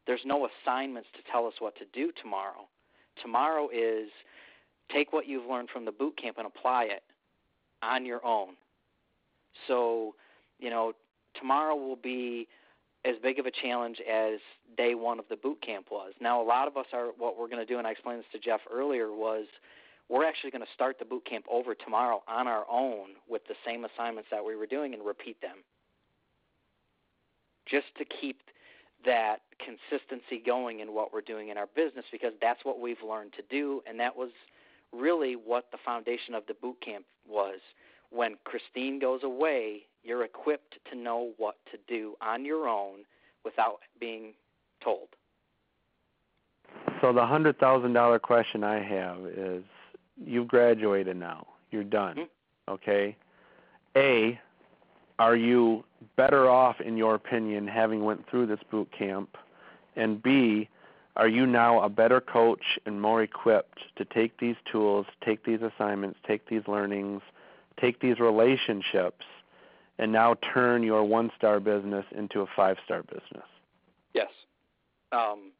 There's 0.05 0.21
no 0.23 0.47
assignments 0.47 1.09
to 1.15 1.31
tell 1.31 1.47
us 1.47 1.53
what 1.59 1.75
to 1.77 1.85
do 1.93 2.11
tomorrow. 2.21 2.67
Tomorrow 3.21 3.69
is 3.73 4.09
take 4.91 5.13
what 5.13 5.27
you've 5.27 5.49
learned 5.49 5.69
from 5.69 5.85
the 5.85 5.91
boot 5.91 6.17
camp 6.17 6.37
and 6.37 6.47
apply 6.47 6.85
it 6.85 7.03
on 7.81 8.05
your 8.05 8.25
own. 8.25 8.55
So, 9.67 10.15
you 10.59 10.69
know, 10.69 10.93
tomorrow 11.39 11.75
will 11.75 11.95
be 11.95 12.47
as 13.05 13.15
big 13.21 13.39
of 13.39 13.45
a 13.45 13.51
challenge 13.51 13.99
as 14.01 14.39
day 14.75 14.95
one 14.95 15.19
of 15.19 15.25
the 15.29 15.35
boot 15.35 15.61
camp 15.61 15.87
was. 15.91 16.13
Now, 16.19 16.41
a 16.41 16.45
lot 16.45 16.67
of 16.67 16.77
us 16.77 16.87
are 16.93 17.07
what 17.17 17.39
we're 17.39 17.47
going 17.47 17.65
to 17.65 17.71
do, 17.71 17.77
and 17.77 17.87
I 17.87 17.91
explained 17.91 18.19
this 18.19 18.25
to 18.33 18.39
Jeff 18.39 18.61
earlier, 18.71 19.11
was 19.11 19.45
we're 20.09 20.25
actually 20.25 20.51
going 20.51 20.63
to 20.63 20.73
start 20.73 20.99
the 20.99 21.05
boot 21.05 21.25
camp 21.25 21.45
over 21.49 21.75
tomorrow 21.75 22.23
on 22.27 22.47
our 22.47 22.65
own 22.69 23.09
with 23.27 23.43
the 23.47 23.55
same 23.65 23.85
assignments 23.85 24.29
that 24.31 24.43
we 24.43 24.55
were 24.55 24.65
doing 24.65 24.93
and 24.93 25.05
repeat 25.05 25.39
them, 25.41 25.57
just 27.65 27.87
to 27.97 28.05
keep 28.05 28.39
that 29.05 29.41
consistency 29.59 30.41
going 30.43 30.79
in 30.79 30.93
what 30.93 31.13
we're 31.13 31.21
doing 31.21 31.49
in 31.49 31.57
our 31.57 31.67
business 31.75 32.05
because 32.11 32.33
that's 32.41 32.63
what 32.63 32.79
we've 32.79 33.03
learned 33.07 33.31
to 33.33 33.43
do, 33.49 33.81
and 33.87 33.99
that 33.99 34.15
was 34.15 34.29
really 34.93 35.35
what 35.35 35.65
the 35.71 35.77
foundation 35.83 36.33
of 36.33 36.43
the 36.47 36.53
boot 36.53 36.77
camp 36.83 37.05
was. 37.27 37.59
When 38.09 38.35
Christine 38.45 38.99
goes 38.99 39.23
away, 39.23 39.83
you're 40.03 40.23
equipped 40.23 40.75
to 40.91 40.97
know 40.97 41.31
what 41.37 41.55
to 41.71 41.77
do 41.87 42.15
on 42.21 42.45
your 42.45 42.67
own 42.67 42.99
without 43.43 43.79
being 43.99 44.33
told. 44.83 45.09
So 47.01 47.13
the 47.13 47.25
hundred 47.25 47.59
thousand 47.59 47.93
dollar 47.93 48.19
question 48.19 48.63
I 48.63 48.81
have 48.81 49.25
is: 49.25 49.63
You've 50.23 50.47
graduated 50.47 51.17
now. 51.17 51.47
You're 51.71 51.83
done. 51.83 52.15
Mm-hmm. 52.15 52.73
Okay. 52.73 53.15
A, 53.95 54.39
are 55.19 55.35
you 55.35 55.83
better 56.15 56.49
off, 56.49 56.79
in 56.79 56.97
your 56.97 57.15
opinion, 57.15 57.67
having 57.67 58.03
went 58.03 58.29
through 58.29 58.47
this 58.47 58.59
boot 58.69 58.89
camp? 58.97 59.35
And 59.95 60.21
B, 60.21 60.69
are 61.17 61.27
you 61.27 61.47
now 61.47 61.81
a 61.81 61.89
better 61.89 62.21
coach 62.21 62.77
and 62.85 63.01
more 63.01 63.23
equipped 63.23 63.79
to 63.97 64.05
take 64.05 64.39
these 64.39 64.55
tools, 64.71 65.07
take 65.25 65.43
these 65.43 65.59
assignments, 65.61 66.19
take 66.25 66.47
these 66.47 66.61
learnings, 66.67 67.21
take 67.81 67.99
these 67.99 68.19
relationships, 68.19 69.25
and 69.97 70.11
now 70.11 70.35
turn 70.53 70.83
your 70.83 71.03
one 71.03 71.31
star 71.35 71.59
business 71.59 72.05
into 72.15 72.41
a 72.41 72.45
five 72.55 72.77
star 72.85 73.01
business? 73.01 73.47
Yes. 74.13 74.29
Um, 75.11 75.51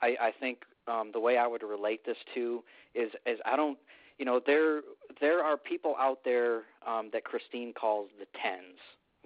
I, 0.00 0.16
I 0.20 0.32
think 0.38 0.62
um, 0.86 1.10
the 1.12 1.20
way 1.20 1.36
I 1.38 1.46
would 1.46 1.64
relate 1.64 2.06
this 2.06 2.16
to 2.34 2.62
is, 2.94 3.10
is 3.26 3.40
I 3.44 3.56
don't, 3.56 3.78
you 4.18 4.24
know, 4.24 4.40
there 4.44 4.82
there 5.20 5.42
are 5.42 5.56
people 5.56 5.96
out 5.98 6.20
there 6.24 6.62
um, 6.86 7.10
that 7.12 7.24
Christine 7.24 7.72
calls 7.72 8.10
the 8.18 8.26
tens. 8.40 8.78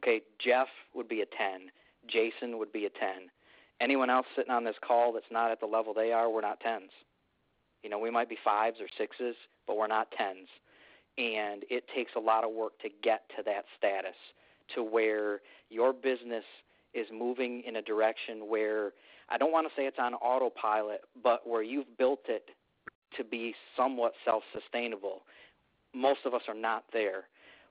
Okay, 0.02 0.22
Jeff 0.38 0.68
would 0.94 1.08
be 1.08 1.20
a 1.20 1.26
ten, 1.26 1.70
Jason 2.08 2.58
would 2.58 2.72
be 2.72 2.86
a 2.86 2.90
ten, 2.90 3.28
anyone 3.80 4.10
else 4.10 4.26
sitting 4.36 4.52
on 4.52 4.64
this 4.64 4.76
call 4.86 5.12
that's 5.12 5.24
not 5.30 5.50
at 5.50 5.60
the 5.60 5.66
level 5.66 5.94
they 5.94 6.12
are, 6.12 6.30
we're 6.30 6.40
not 6.40 6.60
tens. 6.60 6.90
You 7.82 7.90
know, 7.90 7.98
we 7.98 8.10
might 8.10 8.28
be 8.28 8.38
fives 8.42 8.76
or 8.80 8.86
sixes, 8.96 9.36
but 9.66 9.76
we're 9.76 9.86
not 9.86 10.10
tens. 10.16 10.48
And 11.18 11.64
it 11.70 11.84
takes 11.94 12.12
a 12.16 12.20
lot 12.20 12.44
of 12.44 12.50
work 12.52 12.78
to 12.80 12.88
get 13.02 13.22
to 13.36 13.42
that 13.44 13.64
status 13.76 14.16
to 14.74 14.82
where 14.82 15.40
your 15.68 15.92
business 15.92 16.44
is 16.94 17.06
moving 17.12 17.62
in 17.66 17.76
a 17.76 17.82
direction 17.82 18.48
where 18.48 18.92
I 19.28 19.38
don't 19.38 19.52
want 19.52 19.66
to 19.66 19.72
say 19.76 19.86
it's 19.86 19.98
on 19.98 20.14
autopilot, 20.14 21.02
but 21.22 21.46
where 21.46 21.62
you've 21.62 21.98
built 21.98 22.20
it 22.28 22.48
to 23.16 23.24
be 23.24 23.54
somewhat 23.76 24.12
self 24.24 24.42
sustainable. 24.52 25.22
Most 25.94 26.20
of 26.24 26.34
us 26.34 26.42
are 26.48 26.54
not 26.54 26.84
there. 26.92 27.24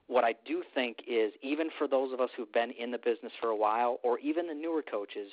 What 0.06 0.24
I 0.24 0.34
do 0.46 0.62
think 0.74 0.98
is, 1.06 1.32
even 1.42 1.68
for 1.78 1.88
those 1.88 2.12
of 2.12 2.20
us 2.20 2.30
who've 2.36 2.52
been 2.52 2.72
in 2.72 2.90
the 2.90 2.98
business 2.98 3.32
for 3.40 3.48
a 3.48 3.56
while, 3.56 4.00
or 4.02 4.18
even 4.18 4.46
the 4.46 4.54
newer 4.54 4.82
coaches, 4.82 5.30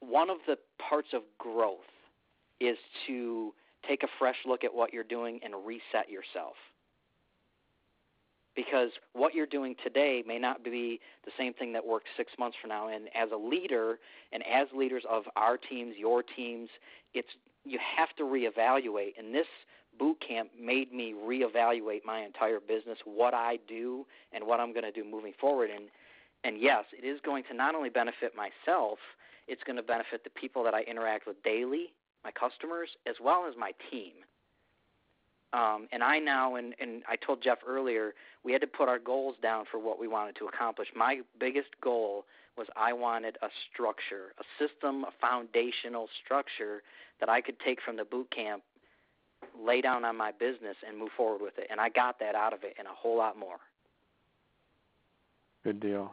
one 0.00 0.30
of 0.30 0.38
the 0.46 0.56
parts 0.78 1.08
of 1.12 1.22
growth 1.38 1.78
is 2.60 2.76
to 3.06 3.52
take 3.86 4.02
a 4.02 4.08
fresh 4.18 4.36
look 4.46 4.64
at 4.64 4.74
what 4.74 4.92
you're 4.92 5.04
doing 5.04 5.40
and 5.44 5.54
reset 5.64 6.10
yourself. 6.10 6.54
Because 8.56 8.90
what 9.12 9.34
you're 9.34 9.46
doing 9.46 9.76
today 9.84 10.24
may 10.26 10.38
not 10.38 10.64
be 10.64 11.00
the 11.24 11.30
same 11.38 11.54
thing 11.54 11.72
that 11.74 11.86
works 11.86 12.06
six 12.16 12.32
months 12.38 12.56
from 12.60 12.70
now. 12.70 12.88
And 12.88 13.08
as 13.14 13.28
a 13.32 13.36
leader, 13.36 13.98
and 14.32 14.42
as 14.46 14.66
leaders 14.74 15.04
of 15.08 15.24
our 15.36 15.56
teams, 15.56 15.94
your 15.96 16.24
teams, 16.24 16.68
it's 17.14 17.28
you 17.64 17.78
have 17.96 18.08
to 18.16 18.24
reevaluate. 18.24 19.12
And 19.16 19.32
this 19.32 19.46
boot 19.96 20.18
camp 20.26 20.50
made 20.60 20.92
me 20.92 21.14
reevaluate 21.14 22.04
my 22.04 22.20
entire 22.24 22.58
business, 22.58 22.98
what 23.04 23.32
I 23.32 23.58
do, 23.68 24.06
and 24.32 24.44
what 24.44 24.58
I'm 24.58 24.72
going 24.72 24.84
to 24.84 24.92
do 24.92 25.08
moving 25.08 25.34
forward. 25.40 25.70
And 25.70 25.84
and 26.42 26.60
yes, 26.60 26.84
it 26.92 27.06
is 27.06 27.20
going 27.24 27.44
to 27.50 27.54
not 27.54 27.74
only 27.74 27.90
benefit 27.90 28.32
myself, 28.36 28.98
it's 29.48 29.62
going 29.64 29.76
to 29.76 29.82
benefit 29.82 30.24
the 30.24 30.30
people 30.30 30.62
that 30.64 30.74
I 30.74 30.82
interact 30.82 31.26
with 31.26 31.42
daily, 31.42 31.92
my 32.24 32.30
customers, 32.30 32.90
as 33.06 33.16
well 33.22 33.46
as 33.48 33.54
my 33.58 33.72
team. 33.90 34.12
Um, 35.52 35.88
and 35.92 36.02
I 36.02 36.18
now, 36.18 36.56
and, 36.56 36.74
and 36.78 37.02
I 37.08 37.16
told 37.16 37.42
Jeff 37.42 37.58
earlier, 37.66 38.14
we 38.44 38.52
had 38.52 38.60
to 38.60 38.66
put 38.66 38.88
our 38.88 38.98
goals 38.98 39.36
down 39.42 39.64
for 39.70 39.78
what 39.78 39.98
we 39.98 40.06
wanted 40.06 40.36
to 40.36 40.46
accomplish. 40.46 40.88
My 40.94 41.20
biggest 41.40 41.70
goal 41.82 42.26
was 42.58 42.66
I 42.76 42.92
wanted 42.92 43.38
a 43.40 43.48
structure, 43.72 44.34
a 44.38 44.44
system, 44.62 45.04
a 45.04 45.12
foundational 45.20 46.08
structure 46.22 46.82
that 47.20 47.30
I 47.30 47.40
could 47.40 47.58
take 47.60 47.80
from 47.80 47.96
the 47.96 48.04
boot 48.04 48.30
camp, 48.30 48.62
lay 49.58 49.80
down 49.80 50.04
on 50.04 50.16
my 50.16 50.32
business, 50.32 50.76
and 50.86 50.98
move 50.98 51.10
forward 51.16 51.40
with 51.40 51.56
it. 51.56 51.68
And 51.70 51.80
I 51.80 51.88
got 51.88 52.18
that 52.18 52.34
out 52.34 52.52
of 52.52 52.62
it 52.64 52.74
and 52.78 52.86
a 52.86 52.92
whole 52.92 53.16
lot 53.16 53.38
more. 53.38 53.56
Good 55.64 55.80
deal. 55.80 56.12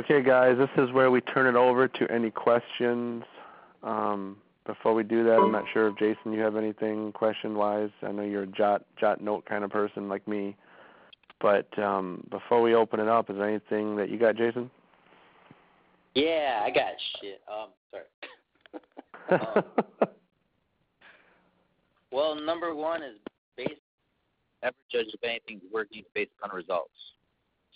Okay, 0.00 0.22
guys, 0.22 0.56
this 0.56 0.70
is 0.78 0.90
where 0.92 1.10
we 1.10 1.20
turn 1.20 1.46
it 1.46 1.58
over 1.58 1.86
to 1.86 2.10
any 2.10 2.30
questions. 2.30 3.22
Um, 3.82 4.38
before 4.64 4.94
we 4.94 5.02
do 5.02 5.24
that, 5.24 5.34
I'm 5.34 5.52
not 5.52 5.64
sure 5.74 5.88
if 5.88 5.98
Jason, 5.98 6.32
you 6.32 6.40
have 6.40 6.56
anything 6.56 7.12
question 7.12 7.54
wise. 7.54 7.90
I 8.02 8.10
know 8.10 8.22
you're 8.22 8.44
a 8.44 8.46
jot 8.46 8.82
jot 8.98 9.20
note 9.20 9.44
kind 9.44 9.62
of 9.62 9.68
person 9.68 10.08
like 10.08 10.26
me. 10.26 10.56
But 11.38 11.78
um, 11.78 12.26
before 12.30 12.62
we 12.62 12.74
open 12.74 12.98
it 12.98 13.08
up, 13.08 13.28
is 13.28 13.36
there 13.36 13.46
anything 13.46 13.94
that 13.96 14.08
you 14.08 14.18
got, 14.18 14.36
Jason? 14.36 14.70
Yeah, 16.14 16.62
I 16.64 16.70
got 16.70 16.92
shit. 17.20 17.42
Um, 17.52 17.68
sorry. 19.28 19.42
um, 19.42 20.08
well, 22.10 22.40
number 22.40 22.74
one 22.74 23.02
is 23.02 23.16
based 23.54 23.72
ever 24.62 24.76
judge 24.90 25.08
if 25.12 25.22
anything's 25.22 25.70
working 25.70 26.04
based 26.14 26.30
on 26.42 26.56
results. 26.56 26.88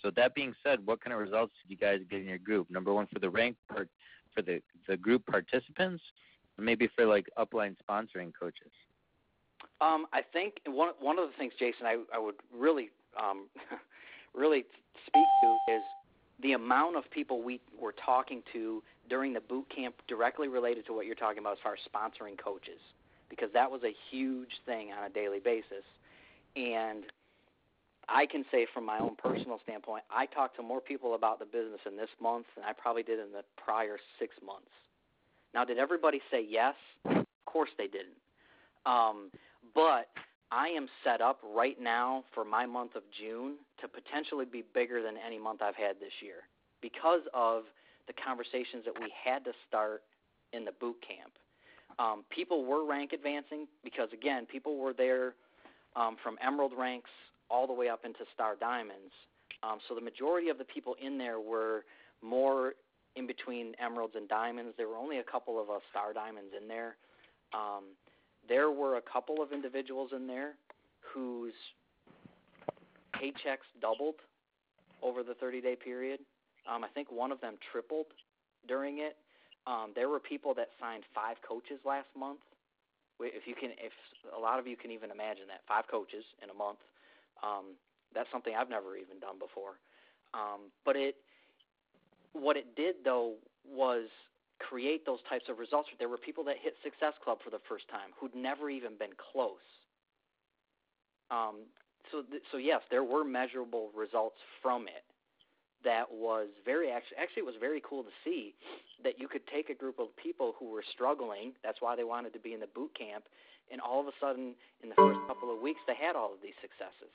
So 0.05 0.11
that 0.17 0.35
being 0.35 0.53
said, 0.63 0.85
what 0.85 1.03
kind 1.03 1.15
of 1.15 1.19
results 1.19 1.53
did 1.63 1.71
you 1.71 1.77
guys 1.77 1.99
get 2.11 2.19
in 2.19 2.27
your 2.27 2.37
group? 2.37 2.69
Number 2.69 2.93
one 2.93 3.07
for 3.11 3.17
the 3.17 3.29
rank 3.29 3.57
part 3.67 3.89
for 4.35 4.43
the 4.43 4.61
the 4.87 4.95
group 4.95 5.25
participants, 5.25 6.03
maybe 6.59 6.87
for 6.95 7.07
like 7.07 7.27
upline 7.39 7.75
sponsoring 7.89 8.31
coaches. 8.39 8.71
Um, 9.81 10.05
I 10.13 10.21
think 10.21 10.57
one 10.67 10.91
one 10.99 11.17
of 11.17 11.27
the 11.27 11.33
things, 11.39 11.53
Jason, 11.57 11.87
I, 11.87 11.97
I 12.13 12.19
would 12.19 12.35
really 12.55 12.91
um, 13.19 13.47
really 14.35 14.65
speak 15.07 15.25
to 15.41 15.73
is 15.73 15.81
the 16.43 16.51
amount 16.51 16.97
of 16.97 17.09
people 17.09 17.41
we 17.41 17.59
were 17.75 17.95
talking 18.05 18.43
to 18.53 18.83
during 19.09 19.33
the 19.33 19.41
boot 19.41 19.65
camp 19.75 19.95
directly 20.07 20.47
related 20.47 20.85
to 20.85 20.93
what 20.93 21.07
you're 21.07 21.15
talking 21.15 21.39
about 21.39 21.53
as 21.53 21.59
far 21.63 21.73
as 21.73 21.79
sponsoring 21.91 22.37
coaches, 22.37 22.79
because 23.27 23.49
that 23.53 23.71
was 23.71 23.81
a 23.83 23.95
huge 24.11 24.61
thing 24.67 24.91
on 24.91 25.05
a 25.05 25.09
daily 25.09 25.39
basis. 25.39 25.83
And 26.55 27.05
I 28.09 28.25
can 28.25 28.45
say 28.51 28.67
from 28.73 28.85
my 28.85 28.99
own 28.99 29.15
personal 29.15 29.59
standpoint, 29.63 30.03
I 30.11 30.25
talked 30.25 30.55
to 30.57 30.63
more 30.63 30.81
people 30.81 31.15
about 31.15 31.39
the 31.39 31.45
business 31.45 31.81
in 31.85 31.97
this 31.97 32.09
month 32.21 32.45
than 32.55 32.65
I 32.65 32.73
probably 32.73 33.03
did 33.03 33.19
in 33.19 33.31
the 33.31 33.43
prior 33.63 33.97
six 34.19 34.35
months. 34.45 34.71
Now, 35.53 35.65
did 35.65 35.77
everybody 35.77 36.21
say 36.29 36.45
yes? 36.47 36.75
Of 37.05 37.25
course 37.45 37.69
they 37.77 37.87
didn't. 37.87 38.19
Um, 38.85 39.31
but 39.73 40.09
I 40.51 40.67
am 40.67 40.87
set 41.03 41.21
up 41.21 41.39
right 41.43 41.77
now 41.81 42.23
for 42.33 42.45
my 42.45 42.65
month 42.65 42.95
of 42.95 43.03
June 43.17 43.55
to 43.81 43.87
potentially 43.87 44.45
be 44.45 44.63
bigger 44.73 45.01
than 45.01 45.15
any 45.25 45.39
month 45.39 45.61
I've 45.61 45.75
had 45.75 45.99
this 45.99 46.13
year 46.21 46.43
because 46.81 47.21
of 47.33 47.63
the 48.07 48.13
conversations 48.13 48.85
that 48.85 48.93
we 48.99 49.11
had 49.23 49.43
to 49.45 49.51
start 49.67 50.03
in 50.53 50.65
the 50.65 50.71
boot 50.73 50.97
camp. 51.05 51.33
Um, 51.97 52.23
people 52.29 52.65
were 52.65 52.85
rank 52.85 53.13
advancing 53.13 53.67
because, 53.83 54.09
again, 54.13 54.45
people 54.45 54.77
were 54.77 54.93
there 54.93 55.33
um, 55.95 56.17
from 56.21 56.37
emerald 56.45 56.73
ranks 56.77 57.09
all 57.49 57.67
the 57.67 57.73
way 57.73 57.89
up 57.89 58.05
into 58.05 58.19
star 58.33 58.55
diamonds. 58.59 59.13
Um, 59.63 59.79
so 59.87 59.95
the 59.95 60.01
majority 60.01 60.49
of 60.49 60.57
the 60.57 60.65
people 60.65 60.95
in 61.03 61.17
there 61.17 61.39
were 61.39 61.85
more 62.21 62.73
in 63.15 63.27
between 63.27 63.73
emeralds 63.79 64.13
and 64.15 64.27
diamonds. 64.27 64.73
There 64.77 64.87
were 64.87 64.97
only 64.97 65.19
a 65.19 65.23
couple 65.23 65.61
of 65.61 65.69
uh, 65.69 65.79
star 65.89 66.13
diamonds 66.13 66.51
in 66.59 66.67
there. 66.67 66.97
Um, 67.53 67.95
there 68.47 68.71
were 68.71 68.97
a 68.97 69.01
couple 69.01 69.41
of 69.41 69.51
individuals 69.51 70.11
in 70.15 70.27
there 70.27 70.53
whose 70.99 71.53
paychecks 73.15 73.67
doubled 73.81 74.15
over 75.01 75.23
the 75.23 75.33
30 75.35 75.61
day 75.61 75.75
period. 75.75 76.19
Um, 76.69 76.83
I 76.83 76.87
think 76.89 77.11
one 77.11 77.31
of 77.31 77.39
them 77.41 77.55
tripled 77.71 78.07
during 78.67 78.99
it. 78.99 79.17
Um, 79.67 79.91
there 79.95 80.09
were 80.09 80.19
people 80.19 80.53
that 80.55 80.69
signed 80.79 81.03
five 81.13 81.37
coaches 81.47 81.79
last 81.85 82.09
month. 82.17 82.39
If 83.19 83.47
you 83.47 83.55
can, 83.55 83.71
if 83.79 83.93
a 84.35 84.39
lot 84.39 84.59
of 84.59 84.67
you 84.67 84.75
can 84.75 84.91
even 84.91 85.09
imagine 85.09 85.47
that, 85.47 85.61
five 85.67 85.85
coaches 85.89 86.25
in 86.43 86.49
a 86.49 86.53
month. 86.53 86.79
Um, 87.45 87.77
that's 88.13 88.29
something 88.31 88.53
I've 88.57 88.69
never 88.69 88.97
even 88.97 89.19
done 89.19 89.37
before. 89.37 89.77
Um, 90.33 90.71
but 90.83 90.95
it, 90.95 91.15
what 92.33 92.57
it 92.57 92.75
did 92.75 92.95
though 93.05 93.35
was 93.67 94.07
create 94.59 95.05
those 95.05 95.19
types 95.29 95.45
of 95.49 95.59
results. 95.59 95.89
There 95.99 96.09
were 96.09 96.17
people 96.17 96.43
that 96.45 96.55
hit 96.61 96.73
Success 96.83 97.13
Club 97.23 97.39
for 97.43 97.51
the 97.51 97.61
first 97.67 97.87
time 97.89 98.15
who'd 98.17 98.33
never 98.35 98.69
even 98.69 98.97
been 98.97 99.13
close. 99.31 99.63
Um, 101.29 101.67
so, 102.11 102.21
th- 102.21 102.43
so 102.51 102.57
yes, 102.57 102.81
there 102.89 103.03
were 103.03 103.23
measurable 103.23 103.91
results 103.95 104.37
from 104.61 104.87
it. 104.87 105.03
That 105.83 106.09
was 106.09 106.49
very 106.65 106.89
actually 106.89 107.17
actually 107.21 107.45
it 107.45 107.45
was 107.45 107.59
very 107.59 107.81
cool 107.85 108.01
to 108.01 108.09
see 108.23 108.55
that 109.03 109.19
you 109.19 109.27
could 109.27 109.45
take 109.45 109.69
a 109.69 109.75
group 109.75 109.99
of 109.99 110.09
people 110.17 110.55
who 110.57 110.71
were 110.71 110.83
struggling. 110.93 111.53
That's 111.63 111.77
why 111.79 111.95
they 111.95 112.03
wanted 112.03 112.33
to 112.33 112.39
be 112.39 112.53
in 112.53 112.59
the 112.59 112.71
boot 112.73 112.89
camp, 112.97 113.25
and 113.71 113.79
all 113.81 114.01
of 114.01 114.07
a 114.07 114.15
sudden, 114.19 114.55
in 114.81 114.89
the 114.89 114.95
first 114.95 115.19
couple 115.27 115.53
of 115.53 115.61
weeks, 115.61 115.79
they 115.85 115.93
had 115.93 116.15
all 116.15 116.33
of 116.33 116.41
these 116.41 116.57
successes. 116.57 117.13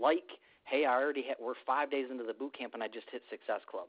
Like, 0.00 0.24
hey, 0.64 0.84
I 0.86 0.94
already 0.94 1.22
had, 1.22 1.36
we're 1.40 1.54
five 1.66 1.90
days 1.90 2.06
into 2.10 2.24
the 2.24 2.32
boot 2.32 2.56
camp, 2.56 2.74
and 2.74 2.82
I 2.82 2.88
just 2.88 3.06
hit 3.10 3.22
Success 3.30 3.60
Club 3.70 3.86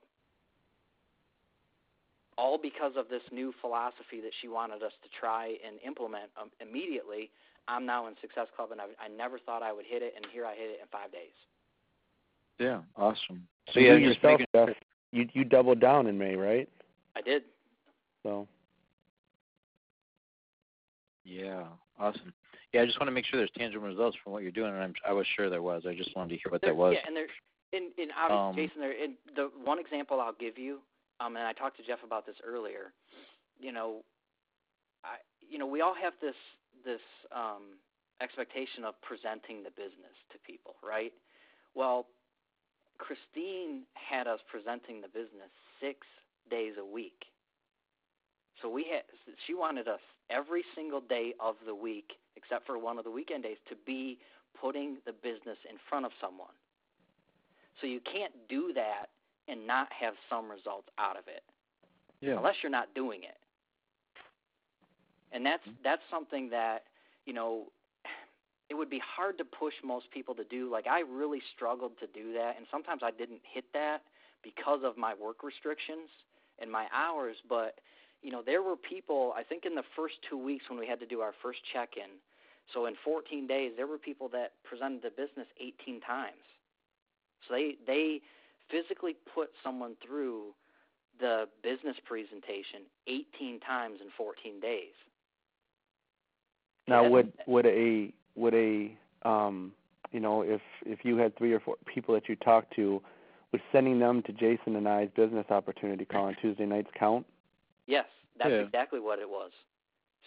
all 2.37 2.57
because 2.57 2.93
of 2.97 3.07
this 3.09 3.21
new 3.31 3.53
philosophy 3.61 4.19
that 4.21 4.31
she 4.41 4.47
wanted 4.47 4.81
us 4.83 4.93
to 5.03 5.09
try 5.19 5.55
and 5.65 5.77
implement 5.85 6.31
um, 6.41 6.49
immediately. 6.59 7.29
I'm 7.67 7.85
now 7.85 8.07
in 8.07 8.15
Success 8.21 8.47
Club, 8.55 8.71
and 8.71 8.81
I, 8.81 8.85
I 8.99 9.07
never 9.15 9.37
thought 9.37 9.61
I 9.61 9.71
would 9.71 9.85
hit 9.85 10.01
it, 10.01 10.13
and 10.15 10.25
here 10.33 10.45
I 10.45 10.55
hit 10.55 10.69
it 10.71 10.79
in 10.81 10.87
five 10.91 11.11
days. 11.11 11.35
Yeah, 12.59 12.81
awesome. 12.97 13.47
So, 13.73 13.79
yeah, 13.79 13.93
you 13.93 14.09
yourself, 14.09 14.41
Jeff, 14.55 14.69
you 15.11 15.27
you 15.33 15.43
doubled 15.43 15.79
down 15.79 16.07
in 16.07 16.17
May, 16.17 16.35
right? 16.35 16.67
I 17.15 17.21
did. 17.21 17.43
So. 18.23 18.47
Yeah, 21.23 21.65
awesome. 21.99 22.33
Yeah, 22.73 22.81
I 22.81 22.85
just 22.85 22.99
want 22.99 23.07
to 23.07 23.11
make 23.11 23.25
sure 23.25 23.37
there's 23.37 23.51
tangible 23.57 23.87
results 23.87 24.17
from 24.23 24.33
what 24.33 24.43
you're 24.43 24.51
doing, 24.51 24.73
and 24.73 24.81
I'm, 24.81 24.93
I 25.07 25.11
was 25.11 25.27
sure 25.35 25.49
there 25.49 25.61
was. 25.61 25.83
I 25.85 25.93
just 25.93 26.15
wanted 26.15 26.29
to 26.29 26.35
hear 26.35 26.51
what 26.51 26.61
there, 26.61 26.71
that 26.71 26.75
was. 26.75 26.95
Yeah, 26.95 27.07
and 27.07 27.15
there, 27.15 27.27
in 27.73 27.91
in 27.97 28.09
um, 28.29 28.55
Jason, 28.55 28.79
there, 28.79 28.91
in 28.91 29.15
the 29.35 29.49
one 29.63 29.79
example 29.79 30.21
I'll 30.21 30.35
give 30.39 30.57
you 30.57 30.79
um, 31.21 31.37
and 31.37 31.45
I 31.45 31.53
talked 31.53 31.77
to 31.77 31.83
Jeff 31.83 31.99
about 32.03 32.25
this 32.25 32.35
earlier. 32.45 32.93
You 33.59 33.71
know, 33.71 34.01
I 35.03 35.21
you 35.47 35.57
know 35.57 35.67
we 35.67 35.81
all 35.81 35.93
have 36.01 36.13
this 36.21 36.35
this 36.83 37.01
um, 37.35 37.77
expectation 38.21 38.83
of 38.83 38.95
presenting 39.01 39.61
the 39.61 39.69
business 39.69 40.17
to 40.31 40.37
people, 40.45 40.75
right? 40.83 41.13
Well, 41.75 42.07
Christine 42.97 43.83
had 43.93 44.27
us 44.27 44.39
presenting 44.49 45.01
the 45.01 45.07
business 45.07 45.53
six 45.79 46.07
days 46.49 46.73
a 46.79 46.85
week. 46.85 47.25
So 48.61 48.69
we 48.69 48.85
had 48.89 49.03
she 49.45 49.53
wanted 49.53 49.87
us 49.87 50.01
every 50.29 50.63
single 50.75 51.01
day 51.01 51.33
of 51.39 51.55
the 51.65 51.75
week, 51.75 52.17
except 52.35 52.65
for 52.65 52.77
one 52.77 52.97
of 52.97 53.03
the 53.03 53.11
weekend 53.11 53.43
days, 53.43 53.57
to 53.69 53.75
be 53.85 54.19
putting 54.59 54.97
the 55.05 55.13
business 55.13 55.57
in 55.69 55.77
front 55.89 56.05
of 56.05 56.11
someone. 56.19 56.55
So 57.79 57.87
you 57.87 57.99
can't 57.99 58.33
do 58.49 58.73
that 58.75 59.07
and 59.47 59.65
not 59.65 59.87
have 59.91 60.13
some 60.29 60.49
results 60.49 60.87
out 60.97 61.17
of 61.17 61.23
it. 61.27 61.43
Yeah. 62.21 62.37
Unless 62.37 62.55
you're 62.61 62.71
not 62.71 62.93
doing 62.93 63.23
it. 63.23 63.37
And 65.31 65.45
that's 65.45 65.63
mm-hmm. 65.63 65.81
that's 65.83 66.01
something 66.11 66.49
that, 66.49 66.83
you 67.25 67.33
know, 67.33 67.71
it 68.69 68.75
would 68.75 68.89
be 68.89 69.01
hard 69.03 69.37
to 69.39 69.45
push 69.45 69.73
most 69.83 70.11
people 70.11 70.35
to 70.35 70.43
do. 70.43 70.69
Like 70.69 70.87
I 70.87 71.01
really 71.01 71.41
struggled 71.55 71.93
to 71.99 72.07
do 72.07 72.33
that 72.33 72.57
and 72.57 72.65
sometimes 72.69 73.01
I 73.03 73.11
didn't 73.11 73.41
hit 73.51 73.65
that 73.73 74.03
because 74.43 74.81
of 74.83 74.97
my 74.97 75.13
work 75.13 75.43
restrictions 75.43 76.09
and 76.59 76.71
my 76.71 76.85
hours, 76.93 77.37
but 77.49 77.79
you 78.21 78.31
know, 78.31 78.41
there 78.45 78.61
were 78.61 78.75
people, 78.75 79.33
I 79.35 79.43
think 79.43 79.65
in 79.65 79.75
the 79.75 79.83
first 79.95 80.15
2 80.29 80.37
weeks 80.37 80.65
when 80.69 80.79
we 80.79 80.87
had 80.87 80.99
to 80.99 81.05
do 81.05 81.21
our 81.21 81.33
first 81.41 81.59
check-in. 81.73 82.19
So 82.73 82.85
in 82.85 82.95
14 83.03 83.47
days, 83.47 83.73
there 83.75 83.87
were 83.87 83.97
people 83.97 84.29
that 84.29 84.53
presented 84.63 85.01
the 85.01 85.09
business 85.09 85.47
18 85.59 86.01
times. 86.01 86.45
So 87.47 87.55
they 87.55 87.75
they 87.87 88.21
physically 88.69 89.15
put 89.33 89.49
someone 89.63 89.95
through 90.05 90.53
the 91.19 91.47
business 91.63 91.95
presentation 92.05 92.81
18 93.07 93.59
times 93.59 93.99
in 94.01 94.07
14 94.17 94.59
days. 94.59 94.93
Now, 96.87 97.07
would 97.07 97.31
would 97.47 97.65
a 97.65 98.13
would 98.35 98.53
a 98.53 98.91
um, 99.23 99.71
you 100.11 100.19
know 100.19 100.41
if 100.41 100.61
if 100.85 100.99
you 101.03 101.17
had 101.17 101.37
three 101.37 101.53
or 101.53 101.59
four 101.59 101.75
people 101.85 102.13
that 102.15 102.27
you 102.27 102.35
talked 102.37 102.75
to, 102.75 103.01
would 103.51 103.61
sending 103.71 103.99
them 103.99 104.23
to 104.23 104.33
Jason 104.33 104.75
and 104.75 104.87
I's 104.87 105.09
business 105.15 105.45
opportunity 105.49 106.05
call 106.05 106.25
on 106.25 106.35
Tuesday 106.41 106.65
nights 106.65 106.89
count? 106.97 107.25
Yes, 107.91 108.05
that's 108.39 108.51
yeah. 108.51 108.63
exactly 108.63 109.01
what 109.01 109.19
it 109.19 109.29
was. 109.29 109.51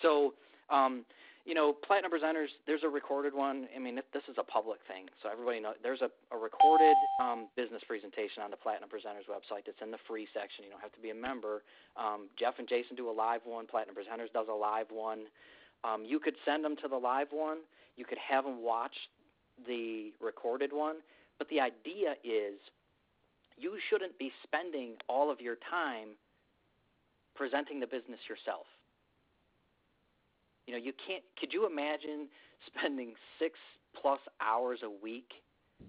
So, 0.02 0.34
um, 0.68 1.04
you 1.46 1.54
know, 1.54 1.72
Platinum 1.72 2.10
Presenters, 2.10 2.52
there's 2.66 2.84
a 2.84 2.88
recorded 2.88 3.34
one. 3.34 3.68
I 3.74 3.78
mean, 3.78 3.96
this 3.96 4.22
is 4.28 4.36
a 4.38 4.42
public 4.42 4.80
thing, 4.88 5.06
so 5.22 5.28
everybody 5.30 5.60
knows. 5.60 5.76
There's 5.82 6.00
a, 6.00 6.08
a 6.34 6.38
recorded 6.38 6.96
um, 7.20 7.48
business 7.56 7.82
presentation 7.86 8.42
on 8.42 8.50
the 8.50 8.56
Platinum 8.56 8.88
Presenters 8.88 9.28
website. 9.28 9.64
That's 9.64 9.80
in 9.82 9.90
the 9.90 10.00
free 10.06 10.28
section. 10.32 10.64
You 10.64 10.70
don't 10.70 10.80
have 10.80 10.92
to 10.92 11.00
be 11.00 11.10
a 11.10 11.14
member. 11.14 11.62
Um, 11.96 12.28
Jeff 12.38 12.54
and 12.58 12.68
Jason 12.68 12.96
do 12.96 13.08
a 13.08 13.12
live 13.12 13.40
one. 13.44 13.66
Platinum 13.66 13.94
Presenters 13.96 14.32
does 14.32 14.46
a 14.50 14.54
live 14.54 14.86
one. 14.90 15.24
Um, 15.84 16.04
you 16.06 16.18
could 16.18 16.34
send 16.44 16.64
them 16.64 16.76
to 16.82 16.88
the 16.88 16.96
live 16.96 17.28
one. 17.30 17.58
You 17.96 18.04
could 18.04 18.18
have 18.18 18.44
them 18.44 18.62
watch 18.62 18.96
the 19.66 20.12
recorded 20.20 20.72
one. 20.72 20.96
But 21.38 21.48
the 21.48 21.60
idea 21.60 22.16
is 22.24 22.56
you 23.56 23.76
shouldn't 23.90 24.18
be 24.18 24.32
spending 24.42 24.96
all 25.08 25.30
of 25.30 25.40
your 25.40 25.56
time 25.70 26.16
presenting 27.34 27.80
the 27.80 27.86
business 27.86 28.20
yourself. 28.28 28.66
You 30.66 30.72
know, 30.74 30.78
you 30.80 30.92
can't. 31.06 31.22
Could 31.38 31.52
you 31.52 31.66
imagine 31.66 32.28
spending 32.66 33.14
six 33.38 33.58
plus 34.00 34.20
hours 34.40 34.80
a 34.82 34.90
week 34.90 35.30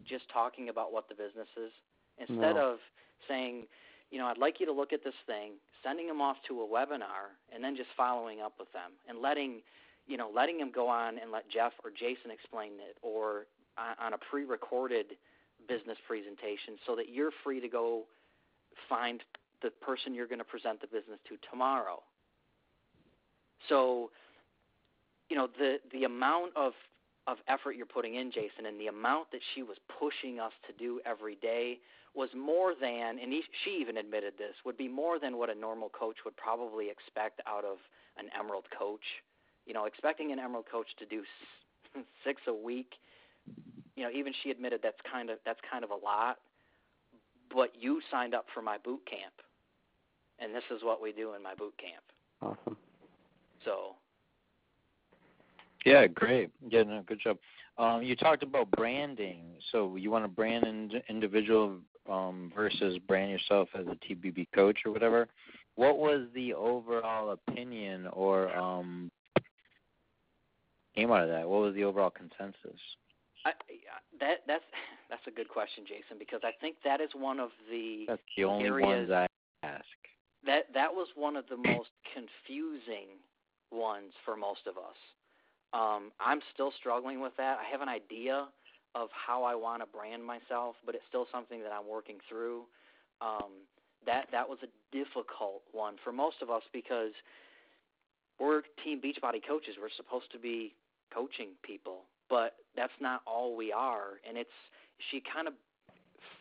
just 0.08 0.26
talking 0.32 0.70
about 0.70 0.92
what 0.92 1.08
the 1.10 1.16
business 1.16 1.48
is 1.58 1.72
instead 2.18 2.56
No. 2.56 2.74
of 2.74 2.80
saying, 3.28 3.64
you 4.12 4.20
know, 4.20 4.28
I'd 4.28 4.38
like 4.38 4.60
you 4.60 4.66
to 4.68 4.72
look 4.72 4.94
at 4.94 5.04
this 5.04 5.16
thing, 5.26 5.54
sending 5.84 6.08
them 6.08 6.22
off 6.22 6.38
to 6.48 6.62
a 6.62 6.68
webinar, 6.68 7.34
and 7.54 7.64
then 7.64 7.76
just 7.76 7.90
following 7.98 8.42
up 8.42 8.54
with 8.60 8.72
them 8.74 8.92
and 9.10 9.20
letting, 9.20 9.62
you 10.08 10.18
know, 10.18 10.30
letting 10.34 10.58
them 10.60 10.72
go 10.74 10.88
on 10.88 11.18
and 11.18 11.32
let 11.32 11.50
Jeff 11.50 11.74
or 11.84 11.90
Jason 11.90 12.30
explain 12.32 12.74
it, 12.74 12.98
or 13.02 13.48
on, 13.78 13.96
on 14.08 14.14
a 14.14 14.18
pre-recorded 14.18 15.18
business 15.68 15.98
presentation, 16.08 16.78
so 16.86 16.96
that 16.96 17.10
you're 17.10 17.32
free 17.44 17.60
to 17.60 17.68
go 17.68 18.04
find 18.88 19.22
the 19.62 19.70
person 19.70 20.14
you're 20.14 20.28
going 20.28 20.40
to 20.40 20.46
present 20.46 20.82
the 20.82 20.88
business 20.88 21.20
to 21.30 21.38
tomorrow. 21.50 22.02
So, 23.70 24.12
you 25.30 25.36
know, 25.36 25.48
the 25.58 25.78
the 25.92 26.04
amount 26.04 26.52
of 26.56 26.74
of 27.28 27.38
effort 27.48 27.76
you're 27.76 27.88
putting 27.88 28.16
in, 28.16 28.32
Jason, 28.32 28.68
and 28.68 28.80
the 28.80 28.88
amount 28.88 29.32
that 29.32 29.42
she 29.54 29.64
was 29.64 29.78
pushing 30.00 30.40
us 30.40 30.52
to 30.68 30.74
do 30.74 31.00
every 31.06 31.36
day 31.36 31.80
was 32.14 32.30
more 32.38 32.74
than, 32.80 33.18
and 33.20 33.34
he, 33.34 33.42
she 33.64 33.78
even 33.82 33.98
admitted 33.98 34.34
this, 34.38 34.54
would 34.64 34.78
be 34.78 34.88
more 34.88 35.20
than 35.20 35.38
what 35.38 35.50
a 35.50 35.56
normal 35.56 35.90
coach 35.90 36.18
would 36.24 36.38
probably 36.38 36.90
expect 36.90 37.42
out 37.48 37.66
of 37.66 37.78
an 38.18 38.30
Emerald 38.40 38.66
coach. 38.78 39.04
You 39.66 39.74
know, 39.74 39.86
expecting 39.86 40.32
an 40.32 40.40
Emerald 40.40 40.66
coach 40.72 40.88
to 41.00 41.06
do 41.06 41.24
six 42.24 42.42
a 42.48 42.54
week, 42.54 42.94
you 43.96 44.04
know, 44.04 44.10
even 44.12 44.34
she 44.44 44.52
admitted 44.52 44.82
that's 44.84 45.00
kind 45.12 45.30
of 45.30 45.40
that's 45.46 45.60
kind 45.70 45.84
of 45.84 45.90
a 45.90 45.96
lot. 45.96 46.38
But 47.54 47.72
you 47.80 48.02
signed 48.12 48.34
up 48.34 48.46
for 48.54 48.62
my 48.62 48.78
boot 48.78 49.02
camp, 49.10 49.34
and 50.40 50.54
this 50.54 50.64
is 50.76 50.84
what 50.84 51.02
we 51.02 51.12
do 51.12 51.34
in 51.34 51.44
my 51.44 51.54
boot 51.56 51.74
camp. 51.78 52.04
Awesome. 52.42 52.78
So 53.64 53.96
Yeah, 55.86 56.08
great. 56.08 56.52
Yeah, 56.70 56.84
no, 56.84 57.04
good 57.06 57.20
job. 57.24 57.38
Um, 57.78 58.02
you 58.04 58.16
talked 58.16 58.44
about 58.44 58.72
branding. 58.72 59.42
So 59.72 59.96
you 59.96 60.10
want 60.12 60.24
to 60.24 60.30
brand 60.30 60.64
an 60.66 61.02
individual 61.10 61.78
um, 62.10 62.52
versus 62.56 62.98
brand 63.08 63.32
yourself 63.32 63.70
as 63.78 63.86
a 63.88 63.96
TBB 64.06 64.48
coach 64.54 64.80
or 64.86 64.92
whatever. 64.92 65.28
What 65.76 65.98
was 65.98 66.28
the 66.34 66.54
overall 66.54 67.32
opinion 67.32 68.08
or 68.14 68.56
um, 68.56 69.12
came 70.96 71.12
out 71.12 71.24
of 71.24 71.30
that? 71.30 71.48
What 71.50 71.62
was 71.62 71.76
the 71.76 71.84
overall 71.84 72.10
consensus? 72.12 72.80
I, 73.46 73.52
that 74.20 74.38
that's 74.48 74.64
that's 75.10 75.22
a 75.28 75.32
good 75.32 75.50
question, 75.50 75.84
Jason, 75.86 76.18
because 76.18 76.40
I 76.44 76.52
think 76.62 76.78
that 76.84 77.00
is 77.02 77.10
one 77.14 77.40
of 77.40 77.50
the 77.70 78.06
That's 78.08 78.22
the 78.38 78.46
only 78.46 78.66
areas- 78.66 79.10
ones 79.10 79.12
I 79.12 79.28
ask. 79.68 79.86
That 80.46 80.66
that 80.74 80.94
was 80.94 81.08
one 81.16 81.36
of 81.36 81.46
the 81.50 81.58
most 81.58 81.90
confusing 82.14 83.18
ones 83.72 84.12
for 84.24 84.36
most 84.36 84.68
of 84.68 84.78
us. 84.78 84.98
Um, 85.74 86.12
I'm 86.20 86.40
still 86.54 86.72
struggling 86.80 87.20
with 87.22 87.34
that. 87.38 87.58
I 87.60 87.70
have 87.70 87.82
an 87.82 87.90
idea 87.90 88.48
of 88.94 89.10
how 89.12 89.44
I 89.44 89.56
want 89.56 89.82
to 89.82 89.88
brand 89.88 90.24
myself, 90.24 90.76
but 90.86 90.96
it's 90.96 91.04
still 91.10 91.28
something 91.32 91.62
that 91.62 91.72
I'm 91.72 91.88
working 91.88 92.18
through. 92.30 92.64
Um, 93.22 93.68
that 94.06 94.28
that 94.32 94.48
was 94.48 94.60
a 94.64 94.96
difficult 94.96 95.64
one 95.72 95.96
for 96.04 96.12
most 96.12 96.38
of 96.42 96.50
us 96.50 96.62
because 96.72 97.12
we're 98.40 98.62
team 98.84 99.02
Beachbody 99.02 99.42
coaches. 99.46 99.76
We're 99.82 99.90
supposed 99.96 100.32
to 100.32 100.40
be 100.40 100.76
coaching 101.14 101.50
people, 101.64 102.04
but 102.30 102.56
that's 102.76 102.94
not 103.02 103.22
all 103.26 103.56
we 103.56 103.72
are. 103.72 104.22
And 104.28 104.38
it's 104.38 104.50
she 105.12 105.22
kind 105.34 105.48
of 105.48 105.54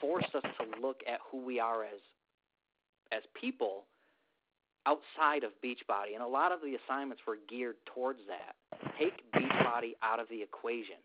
forced 0.00 0.34
us 0.34 0.42
to 0.42 0.80
look 0.80 1.00
at 1.10 1.20
who 1.30 1.44
we 1.44 1.58
are 1.58 1.84
as 1.84 2.00
as 3.12 3.22
people 3.40 3.84
outside 4.86 5.44
of 5.44 5.52
Beachbody, 5.64 6.14
and 6.14 6.22
a 6.22 6.26
lot 6.26 6.52
of 6.52 6.60
the 6.60 6.76
assignments 6.84 7.22
were 7.26 7.38
geared 7.48 7.76
towards 7.94 8.20
that. 8.28 8.54
Take 8.98 9.30
Beachbody 9.32 9.92
out 10.02 10.20
of 10.20 10.28
the 10.28 10.42
equation 10.42 11.00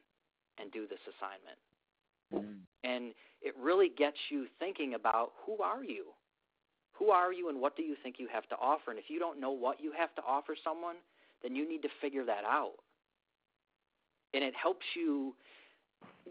and 0.59 0.71
do 0.71 0.87
this 0.87 0.99
assignment. 1.07 1.59
Mm. 2.33 2.59
And 2.83 3.13
it 3.41 3.55
really 3.59 3.89
gets 3.97 4.17
you 4.29 4.47
thinking 4.59 4.93
about 4.93 5.31
who 5.45 5.61
are 5.63 5.83
you? 5.83 6.07
Who 6.93 7.11
are 7.11 7.31
you 7.31 7.47
and 7.47 7.61
what 7.61 7.77
do 7.77 7.83
you 7.83 7.95
think 8.03 8.15
you 8.19 8.27
have 8.31 8.47
to 8.49 8.55
offer? 8.55 8.91
And 8.91 8.99
if 8.99 9.05
you 9.07 9.19
don't 9.19 9.39
know 9.39 9.51
what 9.51 9.79
you 9.79 9.93
have 9.97 10.13
to 10.15 10.21
offer 10.27 10.55
someone, 10.61 10.97
then 11.41 11.55
you 11.55 11.67
need 11.67 11.81
to 11.83 11.89
figure 12.01 12.25
that 12.25 12.43
out. 12.43 12.75
And 14.33 14.43
it 14.43 14.53
helps 14.61 14.85
you 14.95 15.33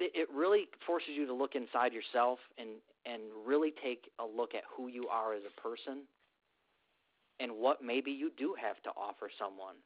it 0.01 0.29
really 0.33 0.67
forces 0.87 1.11
you 1.17 1.27
to 1.27 1.35
look 1.35 1.55
inside 1.55 1.93
yourself 1.93 2.39
and 2.57 2.69
and 3.07 3.23
really 3.47 3.73
take 3.83 4.11
a 4.21 4.25
look 4.25 4.55
at 4.55 4.63
who 4.71 4.89
you 4.89 5.09
are 5.09 5.35
as 5.35 5.43
a 5.43 5.61
person 5.61 6.03
and 7.41 7.53
what 7.53 7.83
maybe 7.83 8.11
you 8.11 8.31
do 8.37 8.55
have 8.61 8.83
to 8.83 8.91
offer 8.91 9.31
someone. 9.39 9.77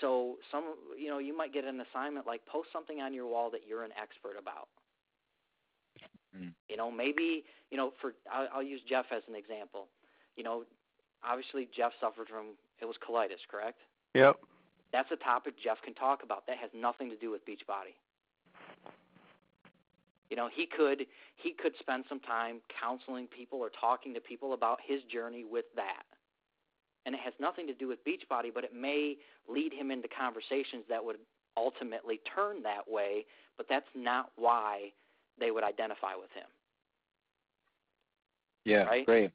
So 0.00 0.36
some 0.50 0.74
you 0.98 1.08
know, 1.08 1.18
you 1.18 1.36
might 1.36 1.52
get 1.52 1.64
an 1.64 1.80
assignment 1.80 2.26
like 2.26 2.44
post 2.46 2.68
something 2.72 3.00
on 3.00 3.12
your 3.12 3.26
wall 3.26 3.50
that 3.50 3.60
you're 3.68 3.84
an 3.84 3.92
expert 4.00 4.36
about. 4.38 4.68
Mm. 6.36 6.52
You 6.68 6.76
know, 6.76 6.90
maybe 6.90 7.44
you 7.70 7.76
know 7.76 7.92
for 8.00 8.14
I'll, 8.32 8.48
I'll 8.54 8.62
use 8.62 8.80
Jeff 8.88 9.06
as 9.14 9.22
an 9.28 9.34
example. 9.34 9.88
You 10.36 10.44
know, 10.44 10.64
obviously 11.24 11.68
Jeff 11.76 11.92
suffered 12.00 12.28
from 12.28 12.56
it 12.80 12.86
was 12.86 12.96
colitis, 13.06 13.44
correct? 13.50 13.78
Yep. 14.14 14.40
That's 14.92 15.10
a 15.10 15.16
topic 15.16 15.54
Jeff 15.62 15.78
can 15.82 15.94
talk 15.94 16.22
about. 16.22 16.46
That 16.46 16.58
has 16.58 16.70
nothing 16.74 17.08
to 17.10 17.16
do 17.16 17.30
with 17.30 17.46
Beachbody. 17.46 17.96
You 20.30 20.36
know, 20.36 20.48
he 20.54 20.66
could 20.66 21.06
he 21.36 21.52
could 21.52 21.72
spend 21.78 22.04
some 22.08 22.20
time 22.20 22.60
counseling 22.80 23.26
people 23.26 23.58
or 23.58 23.70
talking 23.78 24.14
to 24.14 24.20
people 24.20 24.54
about 24.54 24.78
his 24.86 25.02
journey 25.12 25.44
with 25.44 25.66
that. 25.76 26.04
And 27.04 27.14
it 27.14 27.20
has 27.24 27.34
nothing 27.40 27.66
to 27.66 27.74
do 27.74 27.88
with 27.88 27.98
Beachbody, 28.04 28.54
but 28.54 28.64
it 28.64 28.74
may 28.74 29.16
lead 29.48 29.72
him 29.72 29.90
into 29.90 30.08
conversations 30.08 30.84
that 30.88 31.04
would 31.04 31.16
ultimately 31.56 32.20
turn 32.34 32.62
that 32.62 32.88
way, 32.88 33.26
but 33.56 33.66
that's 33.68 33.86
not 33.94 34.30
why 34.36 34.92
they 35.38 35.50
would 35.50 35.64
identify 35.64 36.14
with 36.14 36.30
him. 36.34 36.46
Yeah, 38.64 38.84
Right? 38.84 39.04
great. 39.04 39.30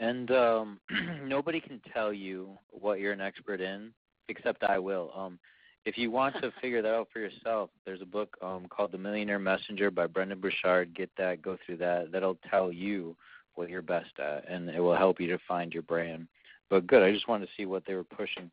And 0.00 0.30
um, 0.30 0.80
nobody 1.24 1.60
can 1.60 1.80
tell 1.92 2.12
you 2.12 2.58
what 2.70 3.00
you're 3.00 3.12
an 3.12 3.20
expert 3.20 3.60
in, 3.60 3.92
except 4.28 4.62
I 4.64 4.78
will. 4.78 5.12
Um, 5.14 5.38
if 5.84 5.96
you 5.96 6.10
want 6.10 6.34
to 6.42 6.52
figure 6.60 6.82
that 6.82 6.94
out 6.94 7.08
for 7.12 7.20
yourself, 7.20 7.70
there's 7.84 8.02
a 8.02 8.06
book 8.06 8.36
um, 8.42 8.66
called 8.68 8.92
The 8.92 8.98
Millionaire 8.98 9.38
Messenger 9.38 9.90
by 9.90 10.06
Brendon 10.06 10.40
Burchard. 10.40 10.94
Get 10.94 11.10
that, 11.18 11.42
go 11.42 11.56
through 11.64 11.78
that. 11.78 12.12
That'll 12.12 12.38
tell 12.50 12.72
you 12.72 13.16
what 13.54 13.68
you're 13.68 13.82
best 13.82 14.18
at, 14.18 14.48
and 14.48 14.68
it 14.68 14.80
will 14.80 14.96
help 14.96 15.20
you 15.20 15.26
to 15.28 15.38
find 15.48 15.72
your 15.72 15.82
brand. 15.82 16.28
But 16.70 16.86
good, 16.86 17.02
I 17.02 17.12
just 17.12 17.28
wanted 17.28 17.46
to 17.46 17.52
see 17.56 17.66
what 17.66 17.84
they 17.86 17.94
were 17.94 18.04
pushing. 18.04 18.50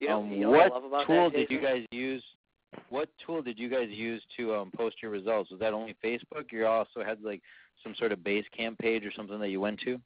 You 0.00 0.08
know, 0.08 0.20
um, 0.22 0.32
you 0.32 0.40
know 0.40 0.50
what, 0.50 0.70
what 0.70 0.72
I 0.72 0.74
love 0.74 0.84
about 0.84 1.06
tool 1.06 1.30
that, 1.30 1.36
did 1.36 1.50
you 1.50 1.60
guys 1.60 1.84
use? 1.92 2.22
What 2.88 3.08
tool 3.24 3.42
did 3.42 3.58
you 3.58 3.68
guys 3.68 3.88
use 3.90 4.22
to 4.38 4.54
um, 4.54 4.70
post 4.76 4.96
your 5.02 5.10
results? 5.10 5.50
Was 5.50 5.60
that 5.60 5.72
only 5.72 5.94
Facebook? 6.02 6.50
You 6.50 6.66
also 6.66 7.04
had 7.04 7.22
like 7.22 7.42
some 7.84 7.94
sort 7.96 8.12
of 8.12 8.20
Basecamp 8.20 8.78
page 8.78 9.04
or 9.04 9.12
something 9.14 9.38
that 9.38 9.50
you 9.50 9.60
went 9.60 9.78
to? 9.80 10.00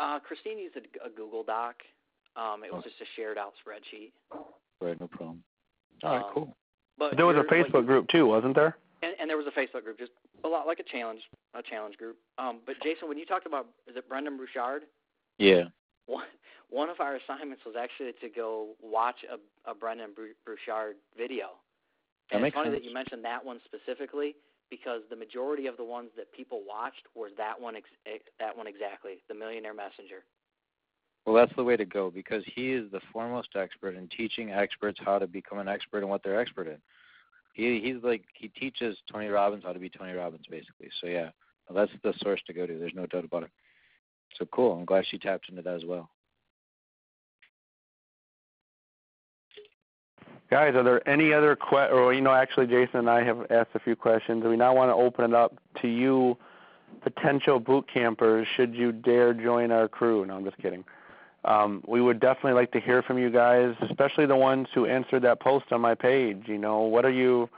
Uh, 0.00 0.18
Christine 0.18 0.58
used 0.58 0.76
a, 0.76 1.06
a 1.06 1.10
Google 1.10 1.42
Doc. 1.44 1.76
Um, 2.36 2.64
it 2.64 2.72
was 2.72 2.82
Oh. 2.86 2.88
just 2.88 3.00
a 3.02 3.04
shared 3.16 3.36
out 3.38 3.52
spreadsheet. 3.64 4.12
Right, 4.80 4.98
no 4.98 5.08
problem. 5.08 5.42
All 6.02 6.10
right, 6.16 6.24
Um, 6.24 6.30
cool. 6.32 6.56
But 6.98 7.16
There 7.16 7.26
was 7.26 7.34
a 7.36 7.40
you're- 7.40 7.60
what 7.62 7.68
Facebook 7.68 7.86
group 7.86 8.08
too, 8.08 8.26
wasn't 8.26 8.54
there? 8.54 8.76
and, 9.02 9.14
and 9.20 9.28
there 9.30 9.36
was 9.36 9.46
a 9.46 9.50
Facebook 9.58 9.84
group, 9.84 9.98
just 9.98 10.12
a 10.44 10.48
lot 10.48 10.66
like 10.66 10.78
a 10.80 10.82
challenge, 10.84 11.20
a 11.54 11.62
challenge 11.62 11.96
group. 11.98 12.16
Um, 12.38 12.60
but 12.66 12.76
Jason, 12.82 13.08
when 13.08 13.18
you 13.18 13.26
talked 13.26 13.46
about 13.46 13.66
is 13.86 13.96
it 13.96 14.08
Brendon 14.08 14.36
Bouchard? 14.36 14.82
Yeah. 15.38 15.64
One 16.10 16.26
one 16.70 16.88
of 16.88 17.00
our 17.00 17.16
assignments 17.16 17.62
was 17.64 17.74
actually 17.78 18.12
to 18.20 18.28
go 18.28 18.74
watch 18.82 19.16
a, 19.26 19.38
a 19.70 19.74
Brendon 19.74 20.10
Bou- 20.14 20.34
Bouchard 20.46 20.96
video. 21.16 21.58
And 22.30 22.44
it's 22.44 22.54
funny 22.54 22.70
sense. 22.70 22.82
that 22.82 22.84
you 22.84 22.94
mentioned 22.94 23.24
that 23.24 23.44
one 23.44 23.58
specifically 23.64 24.36
because 24.70 25.02
the 25.10 25.16
majority 25.16 25.66
of 25.66 25.76
the 25.76 25.84
ones 25.84 26.10
that 26.16 26.32
people 26.32 26.62
watched 26.66 27.02
was 27.16 27.32
that 27.36 27.60
one 27.60 27.74
ex- 27.74 27.98
ex- 28.06 28.30
that 28.38 28.56
one 28.56 28.68
exactly, 28.68 29.22
the 29.28 29.34
Millionaire 29.34 29.74
Messenger. 29.74 30.22
Well, 31.26 31.34
that's 31.34 31.54
the 31.56 31.64
way 31.64 31.76
to 31.76 31.84
go 31.84 32.10
because 32.10 32.44
he 32.54 32.72
is 32.72 32.90
the 32.92 33.00
foremost 33.12 33.48
expert 33.56 33.96
in 33.96 34.08
teaching 34.08 34.50
experts 34.50 34.98
how 35.04 35.18
to 35.18 35.26
become 35.26 35.58
an 35.58 35.68
expert 35.68 36.02
in 36.02 36.08
what 36.08 36.22
they're 36.22 36.40
expert 36.40 36.68
in. 36.68 36.78
He 37.52 37.80
he's 37.80 38.02
like 38.02 38.22
he 38.34 38.48
teaches 38.48 38.96
Tony 39.10 39.26
Robbins 39.26 39.64
how 39.64 39.72
to 39.72 39.80
be 39.80 39.90
Tony 39.90 40.12
Robbins 40.12 40.46
basically. 40.48 40.88
So 41.00 41.08
yeah, 41.08 41.30
well, 41.68 41.76
that's 41.76 41.92
the 42.02 42.14
source 42.22 42.40
to 42.46 42.52
go 42.52 42.66
to. 42.66 42.78
There's 42.78 42.94
no 42.94 43.06
doubt 43.06 43.24
about 43.24 43.42
it. 43.42 43.50
So 44.38 44.46
cool. 44.46 44.72
I'm 44.72 44.84
glad 44.84 45.04
she 45.10 45.18
tapped 45.18 45.48
into 45.48 45.62
that 45.62 45.74
as 45.74 45.84
well. 45.84 46.08
Guys, 50.50 50.74
are 50.74 50.82
there 50.82 51.06
any 51.08 51.32
other 51.32 51.54
questions? 51.56 51.94
or 51.96 52.12
you 52.12 52.20
know, 52.20 52.32
actually, 52.34 52.66
Jason 52.66 53.00
and 53.00 53.10
I 53.10 53.22
have 53.22 53.46
asked 53.50 53.70
a 53.74 53.78
few 53.80 53.94
questions. 53.94 54.44
We 54.44 54.56
now 54.56 54.74
want 54.74 54.90
to 54.90 54.94
open 54.94 55.24
it 55.26 55.34
up 55.34 55.54
to 55.82 55.88
you, 55.88 56.36
potential 57.02 57.60
boot 57.60 57.86
campers, 57.92 58.48
should 58.56 58.74
you 58.74 58.92
dare 58.92 59.32
join 59.32 59.70
our 59.70 59.88
crew. 59.88 60.26
No, 60.26 60.36
I'm 60.36 60.44
just 60.44 60.58
kidding. 60.58 60.84
um, 61.44 61.82
we 61.86 62.00
would 62.00 62.20
definitely 62.20 62.52
like 62.52 62.72
to 62.72 62.80
hear 62.80 63.02
from 63.02 63.18
you 63.18 63.30
guys, 63.30 63.74
especially 63.88 64.26
the 64.26 64.36
ones 64.36 64.68
who 64.74 64.86
answered 64.86 65.22
that 65.22 65.40
post 65.40 65.66
on 65.72 65.80
my 65.80 65.94
page. 65.94 66.42
You 66.46 66.58
know, 66.58 66.80
what 66.80 67.04
are 67.04 67.10
you 67.12 67.48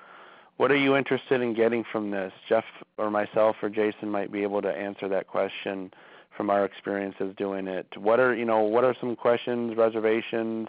what 0.58 0.70
are 0.70 0.76
you 0.76 0.96
interested 0.96 1.40
in 1.40 1.54
getting 1.54 1.84
from 1.90 2.10
this? 2.10 2.32
Jeff 2.48 2.64
or 2.98 3.10
myself 3.10 3.56
or 3.62 3.70
Jason 3.70 4.10
might 4.10 4.30
be 4.30 4.42
able 4.42 4.62
to 4.62 4.68
answer 4.68 5.08
that 5.08 5.26
question 5.26 5.90
from 6.36 6.50
our 6.50 6.64
experiences 6.64 7.34
doing 7.36 7.66
it. 7.66 7.86
What 7.96 8.20
are 8.20 8.34
you 8.34 8.44
know 8.44 8.60
what 8.60 8.84
are 8.84 8.94
some 9.00 9.16
questions, 9.16 9.76
reservations, 9.76 10.68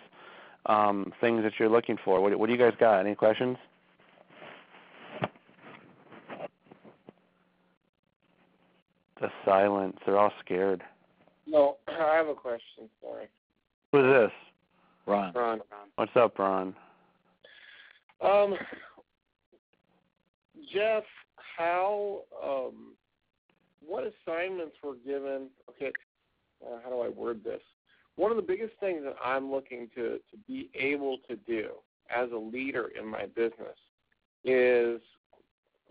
um, 0.66 1.14
things 1.22 1.44
that 1.44 1.54
you're 1.60 1.70
looking 1.70 1.98
for? 2.04 2.22
What, 2.22 2.38
what 2.38 2.48
do 2.48 2.54
you 2.54 2.60
guys 2.60 2.74
got? 2.80 3.00
Any 3.00 3.16
questions? 3.16 3.58
The 9.22 9.30
silence. 9.46 9.98
They're 10.06 10.18
all 10.18 10.34
scared. 10.44 10.84
No, 11.48 11.78
I 11.88 12.16
have 12.16 12.28
a 12.28 12.36
question. 12.36 12.90
Sorry. 13.02 13.28
Who's 13.92 14.14
this? 14.14 14.32
Ron. 15.06 15.34
Ron. 15.34 15.62
What's 15.96 16.12
up, 16.16 16.40
Ron? 16.40 16.74
Um, 18.22 18.56
Jeff, 20.74 21.04
how 21.58 22.22
um, 22.44 22.94
what 23.88 24.04
assignments 24.04 24.76
were 24.84 24.96
given? 25.06 25.50
Okay, 25.70 25.92
uh, 26.66 26.78
how 26.84 26.90
do 26.90 27.02
I 27.02 27.10
word 27.10 27.44
this? 27.44 27.62
One 28.16 28.32
of 28.32 28.38
the 28.38 28.44
biggest 28.44 28.74
things 28.80 29.02
that 29.04 29.16
I'm 29.24 29.52
looking 29.52 29.90
to 29.96 30.20
to 30.32 30.38
be 30.48 30.70
able 30.76 31.18
to 31.30 31.36
do 31.36 31.72
as 32.16 32.30
a 32.32 32.38
leader 32.38 32.92
in 33.00 33.08
my 33.08 33.26
business 33.26 33.78
is, 34.44 35.02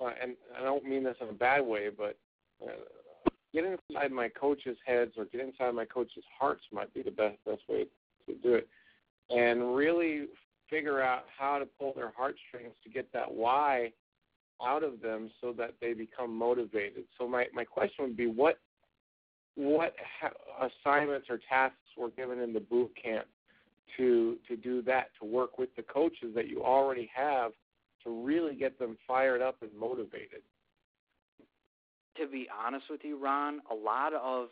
uh, 0.00 0.10
and 0.20 0.36
I 0.58 0.62
don't 0.62 0.84
mean 0.84 1.04
this 1.04 1.16
in 1.20 1.28
a 1.28 1.32
bad 1.32 1.62
way, 1.62 1.88
but 1.88 2.16
uh, 2.64 3.30
get 3.52 3.64
inside 3.64 4.12
my 4.12 4.28
coaches' 4.28 4.76
heads 4.86 5.12
or 5.16 5.24
get 5.24 5.40
inside 5.40 5.74
my 5.74 5.84
coaches' 5.84 6.24
hearts 6.38 6.62
might 6.72 6.92
be 6.94 7.02
the 7.02 7.10
best 7.10 7.38
best 7.44 7.62
way 7.68 7.86
to 8.26 8.34
do 8.42 8.54
it, 8.54 8.68
and 9.30 9.74
really 9.74 10.26
figure 10.70 11.02
out 11.02 11.24
how 11.36 11.58
to 11.58 11.66
pull 11.78 11.92
their 11.94 12.12
heartstrings 12.16 12.72
to 12.82 12.88
get 12.88 13.12
that 13.12 13.30
why 13.30 13.92
out 14.64 14.82
of 14.82 15.00
them 15.00 15.30
so 15.40 15.52
that 15.52 15.74
they 15.80 15.92
become 15.92 16.36
motivated. 16.36 17.04
So 17.18 17.28
my 17.28 17.46
my 17.52 17.64
question 17.64 18.04
would 18.04 18.16
be 18.16 18.26
what 18.26 18.58
what 19.54 19.94
ha- 20.20 20.68
assignments 20.84 21.28
or 21.28 21.38
tasks 21.48 21.76
were 21.96 22.10
given 22.10 22.38
in 22.38 22.52
the 22.52 22.60
boot 22.60 22.90
camp 23.00 23.26
to 23.96 24.38
to 24.48 24.56
do 24.56 24.82
that 24.82 25.08
to 25.20 25.26
work 25.26 25.58
with 25.58 25.74
the 25.76 25.82
coaches 25.82 26.34
that 26.34 26.48
you 26.48 26.62
already 26.62 27.10
have 27.14 27.52
to 28.04 28.24
really 28.24 28.54
get 28.54 28.78
them 28.78 28.96
fired 29.06 29.42
up 29.42 29.56
and 29.62 29.70
motivated 29.78 30.42
to 32.16 32.26
be 32.26 32.46
honest 32.64 32.84
with 32.90 33.00
you, 33.04 33.18
Ron, 33.18 33.60
a 33.70 33.74
lot 33.74 34.12
of 34.14 34.48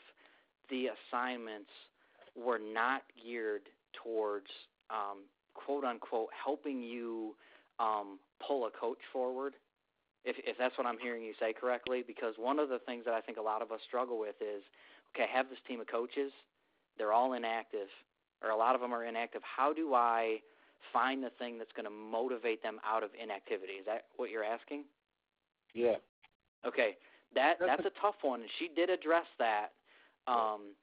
the 0.71 0.87
assignments 1.13 1.71
were 2.37 2.59
not 2.59 3.03
geared 3.23 3.63
towards 4.03 4.47
um, 4.91 5.25
quote 5.55 5.85
unquote 5.85 6.29
helping 6.45 6.83
you 6.83 7.35
um, 7.79 8.19
pull 8.47 8.67
a 8.67 8.71
coach 8.71 8.99
forward. 9.13 9.55
If, 10.25 10.37
if 10.45 10.59
that's 10.59 10.77
what 10.77 10.87
I'm 10.87 10.99
hearing 10.99 11.23
you 11.23 11.33
say 11.41 11.53
correctly, 11.53 12.05
because 12.07 12.35
one 12.37 12.59
of 12.59 12.69
the 12.69 12.79
things 12.81 13.05
that 13.07 13.15
I 13.15 13.21
think 13.21 13.39
a 13.39 13.43
lot 13.43 13.63
of 13.63 13.73
us 13.73 13.81
struggle 13.87 14.19
with 14.19 14.37
is, 14.41 14.63
okay, 15.15 15.27
I 15.31 15.37
have 15.37 15.49
this 15.49 15.59
team 15.67 15.81
of 15.81 15.87
coaches, 15.87 16.33
they're 16.99 17.13
all 17.13 17.33
inactive, 17.33 17.89
or 18.43 18.51
a 18.51 18.57
lot 18.57 18.75
of 18.75 18.81
them 18.81 18.93
are 18.93 19.05
inactive. 19.05 19.41
How 19.45 19.73
do 19.73 19.95
I 19.95 20.41
find 20.93 21.23
the 21.23 21.31
thing 21.39 21.57
that's 21.57 21.73
going 21.73 21.85
to 21.85 21.91
motivate 21.91 22.63
them 22.63 22.79
out 22.87 23.03
of 23.03 23.11
inactivity? 23.21 23.75
Is 23.75 23.87
that 23.87 24.05
what 24.17 24.31
you're 24.31 24.45
asking? 24.45 24.85
Yeah. 25.75 25.97
Okay 26.67 26.97
that 27.35 27.55
that's 27.61 27.85
a 27.85 28.01
tough 28.01 28.17
one. 28.23 28.43
She 28.59 28.69
did 28.75 28.91
address 28.91 29.27
that. 29.39 29.71
Um, 30.27 30.75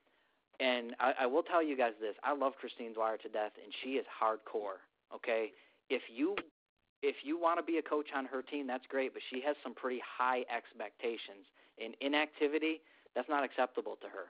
and 0.60 0.96
I, 1.00 1.14
I 1.22 1.26
will 1.26 1.44
tell 1.44 1.62
you 1.62 1.78
guys 1.78 1.94
this: 2.00 2.16
I 2.24 2.34
love 2.34 2.54
Christine 2.60 2.94
Dwyer 2.94 3.18
to 3.18 3.30
death, 3.30 3.52
and 3.64 3.74
she 3.84 3.92
is 3.92 4.06
hardcore. 4.08 4.82
Okay, 5.14 5.52
if 5.90 6.02
you 6.14 6.36
if 7.08 7.24
you 7.24 7.40
want 7.40 7.58
to 7.58 7.64
be 7.64 7.78
a 7.78 7.82
coach 7.82 8.08
on 8.14 8.26
her 8.26 8.42
team, 8.42 8.68
that's 8.68 8.86
great, 8.90 9.14
but 9.14 9.22
she 9.30 9.42
has 9.42 9.56
some 9.64 9.74
pretty 9.74 10.02
high 10.04 10.44
expectations. 10.52 11.48
In 11.78 11.94
inactivity, 12.02 12.82
that's 13.16 13.30
not 13.30 13.46
acceptable 13.46 13.98
to 14.02 14.08
her. 14.08 14.28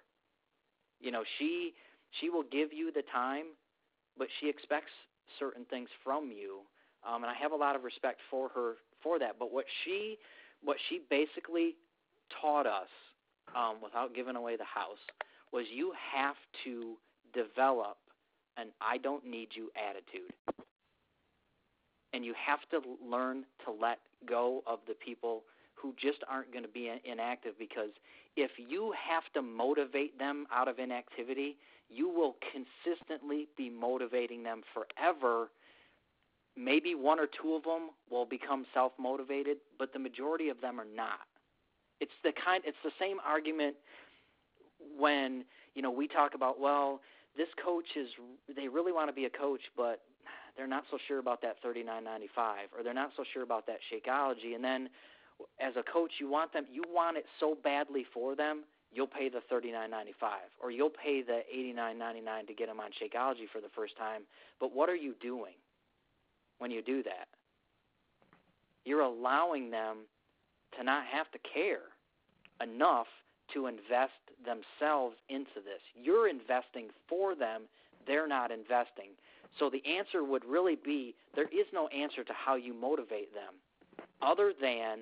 You 1.01 1.11
know, 1.11 1.23
she 1.39 1.73
she 2.21 2.29
will 2.29 2.43
give 2.43 2.71
you 2.71 2.91
the 2.91 3.01
time, 3.11 3.57
but 4.17 4.27
she 4.39 4.47
expects 4.47 4.91
certain 5.39 5.65
things 5.65 5.89
from 6.03 6.31
you. 6.31 6.61
Um, 7.07 7.23
and 7.23 7.31
I 7.31 7.33
have 7.33 7.51
a 7.51 7.55
lot 7.55 7.75
of 7.75 7.83
respect 7.83 8.19
for 8.29 8.49
her 8.49 8.75
for 9.01 9.17
that. 9.17 9.37
But 9.39 9.51
what 9.51 9.65
she 9.83 10.17
what 10.63 10.77
she 10.87 11.01
basically 11.09 11.75
taught 12.41 12.67
us, 12.67 12.89
um, 13.55 13.77
without 13.83 14.13
giving 14.13 14.35
away 14.35 14.55
the 14.55 14.65
house, 14.65 15.01
was 15.51 15.65
you 15.73 15.93
have 16.13 16.35
to 16.63 16.93
develop 17.33 17.97
an 18.57 18.67
I 18.81 18.97
don't 18.97 19.25
need 19.25 19.49
you 19.53 19.71
attitude. 19.75 20.33
And 22.17 22.25
you 22.25 22.33
have 22.33 22.61
to 22.71 22.81
learn 23.07 23.45
to 23.65 23.71
let 23.71 23.99
go 24.27 24.63
of 24.65 24.79
the 24.87 24.95
people 24.95 25.43
who 25.75 25.93
just 26.01 26.23
aren't 26.27 26.51
going 26.51 26.63
to 26.63 26.69
be 26.69 26.91
inactive 27.05 27.53
because 27.59 27.91
if 28.35 28.49
you 28.57 28.91
have 29.07 29.21
to 29.35 29.43
motivate 29.43 30.17
them 30.17 30.47
out 30.51 30.67
of 30.67 30.79
inactivity, 30.79 31.57
you 31.91 32.09
will 32.09 32.35
consistently 32.51 33.47
be 33.55 33.69
motivating 33.69 34.41
them 34.41 34.63
forever. 34.73 35.51
Maybe 36.55 36.95
one 36.95 37.19
or 37.19 37.27
two 37.27 37.53
of 37.53 37.63
them 37.63 37.91
will 38.09 38.25
become 38.25 38.65
self 38.73 38.93
motivated, 38.97 39.57
but 39.77 39.93
the 39.93 39.99
majority 39.99 40.49
of 40.49 40.59
them 40.59 40.79
are 40.79 40.87
not 40.95 41.19
it's 41.99 42.11
the 42.23 42.31
kind 42.43 42.63
it's 42.65 42.77
the 42.83 42.91
same 42.99 43.17
argument 43.25 43.75
when 44.97 45.43
you 45.75 45.81
know 45.81 45.91
we 45.91 46.07
talk 46.07 46.33
about 46.35 46.59
well 46.59 47.01
this 47.35 47.47
coach 47.63 47.85
is 47.95 48.09
they 48.55 48.67
really 48.67 48.91
want 48.91 49.09
to 49.09 49.13
be 49.13 49.25
a 49.25 49.29
coach 49.29 49.61
but 49.75 50.01
they're 50.57 50.67
not 50.67 50.83
so 50.91 50.97
sure 51.07 51.19
about 51.19 51.41
that 51.41 51.63
39.95 51.63 52.75
or 52.75 52.83
they're 52.83 52.93
not 52.93 53.11
so 53.15 53.23
sure 53.33 53.43
about 53.43 53.67
that 53.67 53.77
shakeology 53.91 54.55
and 54.55 54.63
then 54.63 54.89
as 55.61 55.73
a 55.77 55.83
coach 55.83 56.11
you 56.19 56.29
want 56.29 56.51
them 56.51 56.65
you 56.71 56.83
want 56.93 57.17
it 57.17 57.25
so 57.39 57.55
badly 57.63 58.05
for 58.13 58.35
them 58.35 58.63
you'll 58.91 59.07
pay 59.07 59.29
the 59.29 59.41
39.95 59.51 59.91
or 60.61 60.71
you'll 60.71 60.89
pay 60.89 61.21
the 61.21 61.41
89.99 61.55 62.47
to 62.47 62.53
get 62.53 62.67
them 62.67 62.79
on 62.79 62.89
shakeology 62.91 63.47
for 63.51 63.61
the 63.61 63.69
first 63.75 63.95
time 63.97 64.23
but 64.59 64.73
what 64.73 64.89
are 64.89 64.95
you 64.95 65.13
doing 65.21 65.53
when 66.59 66.71
you 66.71 66.81
do 66.81 67.03
that 67.03 67.27
you're 68.83 69.01
allowing 69.01 69.69
them 69.69 69.97
to 70.77 70.83
not 70.83 71.05
have 71.05 71.29
to 71.31 71.39
care 71.53 71.91
enough 72.61 73.07
to 73.53 73.67
invest 73.67 74.13
themselves 74.43 75.15
into 75.29 75.55
this. 75.55 75.81
You're 75.95 76.27
investing 76.27 76.87
for 77.07 77.35
them, 77.35 77.63
they're 78.05 78.27
not 78.27 78.51
investing. 78.51 79.15
So 79.59 79.69
the 79.69 79.83
answer 79.85 80.23
would 80.23 80.45
really 80.45 80.75
be 80.75 81.15
there 81.35 81.47
is 81.47 81.65
no 81.73 81.87
answer 81.87 82.23
to 82.23 82.33
how 82.33 82.55
you 82.55 82.73
motivate 82.73 83.33
them 83.33 83.55
other 84.21 84.53
than 84.59 84.99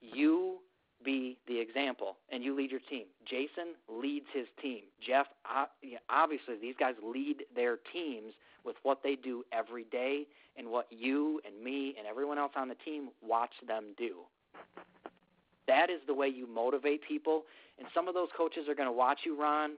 you 0.00 0.58
be 1.04 1.36
the 1.46 1.58
example 1.58 2.16
and 2.30 2.42
you 2.42 2.56
lead 2.56 2.70
your 2.70 2.80
team. 2.88 3.04
Jason 3.28 3.74
leads 3.88 4.26
his 4.32 4.46
team. 4.62 4.80
Jeff, 5.04 5.26
obviously, 6.08 6.56
these 6.60 6.74
guys 6.78 6.94
lead 7.02 7.44
their 7.54 7.78
teams 7.92 8.32
with 8.64 8.76
what 8.82 9.02
they 9.02 9.14
do 9.14 9.44
every 9.52 9.84
day 9.84 10.26
and 10.56 10.68
what 10.68 10.86
you 10.90 11.40
and 11.46 11.62
me 11.62 11.94
and 11.98 12.06
everyone 12.06 12.38
else 12.38 12.52
on 12.56 12.68
the 12.68 12.74
team 12.84 13.10
watch 13.22 13.52
them 13.66 13.94
do. 13.98 14.20
That 15.68 15.90
is 15.90 16.00
the 16.06 16.14
way 16.14 16.28
you 16.28 16.46
motivate 16.46 17.02
people. 17.06 17.42
And 17.78 17.86
some 17.94 18.08
of 18.08 18.14
those 18.14 18.28
coaches 18.36 18.68
are 18.68 18.74
going 18.74 18.88
to 18.88 18.92
watch 18.92 19.20
you, 19.24 19.38
Ron, 19.38 19.72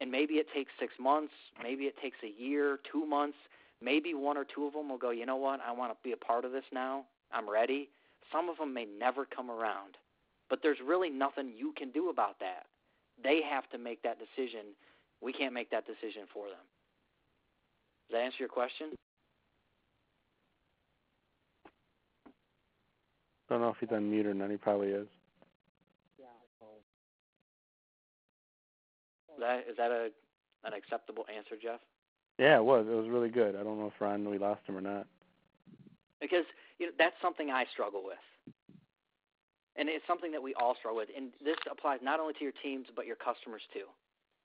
and 0.00 0.10
maybe 0.10 0.34
it 0.34 0.46
takes 0.54 0.70
six 0.78 0.92
months, 1.00 1.32
maybe 1.62 1.84
it 1.84 1.94
takes 2.00 2.16
a 2.22 2.40
year, 2.42 2.78
two 2.90 3.06
months, 3.06 3.36
maybe 3.82 4.14
one 4.14 4.36
or 4.36 4.44
two 4.44 4.66
of 4.66 4.72
them 4.72 4.88
will 4.88 4.98
go, 4.98 5.10
you 5.10 5.26
know 5.26 5.36
what, 5.36 5.60
I 5.66 5.72
want 5.72 5.92
to 5.92 5.96
be 6.02 6.12
a 6.12 6.16
part 6.16 6.44
of 6.44 6.52
this 6.52 6.64
now. 6.72 7.04
I'm 7.32 7.48
ready. 7.48 7.88
Some 8.32 8.48
of 8.48 8.58
them 8.58 8.74
may 8.74 8.84
never 8.84 9.24
come 9.24 9.50
around. 9.50 9.96
But 10.50 10.60
there's 10.62 10.78
really 10.84 11.10
nothing 11.10 11.52
you 11.56 11.72
can 11.76 11.90
do 11.90 12.08
about 12.10 12.38
that. 12.40 12.66
They 13.22 13.40
have 13.48 13.68
to 13.70 13.78
make 13.78 14.02
that 14.02 14.18
decision. 14.18 14.74
We 15.20 15.32
can't 15.32 15.52
make 15.52 15.70
that 15.70 15.84
decision 15.86 16.22
for 16.32 16.46
them. 16.46 16.64
Does 18.08 18.16
that 18.16 18.22
answer 18.22 18.36
your 18.40 18.48
question? 18.48 18.88
I 23.50 23.54
don't 23.54 23.62
know 23.62 23.70
if 23.70 23.76
he's 23.80 23.90
on 23.92 24.10
mute 24.10 24.26
or 24.26 24.34
not. 24.34 24.50
He 24.50 24.56
probably 24.56 24.88
is. 24.88 25.08
That 29.38 29.64
is 29.68 29.76
that 29.76 29.90
a 29.90 30.10
an 30.64 30.72
acceptable 30.72 31.24
answer, 31.34 31.56
Jeff? 31.60 31.80
Yeah, 32.38 32.56
it 32.56 32.64
was. 32.64 32.86
It 32.88 32.94
was 32.94 33.08
really 33.08 33.30
good. 33.30 33.56
I 33.56 33.62
don't 33.62 33.78
know 33.78 33.86
if 33.86 34.00
Ron 34.00 34.28
we 34.28 34.38
lost 34.38 34.60
him 34.66 34.76
or 34.76 34.80
not. 34.80 35.06
Because 36.20 36.44
you 36.78 36.86
know 36.86 36.92
that's 36.98 37.16
something 37.22 37.50
I 37.50 37.64
struggle 37.72 38.02
with, 38.04 38.54
and 39.76 39.88
it's 39.88 40.06
something 40.06 40.32
that 40.32 40.42
we 40.42 40.54
all 40.54 40.74
struggle 40.78 40.98
with. 40.98 41.08
And 41.16 41.30
this 41.44 41.56
applies 41.70 42.00
not 42.02 42.20
only 42.20 42.34
to 42.34 42.42
your 42.42 42.52
teams 42.62 42.86
but 42.94 43.06
your 43.06 43.16
customers 43.16 43.62
too. 43.72 43.86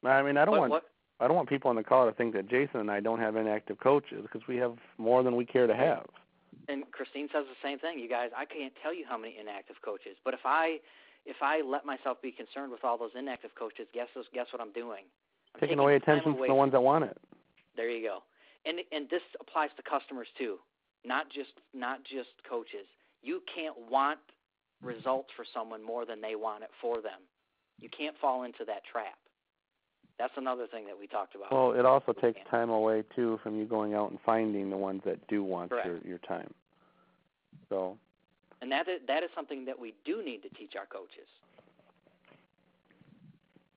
I 0.07 0.21
mean, 0.21 0.37
I 0.37 0.45
don't 0.45 0.55
but 0.55 0.59
want 0.59 0.71
what, 0.71 0.83
I 1.19 1.27
don't 1.27 1.35
want 1.35 1.49
people 1.49 1.69
on 1.69 1.75
the 1.75 1.83
call 1.83 2.05
to 2.05 2.11
think 2.11 2.33
that 2.33 2.49
Jason 2.49 2.81
and 2.81 2.91
I 2.91 2.99
don't 2.99 3.19
have 3.19 3.35
inactive 3.35 3.79
coaches 3.79 4.21
because 4.21 4.47
we 4.47 4.57
have 4.57 4.75
more 4.97 5.23
than 5.23 5.35
we 5.35 5.45
care 5.45 5.67
to 5.67 5.75
have. 5.75 6.05
And 6.67 6.83
Christine 6.91 7.27
says 7.33 7.45
the 7.49 7.67
same 7.67 7.79
thing. 7.79 7.99
You 7.99 8.09
guys, 8.09 8.29
I 8.37 8.45
can't 8.45 8.73
tell 8.81 8.93
you 8.93 9.05
how 9.07 9.17
many 9.17 9.35
inactive 9.39 9.77
coaches, 9.83 10.17
but 10.23 10.33
if 10.33 10.41
I 10.45 10.79
if 11.25 11.37
I 11.41 11.61
let 11.61 11.85
myself 11.85 12.21
be 12.21 12.31
concerned 12.31 12.71
with 12.71 12.83
all 12.83 12.97
those 12.97 13.15
inactive 13.17 13.51
coaches, 13.57 13.87
guess 13.93 14.07
guess 14.33 14.47
what 14.51 14.61
I'm 14.61 14.73
doing? 14.73 15.05
taking, 15.59 15.79
away 15.79 15.95
attention 15.95 16.31
away 16.31 16.39
from 16.39 16.47
the 16.47 16.55
ones 16.55 16.71
that 16.71 16.81
want 16.81 17.05
it. 17.05 17.17
There 17.75 17.89
you 17.89 18.07
go. 18.07 18.19
And 18.65 18.79
and 18.91 19.09
this 19.09 19.21
applies 19.39 19.69
to 19.77 19.83
customers 19.83 20.27
too, 20.37 20.57
not 21.05 21.29
just 21.29 21.51
not 21.73 21.99
just 22.03 22.29
coaches. 22.49 22.87
You 23.21 23.41
can't 23.53 23.75
want 23.89 24.19
results 24.81 25.29
for 25.35 25.45
someone 25.53 25.83
more 25.83 26.05
than 26.05 26.21
they 26.21 26.35
want 26.35 26.63
it 26.63 26.69
for 26.81 27.01
them. 27.01 27.19
You 27.79 27.89
can't 27.89 28.15
fall 28.19 28.43
into 28.43 28.65
that 28.67 28.83
trap. 28.89 29.17
That's 30.19 30.33
another 30.37 30.67
thing 30.67 30.85
that 30.85 30.97
we 30.97 31.07
talked 31.07 31.35
about. 31.35 31.51
Well, 31.51 31.77
it 31.77 31.85
also 31.85 32.13
takes 32.13 32.39
time 32.49 32.69
away 32.69 33.03
too 33.15 33.39
from 33.43 33.57
you 33.57 33.65
going 33.65 33.93
out 33.93 34.11
and 34.11 34.19
finding 34.25 34.69
the 34.69 34.77
ones 34.77 35.01
that 35.05 35.25
do 35.27 35.43
want 35.43 35.71
Correct. 35.71 35.87
your 35.87 35.99
your 35.99 36.19
time. 36.19 36.53
So 37.69 37.97
and 38.63 38.71
that 38.71 38.87
is, 38.87 39.01
that 39.07 39.23
is 39.23 39.29
something 39.35 39.65
that 39.65 39.77
we 39.77 39.93
do 40.05 40.23
need 40.23 40.41
to 40.41 40.49
teach 40.57 40.71
our 40.77 40.85
coaches. 40.85 41.27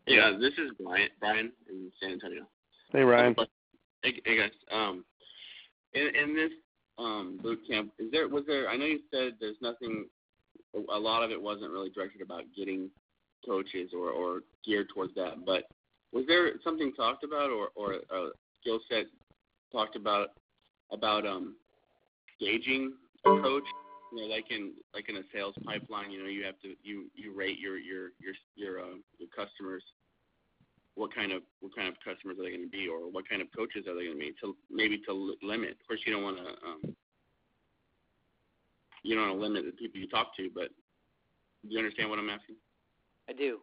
Yeah, 0.07 0.37
this 0.41 0.53
is 0.53 0.71
Brian. 0.81 1.09
Brian 1.19 1.51
in 1.69 1.91
San 2.01 2.13
Antonio. 2.13 2.47
Hey 2.93 3.03
Ryan. 3.03 3.35
Hey, 4.05 4.21
hey 4.25 4.37
guys. 4.39 4.51
Um, 4.71 5.05
in, 5.93 6.15
in 6.15 6.37
this 6.37 6.53
um, 6.99 7.41
boot 7.43 7.59
camp, 7.69 7.91
is 7.99 8.13
there 8.13 8.29
was 8.29 8.45
there? 8.47 8.71
I 8.71 8.77
know 8.77 8.85
you 8.85 9.01
said 9.11 9.33
there's 9.41 9.57
nothing. 9.61 10.07
A 10.95 10.99
lot 10.99 11.25
of 11.25 11.33
it 11.33 11.43
wasn't 11.43 11.73
really 11.73 11.91
directed 11.91 12.23
about 12.23 12.45
getting 12.57 12.89
coaches 13.45 13.91
or 13.93 14.11
or 14.11 14.43
geared 14.65 14.89
towards 14.95 15.17
that. 15.17 15.45
But 15.45 15.65
was 16.13 16.25
there 16.29 16.53
something 16.63 16.93
talked 16.93 17.25
about 17.25 17.51
or 17.51 17.71
or 17.75 17.95
a 17.95 18.29
skill 18.61 18.79
set 18.89 19.07
talked 19.73 19.97
about 19.97 20.29
about 20.93 21.27
um 21.27 21.57
gauging 22.39 22.93
a 23.25 23.31
coach? 23.43 23.65
You 24.13 24.23
know, 24.23 24.27
like 24.27 24.51
in 24.51 24.73
like 24.95 25.09
in 25.09 25.17
a 25.17 25.23
sales 25.35 25.55
pipeline, 25.65 26.11
you 26.11 26.23
know, 26.23 26.29
you 26.29 26.45
have 26.45 26.59
to 26.61 26.75
you 26.83 27.11
you 27.15 27.35
rate 27.35 27.59
your 27.59 27.79
your 27.79 28.11
your 28.21 28.35
your 28.57 28.81
uh, 28.81 28.97
your 29.19 29.29
customers 29.35 29.83
what 30.97 31.15
kind 31.15 31.31
of 31.31 31.43
what 31.61 31.77
kind 31.77 31.89
of 31.89 31.95
customers 32.03 32.39
are 32.39 32.43
they 32.43 32.51
going 32.51 32.65
to 32.65 32.69
be, 32.69 32.89
or 32.89 33.11
what 33.11 33.29
kind 33.29 33.41
of 33.41 33.49
coaches 33.55 33.87
are 33.87 33.95
they 33.95 34.05
going 34.09 34.19
to 34.19 34.19
be? 34.19 34.35
To 34.41 34.57
maybe 34.71 34.99
to 35.07 35.13
li- 35.13 35.39
limit. 35.43 35.77
Of 35.81 35.87
course, 35.87 36.01
you 36.05 36.13
don't 36.13 36.25
want 36.25 36.39
to 36.39 36.49
um, 36.67 36.97
you 39.05 39.15
don't 39.15 39.29
want 39.29 39.39
to 39.39 39.43
limit 39.43 39.65
the 39.65 39.73
people 39.73 40.01
you 40.01 40.09
talk 40.09 40.35
to, 40.37 40.51
but 40.53 40.69
do 41.63 41.69
you 41.69 41.79
understand 41.79 42.11
what 42.11 42.19
I'm 42.19 42.31
asking? 42.31 42.57
I 43.29 43.33
do. 43.35 43.61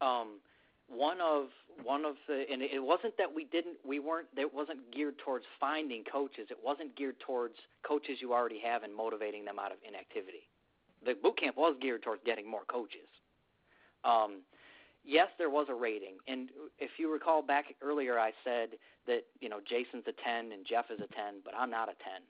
Um, 0.00 0.38
one 0.88 1.20
of 1.20 1.46
one 1.82 2.04
of 2.04 2.14
the 2.28 2.44
and 2.50 2.62
it 2.62 2.82
wasn't 2.82 3.16
that 3.18 3.32
we 3.32 3.44
didn't 3.44 3.76
we 3.86 3.98
weren't 3.98 4.28
it 4.36 4.52
wasn't 4.52 4.78
geared 4.94 5.18
towards 5.18 5.44
finding 5.58 6.04
coaches. 6.04 6.46
It 6.50 6.58
wasn't 6.62 6.96
geared 6.96 7.18
towards 7.20 7.54
coaches 7.86 8.18
you 8.20 8.32
already 8.32 8.60
have 8.64 8.82
and 8.82 8.94
motivating 8.94 9.44
them 9.44 9.58
out 9.58 9.72
of 9.72 9.78
inactivity. 9.86 10.48
The 11.04 11.14
boot 11.14 11.38
camp 11.38 11.56
was 11.56 11.76
geared 11.80 12.02
towards 12.02 12.22
getting 12.24 12.48
more 12.48 12.64
coaches. 12.68 13.08
Um, 14.04 14.42
yes, 15.04 15.28
there 15.38 15.50
was 15.50 15.66
a 15.68 15.74
rating, 15.74 16.14
and 16.28 16.48
if 16.78 16.90
you 16.98 17.12
recall 17.12 17.42
back 17.42 17.66
earlier, 17.82 18.18
I 18.18 18.32
said 18.44 18.78
that 19.06 19.24
you 19.40 19.48
know 19.48 19.58
Jason's 19.68 20.04
a 20.06 20.14
ten 20.22 20.52
and 20.52 20.64
Jeff 20.64 20.86
is 20.90 21.00
a 21.00 21.12
ten, 21.14 21.42
but 21.44 21.54
I'm 21.58 21.70
not 21.70 21.88
a 21.88 21.96
ten. 22.02 22.22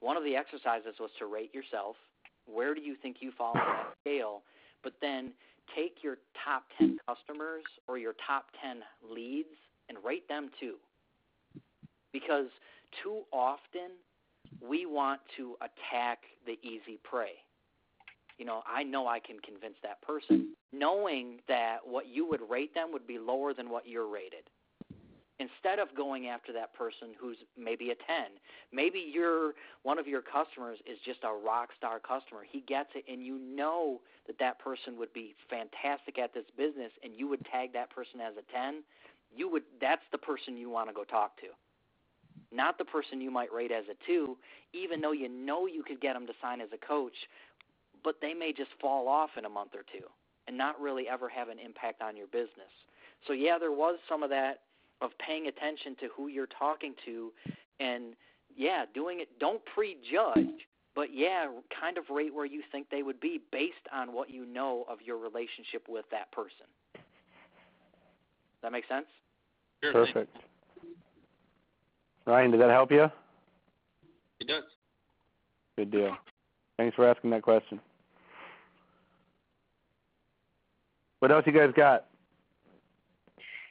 One 0.00 0.16
of 0.18 0.24
the 0.24 0.36
exercises 0.36 0.94
was 1.00 1.10
to 1.18 1.26
rate 1.26 1.54
yourself. 1.54 1.96
Where 2.46 2.74
do 2.74 2.82
you 2.82 2.94
think 3.00 3.16
you 3.20 3.32
fall 3.32 3.52
on 3.54 3.64
that 3.66 3.94
scale? 4.02 4.42
But 4.82 4.92
then 5.00 5.32
take 5.74 5.98
your 6.02 6.18
top 6.44 6.64
10 6.78 6.98
customers 7.06 7.64
or 7.88 7.98
your 7.98 8.14
top 8.26 8.46
10 8.62 8.82
leads 9.08 9.48
and 9.88 9.98
rate 10.04 10.28
them 10.28 10.50
too. 10.60 10.76
Because 12.12 12.46
too 13.02 13.22
often 13.32 13.90
we 14.60 14.86
want 14.86 15.20
to 15.36 15.56
attack 15.60 16.20
the 16.46 16.58
easy 16.62 16.98
prey. 17.02 17.32
You 18.38 18.44
know, 18.44 18.62
I 18.66 18.82
know 18.82 19.06
I 19.06 19.20
can 19.20 19.38
convince 19.40 19.76
that 19.82 20.02
person, 20.02 20.54
knowing 20.72 21.38
that 21.46 21.78
what 21.84 22.08
you 22.08 22.28
would 22.28 22.40
rate 22.50 22.74
them 22.74 22.92
would 22.92 23.06
be 23.06 23.18
lower 23.18 23.54
than 23.54 23.70
what 23.70 23.86
you're 23.86 24.08
rated. 24.08 24.50
Instead 25.40 25.80
of 25.80 25.88
going 25.96 26.28
after 26.28 26.52
that 26.52 26.72
person 26.74 27.08
who's 27.18 27.36
maybe 27.58 27.90
a 27.90 27.94
10, 27.94 28.38
maybe 28.72 29.00
you're 29.12 29.54
one 29.82 29.98
of 29.98 30.06
your 30.06 30.22
customers 30.22 30.78
is 30.86 30.96
just 31.04 31.18
a 31.24 31.32
rock 31.32 31.70
star 31.76 31.98
customer. 31.98 32.42
He 32.48 32.60
gets 32.60 32.90
it, 32.94 33.04
and 33.10 33.24
you 33.24 33.38
know 33.38 34.00
that 34.28 34.38
that 34.38 34.60
person 34.60 34.96
would 34.96 35.12
be 35.12 35.34
fantastic 35.50 36.18
at 36.20 36.32
this 36.32 36.44
business, 36.56 36.92
and 37.02 37.12
you 37.16 37.26
would 37.28 37.44
tag 37.46 37.72
that 37.72 37.90
person 37.90 38.20
as 38.20 38.34
a 38.38 38.52
10. 38.52 38.84
You 39.34 39.50
would 39.50 39.64
that's 39.80 40.06
the 40.12 40.18
person 40.18 40.56
you 40.56 40.70
want 40.70 40.88
to 40.88 40.94
go 40.94 41.02
talk 41.02 41.36
to, 41.40 41.48
not 42.52 42.78
the 42.78 42.84
person 42.84 43.20
you 43.20 43.32
might 43.32 43.52
rate 43.52 43.72
as 43.72 43.84
a 43.90 43.96
two, 44.06 44.38
even 44.72 45.00
though 45.00 45.12
you 45.12 45.28
know 45.28 45.66
you 45.66 45.82
could 45.82 46.00
get 46.00 46.14
them 46.14 46.28
to 46.28 46.32
sign 46.40 46.60
as 46.60 46.68
a 46.72 46.86
coach, 46.86 47.16
but 48.04 48.16
they 48.20 48.34
may 48.34 48.52
just 48.52 48.70
fall 48.80 49.08
off 49.08 49.30
in 49.36 49.44
a 49.44 49.48
month 49.48 49.72
or 49.74 49.82
two 49.92 50.06
and 50.46 50.56
not 50.56 50.80
really 50.80 51.08
ever 51.08 51.28
have 51.28 51.48
an 51.48 51.58
impact 51.58 52.02
on 52.02 52.16
your 52.16 52.26
business. 52.26 52.70
So 53.26 53.32
yeah, 53.32 53.58
there 53.58 53.72
was 53.72 53.98
some 54.08 54.22
of 54.22 54.30
that 54.30 54.60
of 55.04 55.10
paying 55.18 55.46
attention 55.48 55.94
to 56.00 56.08
who 56.16 56.28
you're 56.28 56.48
talking 56.58 56.94
to 57.04 57.30
and 57.78 58.14
yeah, 58.56 58.84
doing 58.94 59.20
it 59.20 59.28
don't 59.38 59.60
prejudge, 59.74 60.66
but 60.94 61.08
yeah, 61.12 61.48
kind 61.80 61.98
of 61.98 62.04
rate 62.08 62.32
where 62.32 62.46
you 62.46 62.62
think 62.72 62.88
they 62.90 63.02
would 63.02 63.20
be 63.20 63.40
based 63.52 63.74
on 63.92 64.12
what 64.12 64.30
you 64.30 64.46
know 64.46 64.86
of 64.88 64.98
your 65.04 65.18
relationship 65.18 65.86
with 65.88 66.04
that 66.10 66.30
person. 66.32 66.66
Does 66.94 67.02
that 68.62 68.72
make 68.72 68.86
sense? 68.88 69.06
Perfect. 69.82 70.34
Ryan, 72.26 72.52
did 72.52 72.60
that 72.60 72.70
help 72.70 72.90
you? 72.90 73.10
It 74.40 74.48
does. 74.48 74.64
Good 75.76 75.90
deal. 75.90 76.16
Thanks 76.78 76.96
for 76.96 77.06
asking 77.06 77.30
that 77.30 77.42
question. 77.42 77.80
What 81.18 81.30
else 81.30 81.44
you 81.46 81.52
guys 81.52 81.70
got? 81.76 82.06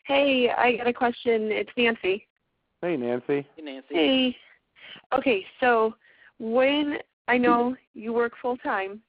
Hey, 0.05 0.49
I 0.49 0.77
got 0.77 0.87
a 0.87 0.93
question. 0.93 1.51
It's 1.51 1.69
Nancy. 1.77 2.27
Hey, 2.81 2.97
Nancy. 2.97 3.47
Hey, 3.55 3.61
Nancy. 3.61 3.87
Hey. 3.89 4.37
Okay, 5.17 5.45
so 5.59 5.93
when 6.39 6.97
I 7.27 7.37
know 7.37 7.75
you 7.93 8.11
work 8.11 8.33
full 8.41 8.57
time, 8.57 9.01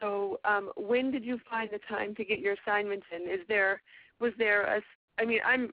so 0.00 0.40
um, 0.44 0.70
when 0.76 1.10
did 1.10 1.24
you 1.24 1.38
find 1.48 1.70
the 1.72 1.78
time 1.88 2.14
to 2.16 2.24
get 2.24 2.40
your 2.40 2.56
assignments 2.64 3.06
in? 3.14 3.30
Is 3.30 3.40
there 3.48 3.80
was 4.20 4.32
there 4.38 4.62
a? 4.64 4.80
I 5.20 5.24
mean, 5.24 5.40
I'm 5.46 5.70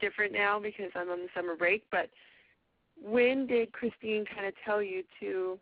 different 0.00 0.32
now 0.32 0.58
because 0.58 0.90
I'm 0.94 1.10
on 1.10 1.18
the 1.18 1.28
summer 1.34 1.54
break, 1.54 1.84
but 1.90 2.08
when 3.00 3.46
did 3.46 3.72
Christine 3.72 4.24
kind 4.34 4.46
of 4.46 4.54
tell 4.64 4.82
you 4.82 5.02
to 5.20 5.58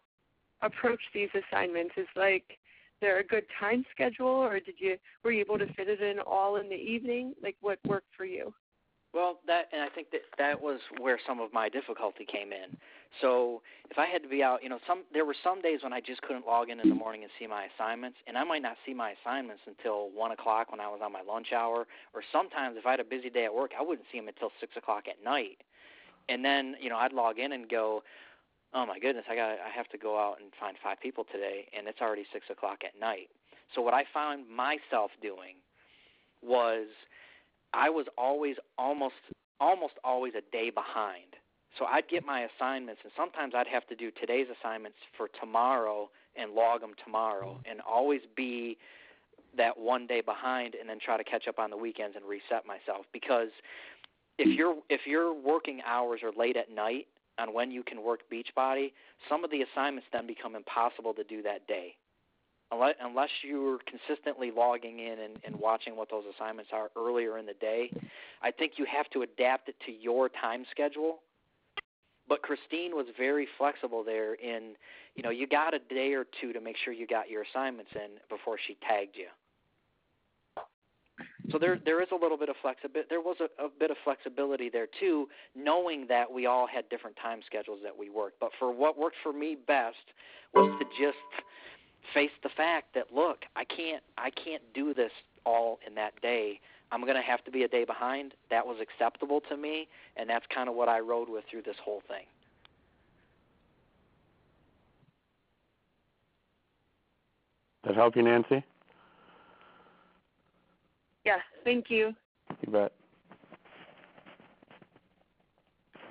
approach 0.63 1.01
these 1.13 1.29
assignments? 1.35 1.95
Is 1.97 2.07
like 2.15 2.59
there 3.01 3.19
a 3.19 3.25
good 3.25 3.45
time 3.59 3.85
schedule, 3.93 4.27
or 4.27 4.61
did 4.61 4.77
you 4.79 4.97
were 5.23 5.33
you 5.33 5.41
able 5.41 5.59
to 5.59 5.67
fit 5.75 5.89
it 5.89 6.01
in 6.01 6.19
all 6.21 6.57
in 6.57 6.69
the 6.69 6.75
evening? 6.75 7.35
Like 7.43 7.57
what 7.61 7.79
worked 7.87 8.09
for 8.17 8.25
you? 8.25 8.53
Well, 9.17 9.39
that 9.47 9.69
and 9.73 9.81
I 9.81 9.89
think 9.89 10.11
that 10.11 10.21
that 10.37 10.61
was 10.61 10.79
where 10.99 11.19
some 11.27 11.41
of 11.41 11.53
my 11.53 11.71
difficulty 11.71 12.27
came 12.27 12.53
in. 12.53 12.77
So 13.23 13.63
if 13.91 13.99
I 13.99 14.05
had 14.05 14.23
to 14.23 14.29
be 14.29 14.43
out, 14.43 14.63
you 14.63 14.69
know, 14.69 14.79
some 14.87 15.05
there 15.13 15.25
were 15.25 15.37
some 15.43 15.63
days 15.63 15.81
when 15.83 15.93
I 15.93 16.01
just 16.01 16.21
couldn't 16.23 16.47
log 16.47 16.69
in 16.69 16.81
in 16.81 16.89
the 16.89 16.95
morning 16.95 17.23
and 17.23 17.31
see 17.39 17.47
my 17.47 17.67
assignments, 17.75 18.19
and 18.27 18.37
I 18.37 18.45
might 18.45 18.61
not 18.61 18.77
see 18.85 18.93
my 18.93 19.15
assignments 19.23 19.63
until 19.67 20.11
one 20.11 20.33
o'clock 20.33 20.71
when 20.71 20.81
I 20.81 20.89
was 20.89 21.01
on 21.03 21.13
my 21.13 21.23
lunch 21.23 21.53
hour, 21.55 21.87
or 22.13 22.23
sometimes 22.31 22.77
if 22.79 22.85
I 22.85 22.91
had 22.91 23.01
a 23.01 23.05
busy 23.05 23.31
day 23.31 23.47
at 23.47 23.55
work, 23.55 23.71
I 23.79 23.83
wouldn't 23.83 24.07
see 24.13 24.19
them 24.19 24.29
until 24.29 24.51
six 24.61 24.77
o'clock 24.77 25.05
at 25.09 25.25
night. 25.25 25.63
And 26.29 26.45
then 26.45 26.75
you 26.81 26.91
know 26.91 26.97
I'd 26.97 27.15
log 27.15 27.39
in 27.39 27.53
and 27.53 27.69
go, 27.71 28.03
oh 28.77 28.85
my 28.85 28.99
goodness, 28.99 29.25
I 29.29 29.35
got 29.35 29.51
I 29.53 29.71
have 29.75 29.89
to 29.89 29.99
go 29.99 30.19
out 30.19 30.37
and 30.41 30.53
find 30.61 30.77
five 30.83 31.01
people 31.01 31.25
today, 31.33 31.67
and 31.77 31.89
it's 31.89 32.01
already 32.01 32.27
six 32.33 32.47
o'clock 32.51 32.81
at 32.85 33.01
night. 33.01 33.29
So 33.75 33.81
what 33.81 33.95
I 33.95 34.05
found 34.13 34.45
myself 34.49 35.11
doing 35.23 35.57
was 36.43 36.87
I 37.73 37.89
was 37.89 38.07
always 38.19 38.57
almost 38.79 39.15
almost 39.61 39.95
always 40.05 40.35
a 40.37 40.45
day 40.53 40.71
behind. 40.71 41.35
So 41.79 41.87
I'd 41.87 42.09
get 42.09 42.25
my 42.25 42.47
assignments, 42.57 43.01
and 43.03 43.13
sometimes 43.17 43.55
I'd 43.57 43.67
have 43.67 43.87
to 43.89 43.97
do 43.97 44.11
today's 44.11 44.47
assignments 44.61 44.99
for 45.17 45.29
tomorrow 45.41 46.11
and 46.37 46.53
log 46.53 46.81
them 46.83 46.93
tomorrow, 47.03 47.53
mm-hmm. 47.53 47.71
and 47.71 47.81
always 47.81 48.21
be 48.37 48.77
that 49.57 49.79
one 49.79 50.07
day 50.07 50.21
behind, 50.21 50.75
and 50.75 50.89
then 50.89 50.99
try 51.03 51.17
to 51.17 51.25
catch 51.25 51.49
up 51.49 51.59
on 51.59 51.71
the 51.71 51.77
weekends 51.77 52.15
and 52.15 52.25
reset 52.27 52.67
myself. 52.67 53.07
Because 53.13 53.49
if 54.39 54.49
mm. 54.49 54.57
you're 54.57 54.77
if 54.91 55.07
your 55.07 55.33
working 55.33 55.81
hours 55.87 56.21
are 56.23 56.33
late 56.37 56.57
at 56.57 56.71
night 56.71 57.07
on 57.39 57.53
when 57.53 57.71
you 57.71 57.83
can 57.83 58.03
work 58.03 58.21
Beachbody, 58.33 58.93
some 59.29 59.45
of 59.45 59.51
the 59.51 59.63
assignments 59.63 60.09
then 60.13 60.27
become 60.27 60.55
impossible 60.55 61.15
to 61.15 61.25
do 61.25 61.43
that 61.43 61.67
day 61.67 61.97
unless, 62.71 63.31
you're 63.43 63.79
consistently 63.87 64.51
logging 64.51 64.99
in 64.99 65.19
and, 65.21 65.39
and 65.45 65.57
watching 65.57 65.97
what 65.97 66.11
those 66.11 66.25
assignments 66.35 66.71
are 66.73 66.91
earlier 66.97 67.39
in 67.39 67.47
the 67.47 67.55
day, 67.55 67.91
I 68.43 68.51
think 68.51 68.73
you 68.77 68.87
have 68.87 69.09
to 69.11 69.23
adapt 69.23 69.69
it 69.69 69.77
to 69.87 69.93
your 69.93 70.29
time 70.29 70.65
schedule. 70.71 71.21
But 72.29 72.43
Christine 72.43 72.97
was 72.97 73.07
very 73.17 73.47
flexible 73.57 74.03
there 74.03 74.35
in, 74.35 74.73
you 75.15 75.23
know, 75.23 75.31
you 75.31 75.47
got 75.47 75.75
a 75.75 75.79
day 75.79 76.13
or 76.15 76.27
two 76.41 76.53
to 76.53 76.61
make 76.61 76.77
sure 76.77 76.93
you 76.93 77.07
got 77.07 77.31
your 77.31 77.43
assignments 77.43 77.93
in 77.95 78.19
before 78.29 78.59
she 78.67 78.77
tagged 78.87 79.15
you. 79.15 79.27
So 81.51 81.59
there 81.59 81.77
mm-hmm. 81.77 81.85
there 81.85 82.03
is 82.03 82.09
a 82.13 82.17
little 82.17 82.37
bit 82.37 82.49
of 82.49 82.57
flexibility. 82.61 83.07
There 83.09 83.21
was 83.21 83.37
a, 83.41 83.65
a 83.65 83.69
bit 83.69 83.91
of 83.91 83.97
flexibility 84.05 84.69
there 84.69 84.89
too, 84.99 85.29
knowing 85.55 86.07
that 86.09 86.31
we 86.31 86.47
all 86.47 86.67
had 86.67 86.89
different 86.89 87.17
time 87.17 87.41
schedules 87.47 87.81
that 87.83 87.97
we 87.97 88.11
worked. 88.11 88.41
But 88.41 88.51
for 88.59 88.73
what 88.73 88.99
worked 88.99 89.17
for 89.23 89.33
me 89.33 89.57
best 89.67 89.97
was 90.55 90.71
to 90.79 90.85
just 91.01 91.19
face 92.15 92.31
the 92.43 92.49
fact 92.57 92.95
that 92.95 93.13
look, 93.15 93.45
I 93.55 93.65
can't 93.65 94.03
I 94.19 94.31
can't 94.31 94.63
do 94.75 94.95
this 94.95 95.13
all 95.45 95.79
in 95.87 95.95
that 95.97 96.21
day. 96.21 96.61
I'm 96.93 97.03
going 97.03 97.17
to 97.17 97.23
have 97.23 97.45
to 97.45 97.51
be 97.51 97.65
a 97.65 97.69
day 97.69 97.85
behind. 97.85 98.35
That 98.51 98.65
was 98.65 98.77
acceptable 98.81 99.41
to 99.49 99.57
me, 99.57 99.89
and 100.17 100.31
that's 100.31 100.47
kind 100.55 100.69
of 100.69 100.75
what 100.77 100.89
I 100.89 101.01
rode 101.01 101.29
with 101.29 101.45
through 101.51 101.63
this 101.63 101.77
whole 101.85 102.03
thing. 102.07 102.25
Does 107.83 107.95
that 107.95 107.97
help 107.97 108.17
you, 108.17 108.23
Nancy? 108.23 108.65
Yeah, 111.27 111.39
thank 111.65 111.87
you. 111.91 112.15
You 112.65 112.73
bet. 112.73 112.93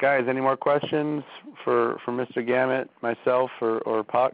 Guys, 0.01 0.25
any 0.29 0.41
more 0.41 0.57
questions 0.57 1.23
for 1.63 1.97
for 2.03 2.11
Mr. 2.11 2.45
Gamet, 2.45 2.89
myself, 3.01 3.49
or 3.61 3.79
or 3.79 4.03
Puck? 4.03 4.33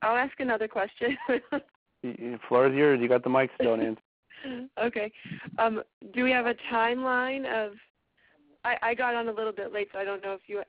I'll 0.00 0.16
ask 0.16 0.40
another 0.40 0.66
question. 0.66 1.16
Floor 2.48 2.68
is 2.68 2.74
yours. 2.74 2.98
You 3.00 3.08
got 3.08 3.22
the 3.22 3.30
mic 3.30 3.50
still, 3.60 3.76
Nancy. 3.76 4.00
okay. 4.82 5.12
Um, 5.58 5.82
do 6.14 6.24
we 6.24 6.30
have 6.30 6.46
a 6.46 6.54
timeline 6.72 7.44
of? 7.46 7.74
I, 8.64 8.76
I 8.82 8.94
got 8.94 9.14
on 9.14 9.28
a 9.28 9.32
little 9.32 9.52
bit 9.52 9.74
late, 9.74 9.88
so 9.92 9.98
I 9.98 10.04
don't 10.04 10.22
know 10.22 10.32
if 10.32 10.40
you 10.46 10.62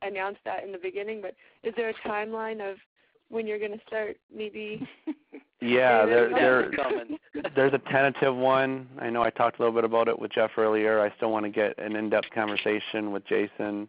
announced 0.00 0.40
that 0.46 0.64
in 0.64 0.72
the 0.72 0.78
beginning. 0.78 1.20
But 1.20 1.34
is 1.62 1.74
there 1.76 1.90
a 1.90 2.08
timeline 2.08 2.66
of 2.66 2.78
when 3.34 3.46
you're 3.46 3.58
going 3.58 3.72
to 3.72 3.80
start? 3.86 4.16
Maybe. 4.34 4.88
Yeah, 5.60 6.04
there, 6.04 6.28
there, 6.28 6.70
Coming. 6.72 7.16
there's 7.56 7.72
a 7.72 7.78
tentative 7.90 8.36
one. 8.36 8.86
I 9.00 9.08
know 9.08 9.22
I 9.22 9.30
talked 9.30 9.58
a 9.58 9.62
little 9.62 9.74
bit 9.74 9.84
about 9.84 10.08
it 10.08 10.18
with 10.18 10.30
Jeff 10.30 10.50
earlier. 10.58 11.00
I 11.00 11.10
still 11.16 11.30
want 11.30 11.46
to 11.46 11.50
get 11.50 11.78
an 11.78 11.96
in-depth 11.96 12.28
conversation 12.34 13.12
with 13.12 13.26
Jason, 13.26 13.88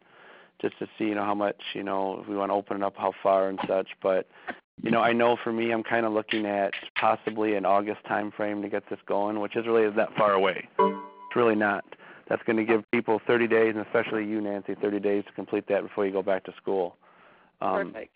just 0.61 0.79
to 0.79 0.87
see, 0.97 1.05
you 1.05 1.15
know, 1.15 1.25
how 1.25 1.35
much, 1.35 1.59
you 1.73 1.83
know, 1.83 2.21
if 2.21 2.29
we 2.29 2.37
want 2.37 2.49
to 2.49 2.53
open 2.53 2.77
it 2.77 2.83
up, 2.83 2.93
how 2.95 3.11
far 3.21 3.49
and 3.49 3.59
such. 3.67 3.89
But, 4.01 4.25
you 4.81 4.89
know, 4.89 5.01
I 5.01 5.11
know 5.11 5.35
for 5.43 5.51
me, 5.51 5.73
I'm 5.73 5.83
kind 5.83 6.05
of 6.05 6.13
looking 6.13 6.45
at 6.45 6.71
possibly 6.97 7.55
an 7.55 7.65
August 7.65 8.05
time 8.07 8.31
frame 8.31 8.61
to 8.61 8.69
get 8.69 8.83
this 8.89 8.99
going, 9.05 9.41
which 9.41 9.57
is 9.57 9.67
really 9.67 9.89
that 9.89 10.15
far 10.15 10.31
away. 10.31 10.69
It's 10.79 11.35
really 11.35 11.55
not. 11.55 11.83
That's 12.29 12.43
going 12.43 12.57
to 12.57 12.63
give 12.63 12.89
people 12.91 13.19
30 13.27 13.47
days, 13.47 13.75
and 13.75 13.85
especially 13.85 14.25
you, 14.25 14.39
Nancy, 14.39 14.75
30 14.81 14.99
days 15.01 15.25
to 15.25 15.33
complete 15.33 15.67
that 15.67 15.83
before 15.83 16.05
you 16.05 16.13
go 16.13 16.21
back 16.21 16.45
to 16.45 16.53
school. 16.61 16.95
Um, 17.59 17.91
Perfect. 17.91 18.15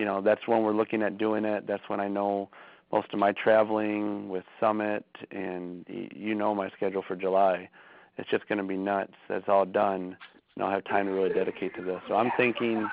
You 0.00 0.06
know 0.06 0.22
that's 0.22 0.40
when 0.48 0.62
we're 0.62 0.72
looking 0.72 1.02
at 1.02 1.18
doing 1.18 1.44
it. 1.44 1.66
That's 1.66 1.82
when 1.88 2.00
i 2.00 2.08
know 2.08 2.48
most 2.90 3.08
of 3.12 3.18
my 3.18 3.32
traveling 3.32 4.30
with 4.30 4.44
summit 4.58 5.04
and 5.30 5.84
you 5.88 6.34
know 6.34 6.54
my 6.54 6.70
schedule 6.70 7.04
for 7.06 7.16
july. 7.16 7.68
It's 8.16 8.30
just 8.30 8.48
going 8.48 8.58
to 8.58 8.64
be 8.64 8.78
nuts. 8.78 9.12
That's 9.28 9.44
all 9.46 9.66
done. 9.66 10.16
And 10.54 10.64
i'll 10.64 10.70
have 10.70 10.84
time 10.84 11.04
to 11.04 11.12
really 11.12 11.34
dedicate 11.34 11.74
to 11.76 11.82
this. 11.82 12.00
So 12.08 12.14
i'm 12.14 12.30
thinking 12.38 12.88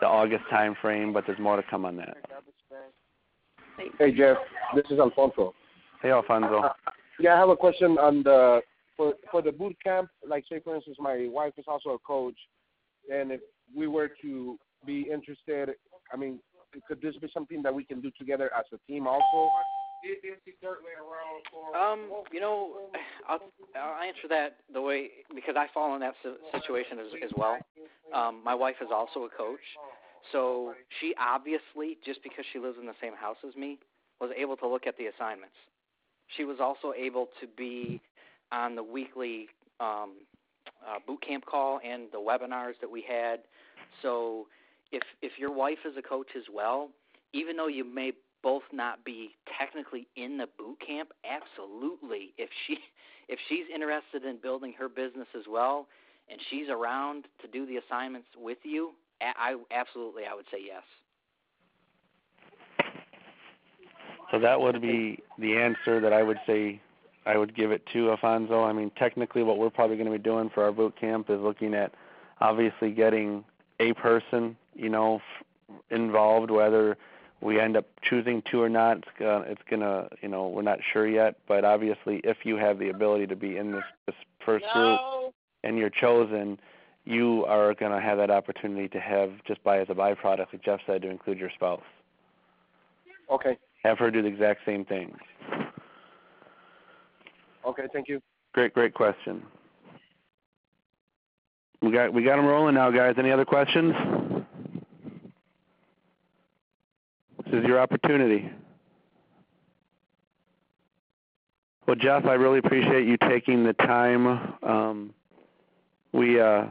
the 0.00 0.06
august 0.06 0.44
time 0.48 0.76
frame 0.80 1.12
but 1.12 1.24
there's 1.26 1.40
more 1.40 1.56
to 1.56 1.64
come 1.68 1.84
on 1.84 1.96
that. 1.96 2.16
Hey 3.98 4.12
Jeff, 4.12 4.36
this 4.76 4.84
is 4.88 5.00
Alfonso. 5.00 5.52
hey 6.00 6.12
alfonso. 6.12 6.60
Uh, 6.60 6.72
yeah, 7.18 7.34
I 7.34 7.38
have 7.38 7.48
a 7.48 7.56
question 7.56 7.98
on 7.98 8.22
the 8.22 8.60
for 8.96 9.14
for 9.32 9.42
the 9.42 9.50
boot 9.50 9.76
camp. 9.82 10.10
Like, 10.26 10.44
say 10.48 10.60
for 10.60 10.76
instance, 10.76 10.96
my 11.00 11.26
wife 11.28 11.54
is 11.58 11.64
also 11.66 11.90
a 11.90 11.98
coach, 11.98 12.38
and 13.12 13.32
if 13.32 13.40
we 13.74 13.88
were 13.88 14.10
to 14.22 14.58
be 14.86 15.08
interested, 15.12 15.70
I 16.12 16.16
mean, 16.16 16.38
could 16.88 17.00
this 17.00 17.16
be 17.16 17.28
something 17.32 17.62
that 17.62 17.74
we 17.74 17.84
can 17.84 18.00
do 18.00 18.10
together 18.18 18.50
as 18.56 18.64
a 18.72 18.78
team 18.90 19.06
also? 19.06 19.50
Um, 21.74 22.10
you 22.32 22.40
know, 22.40 22.76
I'll, 23.28 23.40
I'll 23.74 24.02
answer 24.02 24.28
that 24.28 24.56
the 24.72 24.80
way 24.80 25.08
because 25.34 25.56
I 25.56 25.66
fall 25.72 25.94
in 25.94 26.00
that 26.00 26.14
situation 26.52 26.98
as, 26.98 27.06
as 27.24 27.30
well. 27.36 27.58
Um, 28.14 28.40
my 28.44 28.54
wife 28.54 28.76
is 28.80 28.88
also 28.94 29.24
a 29.24 29.28
coach, 29.28 29.60
so 30.32 30.74
she 31.00 31.14
obviously, 31.18 31.98
just 32.04 32.22
because 32.22 32.44
she 32.52 32.58
lives 32.58 32.76
in 32.80 32.86
the 32.86 32.94
same 33.00 33.14
house 33.14 33.36
as 33.46 33.56
me, 33.56 33.78
was 34.20 34.30
able 34.36 34.56
to 34.56 34.68
look 34.68 34.86
at 34.86 34.96
the 34.96 35.06
assignments. 35.06 35.54
She 36.36 36.44
was 36.44 36.58
also 36.60 36.92
able 36.96 37.28
to 37.40 37.46
be 37.56 38.00
on 38.52 38.74
the 38.74 38.82
weekly 38.82 39.48
um, 39.80 40.14
uh, 40.86 40.98
boot 41.06 41.20
camp 41.26 41.44
call 41.46 41.80
and 41.84 42.04
the 42.12 42.18
webinars 42.18 42.74
that 42.80 42.90
we 42.90 43.02
had. 43.06 43.40
So, 44.02 44.46
if 44.92 45.02
if 45.22 45.32
your 45.38 45.52
wife 45.52 45.78
is 45.84 45.96
a 45.96 46.02
coach 46.02 46.28
as 46.36 46.44
well, 46.52 46.90
even 47.32 47.56
though 47.56 47.68
you 47.68 47.84
may 47.84 48.12
both 48.42 48.62
not 48.72 49.04
be 49.04 49.30
technically 49.58 50.06
in 50.16 50.36
the 50.38 50.46
boot 50.58 50.78
camp, 50.86 51.10
absolutely. 51.24 52.32
If 52.38 52.50
she 52.66 52.78
if 53.28 53.38
she's 53.48 53.66
interested 53.74 54.24
in 54.24 54.38
building 54.42 54.74
her 54.78 54.88
business 54.88 55.28
as 55.36 55.44
well, 55.48 55.86
and 56.30 56.40
she's 56.50 56.68
around 56.68 57.24
to 57.42 57.48
do 57.48 57.66
the 57.66 57.76
assignments 57.76 58.28
with 58.36 58.58
you, 58.62 58.92
I 59.20 59.56
absolutely 59.70 60.22
I 60.30 60.34
would 60.34 60.46
say 60.50 60.58
yes. 60.64 60.82
so 64.30 64.38
that 64.38 64.60
would 64.60 64.80
be 64.80 65.18
the 65.38 65.56
answer 65.56 66.00
that 66.00 66.12
i 66.12 66.22
would 66.22 66.38
say 66.46 66.80
i 67.26 67.36
would 67.36 67.54
give 67.54 67.70
it 67.70 67.82
to 67.92 68.10
alfonso 68.10 68.64
i 68.64 68.72
mean 68.72 68.90
technically 68.96 69.42
what 69.42 69.58
we're 69.58 69.70
probably 69.70 69.96
going 69.96 70.10
to 70.10 70.16
be 70.16 70.22
doing 70.22 70.50
for 70.52 70.64
our 70.64 70.72
boot 70.72 70.94
camp 70.98 71.30
is 71.30 71.40
looking 71.40 71.74
at 71.74 71.92
obviously 72.40 72.90
getting 72.90 73.44
a 73.80 73.92
person 73.94 74.56
you 74.76 74.88
know 74.88 75.16
f- 75.16 75.76
involved 75.90 76.50
whether 76.50 76.96
we 77.40 77.60
end 77.60 77.76
up 77.76 77.86
choosing 78.02 78.42
to 78.50 78.62
or 78.62 78.68
not 78.68 78.98
it's 78.98 79.08
gonna, 79.18 79.44
it's 79.46 79.62
gonna 79.68 80.08
you 80.22 80.28
know 80.28 80.48
we're 80.48 80.62
not 80.62 80.78
sure 80.92 81.06
yet 81.06 81.36
but 81.48 81.64
obviously 81.64 82.20
if 82.24 82.38
you 82.44 82.56
have 82.56 82.78
the 82.78 82.88
ability 82.88 83.26
to 83.26 83.36
be 83.36 83.56
in 83.56 83.72
this 83.72 83.84
this 84.06 84.14
first 84.44 84.64
group 84.72 85.00
and 85.64 85.76
you're 85.78 85.90
chosen 85.90 86.58
you 87.04 87.44
are 87.46 87.72
going 87.74 87.92
to 87.92 88.00
have 88.00 88.18
that 88.18 88.30
opportunity 88.32 88.88
to 88.88 88.98
have 88.98 89.30
just 89.46 89.62
by 89.62 89.78
as 89.78 89.86
a 89.90 89.94
byproduct 89.94 90.52
like 90.52 90.62
jeff 90.64 90.80
said 90.86 91.02
to 91.02 91.10
include 91.10 91.38
your 91.38 91.50
spouse 91.50 91.82
Okay. 93.30 93.58
have 93.82 93.98
her 93.98 94.10
do 94.10 94.22
the 94.22 94.28
exact 94.28 94.60
same 94.64 94.84
thing 94.84 95.14
Okay. 97.66 97.82
Thank 97.92 98.08
you. 98.08 98.22
great 98.54 98.72
great 98.74 98.94
question 98.94 99.42
we 101.82 101.90
got 101.90 102.12
we 102.12 102.22
got 102.22 102.36
them 102.36 102.46
rolling 102.46 102.74
now 102.76 102.90
guys 102.90 103.16
any 103.18 103.30
other 103.32 103.44
questions 103.44 103.92
this 107.46 107.60
is 107.60 107.64
your 107.64 107.78
opportunity 107.80 108.50
well 111.86 111.96
jeff 111.96 112.24
i 112.26 112.34
really 112.34 112.58
appreciate 112.58 113.06
you 113.06 113.16
taking 113.16 113.64
the 113.64 113.72
time 113.72 114.54
um 114.62 115.14
we 116.12 116.40
uh 116.40 116.64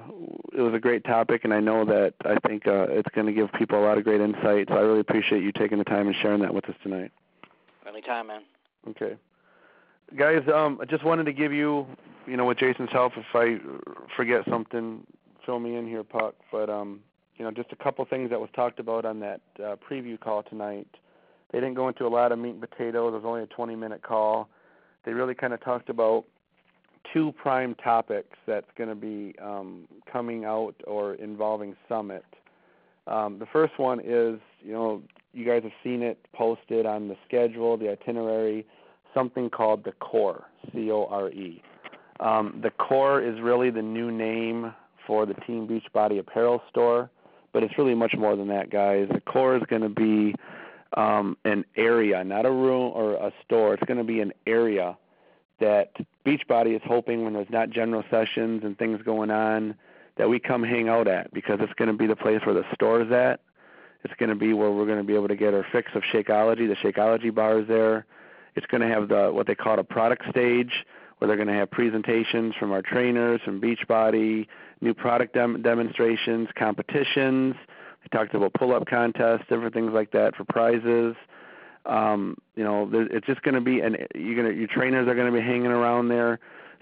it 0.53 0.61
was 0.61 0.73
a 0.73 0.79
great 0.79 1.03
topic 1.03 1.43
and 1.43 1.53
i 1.53 1.59
know 1.59 1.85
that 1.85 2.13
i 2.25 2.37
think 2.47 2.67
uh 2.67 2.85
it's 2.89 3.09
going 3.15 3.27
to 3.27 3.33
give 3.33 3.51
people 3.53 3.79
a 3.79 3.83
lot 3.83 3.97
of 3.97 4.03
great 4.03 4.21
insight 4.21 4.67
so 4.69 4.75
i 4.75 4.81
really 4.81 4.99
appreciate 4.99 5.41
you 5.41 5.51
taking 5.51 5.77
the 5.77 5.83
time 5.83 6.07
and 6.07 6.15
sharing 6.21 6.41
that 6.41 6.53
with 6.53 6.65
us 6.69 6.75
tonight 6.83 7.11
Anytime, 7.87 8.27
man. 8.27 8.41
Okay. 8.89 9.15
Guys, 10.17 10.41
um, 10.53 10.79
I 10.81 10.85
just 10.85 11.03
wanted 11.03 11.25
to 11.25 11.33
give 11.33 11.53
you, 11.53 11.85
you 12.27 12.35
know, 12.37 12.45
with 12.45 12.57
Jason's 12.57 12.91
help, 12.91 13.13
if 13.15 13.25
I 13.33 13.57
forget 14.15 14.43
something, 14.49 15.05
fill 15.45 15.59
me 15.59 15.75
in 15.75 15.87
here, 15.87 16.03
Puck. 16.03 16.35
But, 16.51 16.69
um, 16.69 17.01
you 17.37 17.45
know, 17.45 17.51
just 17.51 17.71
a 17.71 17.75
couple 17.75 18.05
things 18.05 18.29
that 18.29 18.39
was 18.39 18.49
talked 18.55 18.79
about 18.79 19.05
on 19.05 19.19
that 19.19 19.41
uh, 19.59 19.75
preview 19.89 20.19
call 20.19 20.43
tonight. 20.43 20.87
They 21.51 21.59
didn't 21.59 21.75
go 21.75 21.87
into 21.87 22.05
a 22.05 22.09
lot 22.09 22.31
of 22.31 22.39
meat 22.39 22.51
and 22.51 22.61
potatoes. 22.61 23.13
It 23.13 23.17
was 23.17 23.25
only 23.25 23.43
a 23.43 23.47
20-minute 23.47 24.01
call. 24.01 24.49
They 25.05 25.13
really 25.13 25.35
kind 25.35 25.53
of 25.53 25.63
talked 25.63 25.89
about 25.89 26.25
two 27.13 27.33
prime 27.33 27.75
topics 27.75 28.37
that's 28.47 28.67
going 28.77 28.89
to 28.89 28.95
be 28.95 29.35
um, 29.41 29.87
coming 30.11 30.45
out 30.45 30.75
or 30.87 31.15
involving 31.15 31.75
Summit. 31.87 32.25
Um, 33.07 33.37
the 33.37 33.45
first 33.45 33.77
one 33.77 33.99
is, 33.99 34.39
you 34.61 34.73
know, 34.73 35.01
you 35.33 35.45
guys 35.45 35.63
have 35.63 35.71
seen 35.83 36.01
it 36.01 36.17
posted 36.33 36.85
on 36.85 37.07
the 37.07 37.15
schedule, 37.27 37.77
the 37.77 37.89
itinerary, 37.89 38.65
something 39.13 39.49
called 39.49 39.83
the 39.83 39.91
Core, 39.93 40.45
C 40.73 40.89
O 40.91 41.05
R 41.09 41.29
E. 41.29 41.61
Um, 42.19 42.59
the 42.63 42.71
Core 42.71 43.21
is 43.21 43.39
really 43.41 43.69
the 43.69 43.81
new 43.81 44.11
name 44.11 44.73
for 45.05 45.25
the 45.25 45.35
Team 45.45 45.67
Beachbody 45.67 46.19
apparel 46.19 46.61
store, 46.69 47.09
but 47.55 47.63
it's 47.63 47.77
really 47.77 47.95
much 47.95 48.13
more 48.17 48.35
than 48.35 48.49
that, 48.49 48.69
guys. 48.69 49.07
The 49.09 49.21
Core 49.21 49.55
is 49.55 49.63
going 49.69 49.81
to 49.81 49.87
be 49.87 50.35
um, 50.97 51.37
an 51.45 51.63
area, 51.77 52.21
not 52.21 52.45
a 52.45 52.51
room 52.51 52.91
or 52.93 53.13
a 53.13 53.31
store. 53.45 53.73
It's 53.73 53.83
going 53.83 53.97
to 53.97 54.03
be 54.03 54.19
an 54.19 54.33
area 54.45 54.97
that 55.61 55.93
Beachbody 56.25 56.75
is 56.75 56.81
hoping 56.83 57.23
when 57.23 57.31
there's 57.31 57.49
not 57.49 57.69
general 57.69 58.03
sessions 58.11 58.63
and 58.65 58.77
things 58.77 58.99
going 59.05 59.31
on 59.31 59.73
that 60.17 60.27
we 60.27 60.37
come 60.37 60.63
hang 60.63 60.89
out 60.89 61.07
at 61.07 61.33
because 61.33 61.59
it's 61.61 61.71
going 61.75 61.87
to 61.87 61.97
be 61.97 62.07
the 62.07 62.15
place 62.17 62.41
where 62.43 62.53
the 62.53 62.65
store 62.73 63.01
is 63.01 63.11
at. 63.13 63.39
It's 64.03 64.13
going 64.19 64.31
to 64.31 64.35
be 64.35 64.51
where 64.51 64.69
we're 64.69 64.85
going 64.85 64.97
to 64.97 65.05
be 65.05 65.15
able 65.15 65.29
to 65.29 65.37
get 65.37 65.53
our 65.53 65.65
fix 65.71 65.91
of 65.95 66.03
Shakeology. 66.13 66.67
The 66.67 66.75
Shakeology 66.83 67.33
bar 67.33 67.61
is 67.61 67.69
there. 67.69 68.05
It's 68.55 68.65
going 68.65 68.81
to 68.81 68.93
have 68.93 69.07
the 69.07 69.31
what 69.31 69.47
they 69.47 69.55
call 69.55 69.79
a 69.79 69.83
product 69.85 70.23
stage, 70.29 70.73
where 71.17 71.27
they're 71.27 71.37
going 71.37 71.47
to 71.47 71.53
have 71.53 71.71
presentations 71.71 72.53
from 72.59 72.71
our 72.71 72.81
trainers, 72.81 73.41
from 73.43 73.61
Beachbody, 73.61 74.47
new 74.81 74.93
product 74.93 75.33
dem- 75.33 75.61
demonstrations, 75.61 76.49
competitions. 76.57 77.55
We 78.03 78.09
talked 78.11 78.35
about 78.35 78.53
pull-up 78.53 78.87
contests, 78.87 79.43
different 79.49 79.73
things 79.73 79.91
like 79.93 80.11
that 80.11 80.35
for 80.35 80.43
prizes. 80.43 81.15
Um, 81.85 82.37
you 82.55 82.63
know, 82.63 82.89
it's 82.91 83.25
just 83.27 83.41
going 83.43 83.55
to 83.55 83.61
be, 83.61 83.79
and 83.79 83.97
you're 84.13 84.35
going 84.35 84.53
to, 84.53 84.57
your 84.57 84.67
trainers 84.67 85.07
are 85.07 85.15
going 85.15 85.31
to 85.31 85.37
be 85.37 85.45
hanging 85.45 85.67
around 85.67 86.09
there. 86.09 86.39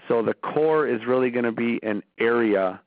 So 0.08 0.22
the 0.22 0.34
core 0.34 0.86
is 0.86 1.06
really 1.06 1.30
going 1.30 1.44
to 1.44 1.52
be 1.52 1.80
an 1.82 2.02
area 2.18 2.80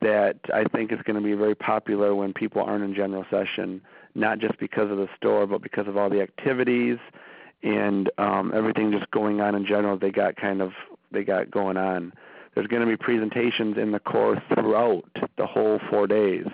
that 0.00 0.38
I 0.52 0.64
think 0.64 0.92
is 0.92 0.98
going 1.04 1.16
to 1.16 1.22
be 1.22 1.34
very 1.34 1.54
popular 1.54 2.14
when 2.14 2.32
people 2.32 2.62
aren't 2.62 2.84
in 2.84 2.94
general 2.94 3.24
session, 3.30 3.80
not 4.14 4.38
just 4.38 4.58
because 4.58 4.90
of 4.90 4.96
the 4.96 5.08
store, 5.16 5.46
but 5.46 5.62
because 5.62 5.86
of 5.86 5.96
all 5.96 6.10
the 6.10 6.20
activities 6.20 6.98
and 7.62 8.10
um, 8.18 8.52
everything 8.54 8.92
just 8.92 9.10
going 9.10 9.40
on 9.40 9.54
in 9.54 9.66
general. 9.66 9.98
They 9.98 10.10
got 10.10 10.36
kind 10.36 10.60
of 10.60 10.72
they 11.10 11.24
got 11.24 11.50
going 11.50 11.76
on. 11.76 12.12
There's 12.54 12.66
going 12.66 12.82
to 12.82 12.88
be 12.88 12.96
presentations 12.96 13.78
in 13.78 13.92
the 13.92 14.00
core 14.00 14.42
throughout 14.52 15.04
the 15.38 15.46
whole 15.46 15.80
four 15.90 16.06
days. 16.06 16.46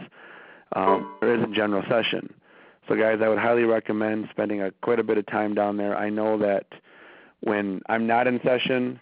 Um, 0.77 1.17
there 1.21 1.35
is 1.35 1.43
a 1.43 1.53
general 1.53 1.83
session. 1.89 2.33
So, 2.89 2.95
guys, 2.95 3.19
I 3.23 3.29
would 3.29 3.39
highly 3.39 3.65
recommend 3.65 4.29
spending 4.31 4.63
a, 4.63 4.71
quite 4.83 4.99
a 4.99 5.03
bit 5.03 5.19
of 5.19 5.27
time 5.27 5.55
down 5.55 5.77
there. 5.77 5.97
I 5.97 6.09
know 6.09 6.39
that 6.39 6.67
when 7.41 7.83
I'm 7.89 8.07
not 8.07 8.27
in 8.27 8.41
session 8.43 9.01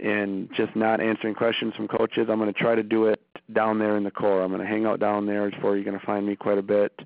and 0.00 0.48
just 0.56 0.74
not 0.74 1.00
answering 1.00 1.34
questions 1.34 1.74
from 1.74 1.88
coaches, 1.88 2.28
I'm 2.30 2.38
going 2.38 2.52
to 2.52 2.58
try 2.58 2.74
to 2.74 2.82
do 2.82 3.06
it 3.06 3.20
down 3.52 3.78
there 3.78 3.96
in 3.96 4.04
the 4.04 4.10
core. 4.10 4.42
I'm 4.42 4.50
going 4.50 4.60
to 4.60 4.66
hang 4.66 4.86
out 4.86 5.00
down 5.00 5.26
there. 5.26 5.46
It's 5.48 5.62
where 5.62 5.76
you're 5.76 5.84
going 5.84 5.98
to 5.98 6.04
find 6.04 6.26
me 6.26 6.34
quite 6.34 6.58
a 6.58 6.62
bit. 6.62 6.98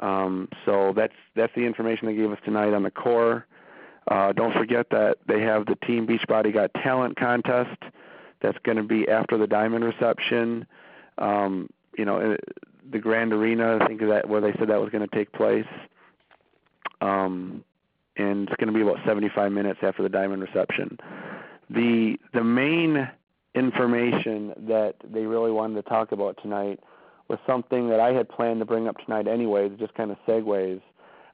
Um, 0.00 0.48
so 0.64 0.92
that's 0.96 1.12
that's 1.36 1.52
the 1.54 1.66
information 1.66 2.06
they 2.06 2.14
gave 2.14 2.32
us 2.32 2.38
tonight 2.44 2.72
on 2.72 2.82
the 2.82 2.90
core. 2.90 3.46
Uh, 4.08 4.32
don't 4.32 4.52
forget 4.52 4.86
that 4.90 5.18
they 5.26 5.40
have 5.40 5.66
the 5.66 5.76
Team 5.86 6.06
Beachbody 6.06 6.52
Got 6.52 6.72
Talent 6.74 7.16
contest. 7.16 7.76
That's 8.40 8.58
going 8.64 8.76
to 8.76 8.82
be 8.82 9.08
after 9.08 9.36
the 9.36 9.46
diamond 9.46 9.84
reception. 9.84 10.66
Um, 11.18 11.68
you 11.96 12.04
know, 12.04 12.36
the 12.90 12.98
Grand 12.98 13.32
Arena. 13.32 13.78
I 13.80 13.86
think 13.86 14.00
that 14.00 14.28
where 14.28 14.40
they 14.40 14.52
said 14.58 14.68
that 14.68 14.80
was 14.80 14.90
going 14.90 15.06
to 15.06 15.14
take 15.14 15.32
place. 15.32 15.66
Um, 17.00 17.64
and 18.16 18.48
it's 18.48 18.56
going 18.56 18.72
to 18.72 18.74
be 18.74 18.82
about 18.82 18.98
75 19.06 19.52
minutes 19.52 19.80
after 19.82 20.02
the 20.02 20.08
diamond 20.08 20.42
reception. 20.42 20.98
The 21.68 22.18
the 22.32 22.42
main 22.42 23.08
information 23.54 24.54
that 24.68 24.94
they 25.04 25.26
really 25.26 25.50
wanted 25.50 25.82
to 25.82 25.88
talk 25.88 26.12
about 26.12 26.38
tonight 26.42 26.80
was 27.28 27.38
something 27.46 27.88
that 27.88 28.00
I 28.00 28.12
had 28.12 28.28
planned 28.28 28.60
to 28.60 28.66
bring 28.66 28.88
up 28.88 28.96
tonight 29.04 29.28
anyways, 29.28 29.72
just 29.78 29.94
kind 29.94 30.10
of 30.10 30.16
segues. 30.26 30.82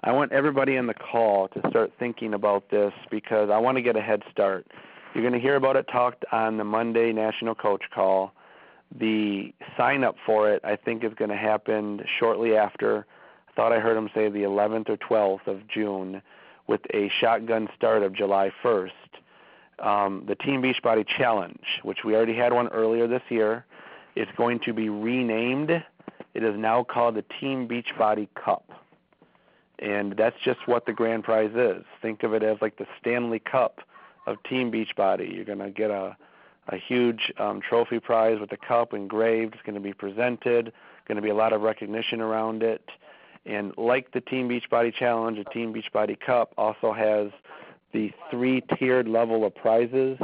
I 0.02 0.12
want 0.12 0.32
everybody 0.32 0.76
in 0.76 0.86
the 0.86 0.94
call 0.94 1.48
to 1.48 1.60
start 1.70 1.92
thinking 1.98 2.34
about 2.34 2.70
this 2.70 2.92
because 3.10 3.50
I 3.50 3.58
want 3.58 3.76
to 3.76 3.82
get 3.82 3.96
a 3.96 4.02
head 4.02 4.22
start. 4.30 4.66
You're 5.14 5.22
going 5.22 5.32
to 5.34 5.40
hear 5.40 5.56
about 5.56 5.76
it 5.76 5.86
talked 5.90 6.24
on 6.32 6.58
the 6.58 6.64
Monday 6.64 7.12
National 7.12 7.54
Coach 7.54 7.84
Call. 7.94 8.32
The 8.98 9.52
sign 9.76 10.04
up 10.04 10.16
for 10.24 10.52
it, 10.52 10.62
I 10.64 10.76
think, 10.76 11.02
is 11.02 11.14
going 11.14 11.30
to 11.30 11.36
happen 11.36 12.04
shortly 12.20 12.56
after. 12.56 13.06
I 13.48 13.52
thought 13.52 13.72
I 13.72 13.80
heard 13.80 13.96
him 13.96 14.10
say 14.14 14.28
the 14.28 14.42
11th 14.42 14.90
or 14.90 14.96
12th 14.98 15.46
of 15.46 15.66
June, 15.68 16.20
with 16.66 16.82
a 16.92 17.10
shotgun 17.20 17.68
start 17.74 18.02
of 18.02 18.12
July 18.12 18.52
1st. 18.62 18.90
Um, 19.78 20.24
the 20.28 20.34
Team 20.34 20.62
Beachbody 20.62 21.06
Challenge, 21.06 21.80
which 21.82 21.98
we 22.04 22.14
already 22.14 22.36
had 22.36 22.52
one 22.52 22.68
earlier 22.68 23.06
this 23.06 23.22
year, 23.28 23.64
is 24.14 24.28
going 24.36 24.60
to 24.60 24.72
be 24.72 24.88
renamed. 24.88 25.70
It 25.70 26.42
is 26.42 26.54
now 26.56 26.84
called 26.84 27.14
the 27.14 27.24
Team 27.40 27.66
Beachbody 27.66 28.28
Cup. 28.34 28.85
And 29.78 30.14
that's 30.16 30.36
just 30.44 30.60
what 30.66 30.86
the 30.86 30.92
grand 30.92 31.24
prize 31.24 31.52
is. 31.54 31.84
Think 32.00 32.22
of 32.22 32.32
it 32.32 32.42
as 32.42 32.58
like 32.60 32.78
the 32.78 32.86
Stanley 33.00 33.38
Cup 33.38 33.80
of 34.26 34.42
Team 34.44 34.72
Beachbody. 34.72 35.34
You're 35.34 35.44
going 35.44 35.58
to 35.58 35.70
get 35.70 35.90
a 35.90 36.16
a 36.68 36.76
huge 36.76 37.32
um, 37.38 37.60
trophy 37.60 38.00
prize 38.00 38.40
with 38.40 38.50
the 38.50 38.56
cup 38.56 38.92
engraved. 38.92 39.54
It's 39.54 39.62
going 39.62 39.76
to 39.76 39.80
be 39.80 39.92
presented. 39.92 40.72
Going 41.06 41.16
to 41.16 41.22
be 41.22 41.30
a 41.30 41.34
lot 41.34 41.52
of 41.52 41.60
recognition 41.60 42.20
around 42.20 42.62
it. 42.62 42.82
And 43.44 43.72
like 43.76 44.12
the 44.12 44.20
Team 44.20 44.48
Beachbody 44.48 44.92
Challenge, 44.92 45.38
the 45.38 45.50
Team 45.52 45.72
Beachbody 45.72 46.18
Cup 46.18 46.52
also 46.58 46.92
has 46.92 47.30
the 47.92 48.10
three-tiered 48.30 49.06
level 49.06 49.44
of 49.44 49.54
prizes. 49.54 50.18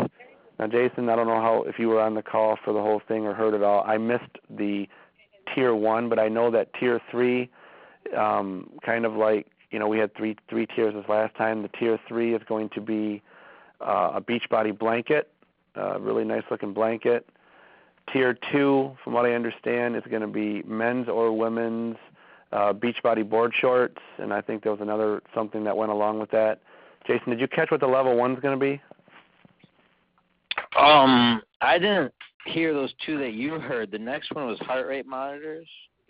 Now, 0.59 0.66
Jason, 0.66 1.09
I 1.09 1.14
don't 1.14 1.28
know 1.28 1.40
how 1.40 1.62
if 1.68 1.78
you 1.78 1.88
were 1.88 2.00
on 2.00 2.14
the 2.14 2.22
call 2.22 2.59
for 2.64 2.72
the 2.72 2.80
whole 2.80 3.00
thing 3.07 3.24
or 3.24 3.34
heard 3.34 3.55
it 3.55 3.62
all. 3.62 3.84
I 3.86 3.98
missed 3.98 4.38
the 4.50 4.88
tier 5.55 5.74
one, 5.74 6.09
but 6.09 6.18
I 6.18 6.28
know 6.28 6.50
that 6.50 6.74
tier 6.74 7.00
three, 7.11 7.48
um, 8.16 8.70
kind 8.84 9.05
of 9.05 9.14
like 9.14 9.46
you 9.70 9.78
know 9.78 9.88
we 9.88 9.98
had 9.98 10.14
three 10.16 10.36
three 10.48 10.66
tiers 10.66 10.94
this 10.94 11.09
last 11.09 11.34
time. 11.36 11.62
The 11.62 11.68
tier 11.68 11.98
three 12.09 12.34
is 12.34 12.42
going 12.48 12.68
to 12.70 12.80
be 12.80 13.22
uh, 13.80 14.12
a 14.14 14.20
Beachbody 14.20 14.76
blanket 14.76 15.32
uh, 15.76 15.98
really 16.00 16.24
nice 16.24 16.42
looking 16.50 16.72
blanket. 16.72 17.26
Tier 18.12 18.36
two, 18.50 18.96
from 19.03 19.12
what 19.12 19.24
I 19.24 19.32
understand, 19.32 19.96
is 19.96 20.03
going 20.11 20.22
to 20.22 20.28
be 20.28 20.62
men's 20.64 21.09
or 21.09 21.36
women's 21.36 21.96
uh, 22.53 22.72
Beachbody 22.72 23.28
board 23.28 23.53
shorts, 23.59 23.98
and 24.18 24.32
I 24.32 24.40
think 24.40 24.62
there 24.62 24.72
was 24.72 24.80
another 24.80 25.22
something 25.34 25.64
that 25.64 25.76
went 25.76 25.92
along 25.92 26.18
with 26.18 26.30
that. 26.32 26.61
Jason, 27.07 27.30
did 27.30 27.40
you 27.40 27.48
catch 27.48 27.70
what 27.70 27.80
the 27.80 27.86
level 27.86 28.16
one's 28.16 28.40
going 28.40 28.59
to 28.59 28.61
be? 28.61 28.80
Um, 30.78 31.42
I 31.61 31.78
didn't 31.78 32.12
hear 32.46 32.74
those 32.74 32.92
two 33.07 33.18
that 33.18 33.32
you 33.32 33.59
heard. 33.59 33.90
The 33.90 33.98
next 33.98 34.34
one 34.34 34.46
was 34.46 34.59
heart 34.61 34.86
rate 34.86 35.07
monitors. 35.07 35.68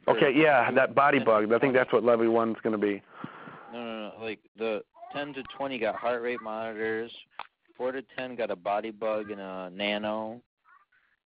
Okay, 0.08 0.32
yeah, 0.34 0.70
that 0.72 0.94
body 0.94 1.18
bug. 1.24 1.52
I 1.52 1.58
think 1.58 1.74
that's 1.74 1.92
what 1.92 2.04
level 2.04 2.30
one's 2.30 2.56
going 2.62 2.78
to 2.78 2.86
be. 2.86 3.02
No, 3.72 3.82
no, 3.82 4.12
no. 4.18 4.24
Like 4.24 4.40
the 4.58 4.82
10 5.14 5.34
to 5.34 5.42
20 5.56 5.78
got 5.78 5.94
heart 5.94 6.22
rate 6.22 6.40
monitors 6.42 7.12
four 7.82 7.90
to 7.90 8.02
ten 8.16 8.36
got 8.36 8.50
a 8.50 8.56
bodybugg 8.56 9.32
and 9.32 9.40
a 9.40 9.70
nano, 9.70 10.40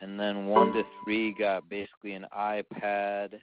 and 0.00 0.18
then 0.18 0.46
one 0.46 0.72
to 0.72 0.82
three 1.04 1.34
got 1.38 1.68
basically 1.68 2.12
an 2.12 2.24
iPad. 2.36 3.34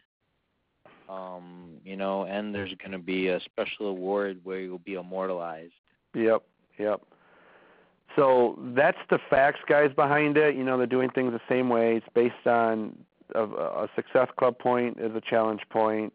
Um, 1.07 1.73
you 1.84 1.95
know, 1.95 2.23
and 2.25 2.55
there's 2.55 2.73
going 2.79 2.91
to 2.91 2.97
be 2.97 3.27
a 3.27 3.39
special 3.41 3.88
award 3.88 4.39
where 4.43 4.61
you'll 4.61 4.79
be 4.79 4.93
immortalized. 4.93 5.73
Yep, 6.15 6.43
yep. 6.79 7.01
So 8.15 8.57
that's 8.75 8.97
the 9.11 9.19
facts, 9.29 9.59
guys, 9.67 9.91
behind 9.95 10.38
it. 10.38 10.55
You 10.55 10.63
know, 10.63 10.77
they're 10.77 10.88
doing 10.88 11.09
things 11.11 11.34
the 11.34 11.41
same 11.47 11.69
way. 11.69 11.97
It's 11.97 12.05
based 12.15 12.47
on 12.47 12.97
a, 13.36 13.43
a 13.43 13.89
success 13.95 14.28
club 14.38 14.57
point 14.57 14.97
is 14.99 15.15
a 15.15 15.21
challenge 15.21 15.61
point. 15.69 16.13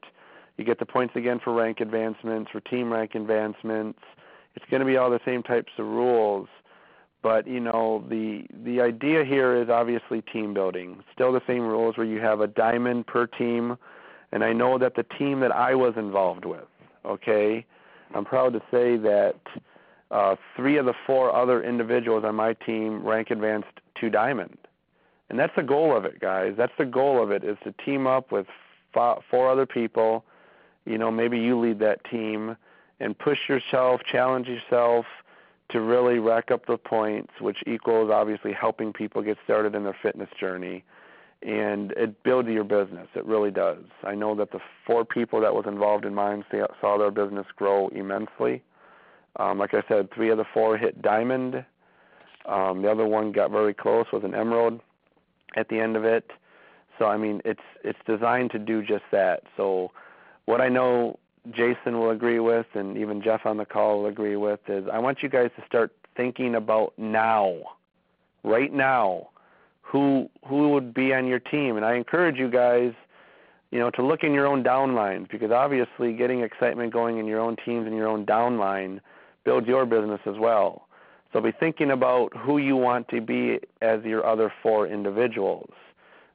You 0.56 0.64
get 0.64 0.78
the 0.78 0.86
points 0.86 1.14
again 1.16 1.40
for 1.42 1.52
rank 1.52 1.80
advancements, 1.80 2.50
for 2.50 2.60
team 2.60 2.92
rank 2.92 3.14
advancements. 3.14 4.00
It's 4.54 4.64
going 4.70 4.80
to 4.80 4.86
be 4.86 4.96
all 4.96 5.10
the 5.10 5.20
same 5.24 5.42
types 5.42 5.72
of 5.78 5.86
rules. 5.86 6.48
But 7.22 7.48
you 7.48 7.58
know 7.58 8.04
the 8.08 8.44
the 8.64 8.80
idea 8.80 9.24
here 9.24 9.60
is 9.60 9.68
obviously 9.68 10.22
team 10.22 10.54
building. 10.54 11.02
Still 11.12 11.32
the 11.32 11.42
same 11.48 11.62
rules 11.62 11.96
where 11.96 12.06
you 12.06 12.20
have 12.20 12.40
a 12.40 12.46
diamond 12.46 13.08
per 13.08 13.26
team, 13.26 13.76
and 14.30 14.44
I 14.44 14.52
know 14.52 14.78
that 14.78 14.94
the 14.94 15.02
team 15.02 15.40
that 15.40 15.50
I 15.50 15.74
was 15.74 15.94
involved 15.96 16.44
with, 16.44 16.68
okay, 17.04 17.66
I'm 18.14 18.24
proud 18.24 18.52
to 18.52 18.60
say 18.70 18.96
that 18.98 19.40
uh, 20.10 20.36
three 20.56 20.76
of 20.76 20.86
the 20.86 20.94
four 21.06 21.34
other 21.34 21.62
individuals 21.62 22.24
on 22.24 22.36
my 22.36 22.54
team 22.54 23.04
rank 23.04 23.30
advanced 23.30 23.80
to 24.00 24.10
diamond, 24.10 24.56
and 25.30 25.38
that's 25.38 25.54
the 25.56 25.62
goal 25.62 25.96
of 25.96 26.04
it, 26.04 26.20
guys. 26.20 26.54
That's 26.56 26.72
the 26.78 26.86
goal 26.86 27.22
of 27.22 27.30
it 27.30 27.44
is 27.44 27.56
to 27.64 27.72
team 27.84 28.06
up 28.06 28.32
with 28.32 28.46
four 28.92 29.50
other 29.50 29.66
people. 29.66 30.24
You 30.86 30.98
know, 30.98 31.10
maybe 31.10 31.38
you 31.38 31.58
lead 31.58 31.78
that 31.80 32.02
team 32.10 32.56
and 33.00 33.18
push 33.18 33.38
yourself, 33.48 34.00
challenge 34.10 34.48
yourself 34.48 35.04
to 35.70 35.80
really 35.80 36.18
rack 36.18 36.50
up 36.50 36.64
the 36.66 36.78
points, 36.78 37.32
which 37.40 37.58
equals 37.66 38.10
obviously 38.10 38.54
helping 38.54 38.92
people 38.92 39.20
get 39.22 39.36
started 39.44 39.74
in 39.74 39.84
their 39.84 39.96
fitness 40.02 40.30
journey. 40.40 40.82
And 41.42 41.92
it 41.92 42.22
builds 42.24 42.48
your 42.48 42.64
business. 42.64 43.06
It 43.14 43.24
really 43.24 43.50
does. 43.50 43.84
I 44.02 44.14
know 44.14 44.34
that 44.34 44.50
the 44.50 44.58
four 44.86 45.04
people 45.04 45.40
that 45.42 45.54
was 45.54 45.66
involved 45.68 46.04
in 46.04 46.14
mine 46.14 46.44
saw 46.80 46.98
their 46.98 47.10
business 47.10 47.46
grow 47.54 47.88
immensely. 47.88 48.62
Um, 49.36 49.58
like 49.58 49.74
I 49.74 49.82
said, 49.88 50.08
three 50.12 50.30
of 50.30 50.38
the 50.38 50.46
four 50.52 50.76
hit 50.78 51.00
diamond. 51.00 51.64
Um, 52.46 52.82
the 52.82 52.90
other 52.90 53.06
one 53.06 53.30
got 53.30 53.50
very 53.52 53.74
close, 53.74 54.06
was 54.10 54.24
an 54.24 54.34
emerald 54.34 54.80
at 55.56 55.68
the 55.68 55.80
end 55.80 55.96
of 55.96 56.04
it. 56.04 56.30
So 56.98 57.06
I 57.06 57.16
mean, 57.16 57.40
it's 57.44 57.60
it's 57.84 57.98
designed 58.06 58.50
to 58.52 58.58
do 58.58 58.82
just 58.82 59.04
that. 59.12 59.42
So 59.56 59.92
what 60.46 60.60
I 60.60 60.68
know 60.68 61.18
Jason 61.50 61.98
will 61.98 62.10
agree 62.10 62.40
with, 62.40 62.66
and 62.74 62.96
even 62.96 63.22
Jeff 63.22 63.46
on 63.46 63.56
the 63.56 63.64
call 63.64 64.00
will 64.00 64.06
agree 64.06 64.36
with, 64.36 64.60
is 64.68 64.86
I 64.92 64.98
want 64.98 65.22
you 65.22 65.28
guys 65.28 65.50
to 65.56 65.64
start 65.66 65.92
thinking 66.16 66.54
about 66.54 66.92
now, 66.98 67.56
right 68.42 68.72
now, 68.72 69.28
who 69.80 70.28
who 70.46 70.70
would 70.70 70.92
be 70.92 71.14
on 71.14 71.26
your 71.26 71.38
team. 71.38 71.76
And 71.76 71.84
I 71.84 71.94
encourage 71.94 72.36
you 72.36 72.50
guys, 72.50 72.92
you 73.70 73.78
know, 73.78 73.90
to 73.90 74.02
look 74.02 74.22
in 74.22 74.32
your 74.32 74.46
own 74.46 74.64
downlines 74.64 75.30
because 75.30 75.50
obviously 75.50 76.12
getting 76.12 76.40
excitement 76.40 76.92
going 76.92 77.18
in 77.18 77.26
your 77.26 77.40
own 77.40 77.56
teams 77.64 77.86
and 77.86 77.96
your 77.96 78.08
own 78.08 78.26
downline 78.26 79.00
builds 79.44 79.66
your 79.66 79.86
business 79.86 80.20
as 80.26 80.36
well. 80.38 80.87
So 81.32 81.40
be 81.40 81.52
thinking 81.52 81.90
about 81.90 82.34
who 82.36 82.58
you 82.58 82.76
want 82.76 83.08
to 83.08 83.20
be 83.20 83.60
as 83.82 84.02
your 84.04 84.26
other 84.26 84.52
four 84.62 84.86
individuals. 84.86 85.70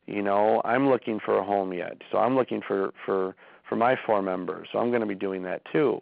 You 0.05 0.21
know, 0.21 0.61
I'm 0.65 0.89
looking 0.89 1.19
for 1.19 1.37
a 1.37 1.43
home 1.43 1.73
yet, 1.73 1.97
so 2.11 2.17
I'm 2.17 2.35
looking 2.35 2.61
for 2.61 2.93
for 3.05 3.35
for 3.67 3.75
my 3.75 3.97
four 4.05 4.21
members. 4.21 4.67
So 4.71 4.79
I'm 4.79 4.89
going 4.89 5.01
to 5.01 5.07
be 5.07 5.15
doing 5.15 5.43
that 5.43 5.61
too. 5.71 6.01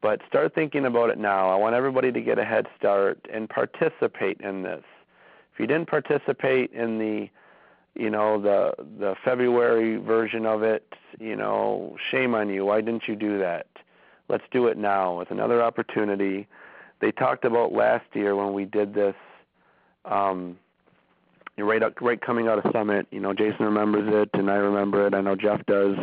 But 0.00 0.20
start 0.28 0.54
thinking 0.54 0.84
about 0.86 1.10
it 1.10 1.18
now. 1.18 1.50
I 1.50 1.56
want 1.56 1.74
everybody 1.74 2.12
to 2.12 2.20
get 2.20 2.38
a 2.38 2.44
head 2.44 2.66
start 2.78 3.18
and 3.32 3.48
participate 3.48 4.40
in 4.40 4.62
this. 4.62 4.84
If 5.52 5.60
you 5.60 5.66
didn't 5.66 5.88
participate 5.88 6.72
in 6.72 6.98
the 6.98 7.28
you 7.94 8.10
know 8.10 8.40
the 8.40 8.74
the 8.98 9.14
February 9.24 9.96
version 9.96 10.46
of 10.46 10.62
it, 10.62 10.94
you 11.18 11.36
know, 11.36 11.96
shame 12.10 12.34
on 12.34 12.48
you. 12.48 12.64
Why 12.64 12.80
didn't 12.80 13.08
you 13.08 13.16
do 13.16 13.38
that? 13.38 13.66
Let's 14.28 14.44
do 14.50 14.66
it 14.68 14.78
now. 14.78 15.18
with 15.18 15.30
another 15.30 15.62
opportunity. 15.62 16.46
They 17.00 17.12
talked 17.12 17.44
about 17.44 17.72
last 17.72 18.06
year 18.14 18.34
when 18.36 18.52
we 18.52 18.64
did 18.64 18.94
this 18.94 19.14
um 20.04 20.56
right 21.62 21.82
up, 21.82 22.00
right 22.00 22.20
coming 22.20 22.48
out 22.48 22.64
of 22.64 22.72
Summit. 22.72 23.06
You 23.10 23.20
know, 23.20 23.32
Jason 23.32 23.64
remembers 23.64 24.12
it, 24.12 24.30
and 24.34 24.50
I 24.50 24.56
remember 24.56 25.06
it. 25.06 25.14
I 25.14 25.20
know 25.20 25.36
Jeff 25.36 25.64
does. 25.66 25.96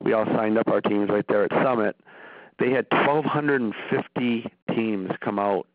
We 0.00 0.12
all 0.12 0.26
signed 0.26 0.58
up 0.58 0.68
our 0.68 0.80
teams 0.80 1.08
right 1.08 1.26
there 1.28 1.44
at 1.44 1.50
Summit. 1.64 1.96
They 2.58 2.70
had 2.70 2.86
1,250 2.90 4.52
teams 4.74 5.10
come 5.20 5.38
out 5.38 5.66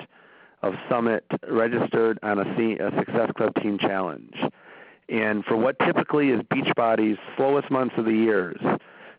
of 0.61 0.73
Summit 0.89 1.25
registered 1.47 2.19
on 2.23 2.39
a, 2.39 2.43
a 2.43 2.91
Success 2.97 3.31
Club 3.35 3.53
Team 3.61 3.77
Challenge. 3.77 4.35
And 5.09 5.45
for 5.45 5.55
what 5.55 5.77
typically 5.79 6.29
is 6.29 6.41
Beachbody's 6.49 7.17
slowest 7.35 7.71
months 7.71 7.95
of 7.97 8.05
the 8.05 8.13
years, 8.13 8.59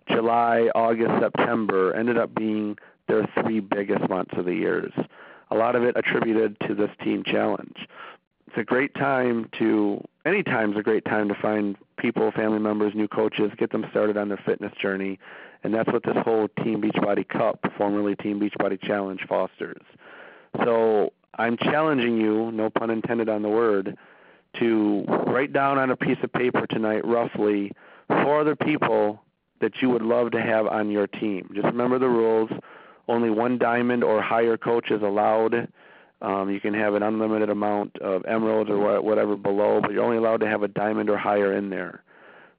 July, 0.09 0.71
August, 0.75 1.13
September 1.21 1.95
ended 1.95 2.19
up 2.19 2.35
being 2.35 2.77
their 3.07 3.29
three 3.41 3.61
biggest 3.61 4.09
months 4.09 4.33
of 4.37 4.45
the 4.45 4.55
years. 4.55 4.93
A 5.51 5.55
lot 5.55 5.77
of 5.77 5.83
it 5.83 5.97
attributed 5.97 6.57
to 6.67 6.75
this 6.75 6.91
team 7.03 7.25
challenge. 7.25 7.89
It's 8.47 8.57
a 8.57 8.65
great 8.65 8.95
time 8.95 9.49
to 9.59 10.03
any 10.25 10.43
time's 10.43 10.77
a 10.77 10.83
great 10.83 11.05
time 11.05 11.29
to 11.29 11.35
find 11.35 11.77
people, 11.97 12.31
family 12.33 12.59
members, 12.59 12.95
new 12.95 13.09
coaches, 13.09 13.51
get 13.57 13.71
them 13.71 13.87
started 13.91 14.17
on 14.17 14.29
their 14.29 14.41
fitness 14.45 14.73
journey, 14.81 15.19
and 15.65 15.75
that's 15.75 15.91
what 15.91 16.03
this 16.03 16.17
whole 16.25 16.49
Team 16.63 16.83
Beachbody 16.83 17.27
Cup, 17.27 17.61
formerly 17.77 18.15
Team 18.15 18.41
Beachbody 18.41 18.81
Challenge, 18.81 19.21
fosters. 19.29 19.83
So 20.65 21.13
I'm 21.39 21.57
challenging 21.57 22.21
you, 22.21 22.53
no 22.53 22.71
pun 22.71 22.91
intended 22.91 23.29
on 23.29 23.43
the 23.43 23.49
word, 23.49 23.97
to 24.59 25.05
write 25.27 25.53
down 25.53 25.79
on 25.79 25.91
a 25.91 25.97
piece 25.97 26.19
of 26.23 26.33
paper 26.33 26.67
tonight 26.67 27.05
roughly 27.07 27.73
four 28.09 28.41
other 28.41 28.57
people 28.57 29.23
that 29.61 29.83
you 29.83 29.91
would 29.91 30.03
love 30.03 30.31
to 30.33 30.41
have 30.41 30.67
on 30.67 30.91
your 30.91 31.07
team. 31.07 31.51
Just 31.55 31.67
remember 31.67 31.99
the 31.99 32.09
rules. 32.09 32.51
Only 33.09 33.31
one 33.31 33.59
diamond 33.59 34.05
or 34.05 34.21
higher 34.21 34.57
coach 34.57 34.91
is 34.91 35.03
allowed. 35.03 35.69
Um, 36.21 36.51
you 36.51 36.61
can 36.61 36.75
have 36.75 36.95
an 36.95 37.03
unlimited 37.03 37.49
amount 37.49 37.97
of 37.99 38.25
emeralds 38.27 38.71
or 38.71 39.01
whatever 39.01 39.37
below, 39.37 39.81
but 39.81 39.93
you're 39.93 40.05
only 40.05 40.17
allowed 40.17 40.41
to 40.41 40.49
have 40.49 40.63
a 40.63 40.69
diamond 40.69 41.09
or 41.09 41.17
higher 41.17 41.57
in 41.57 41.71
there. 41.71 42.03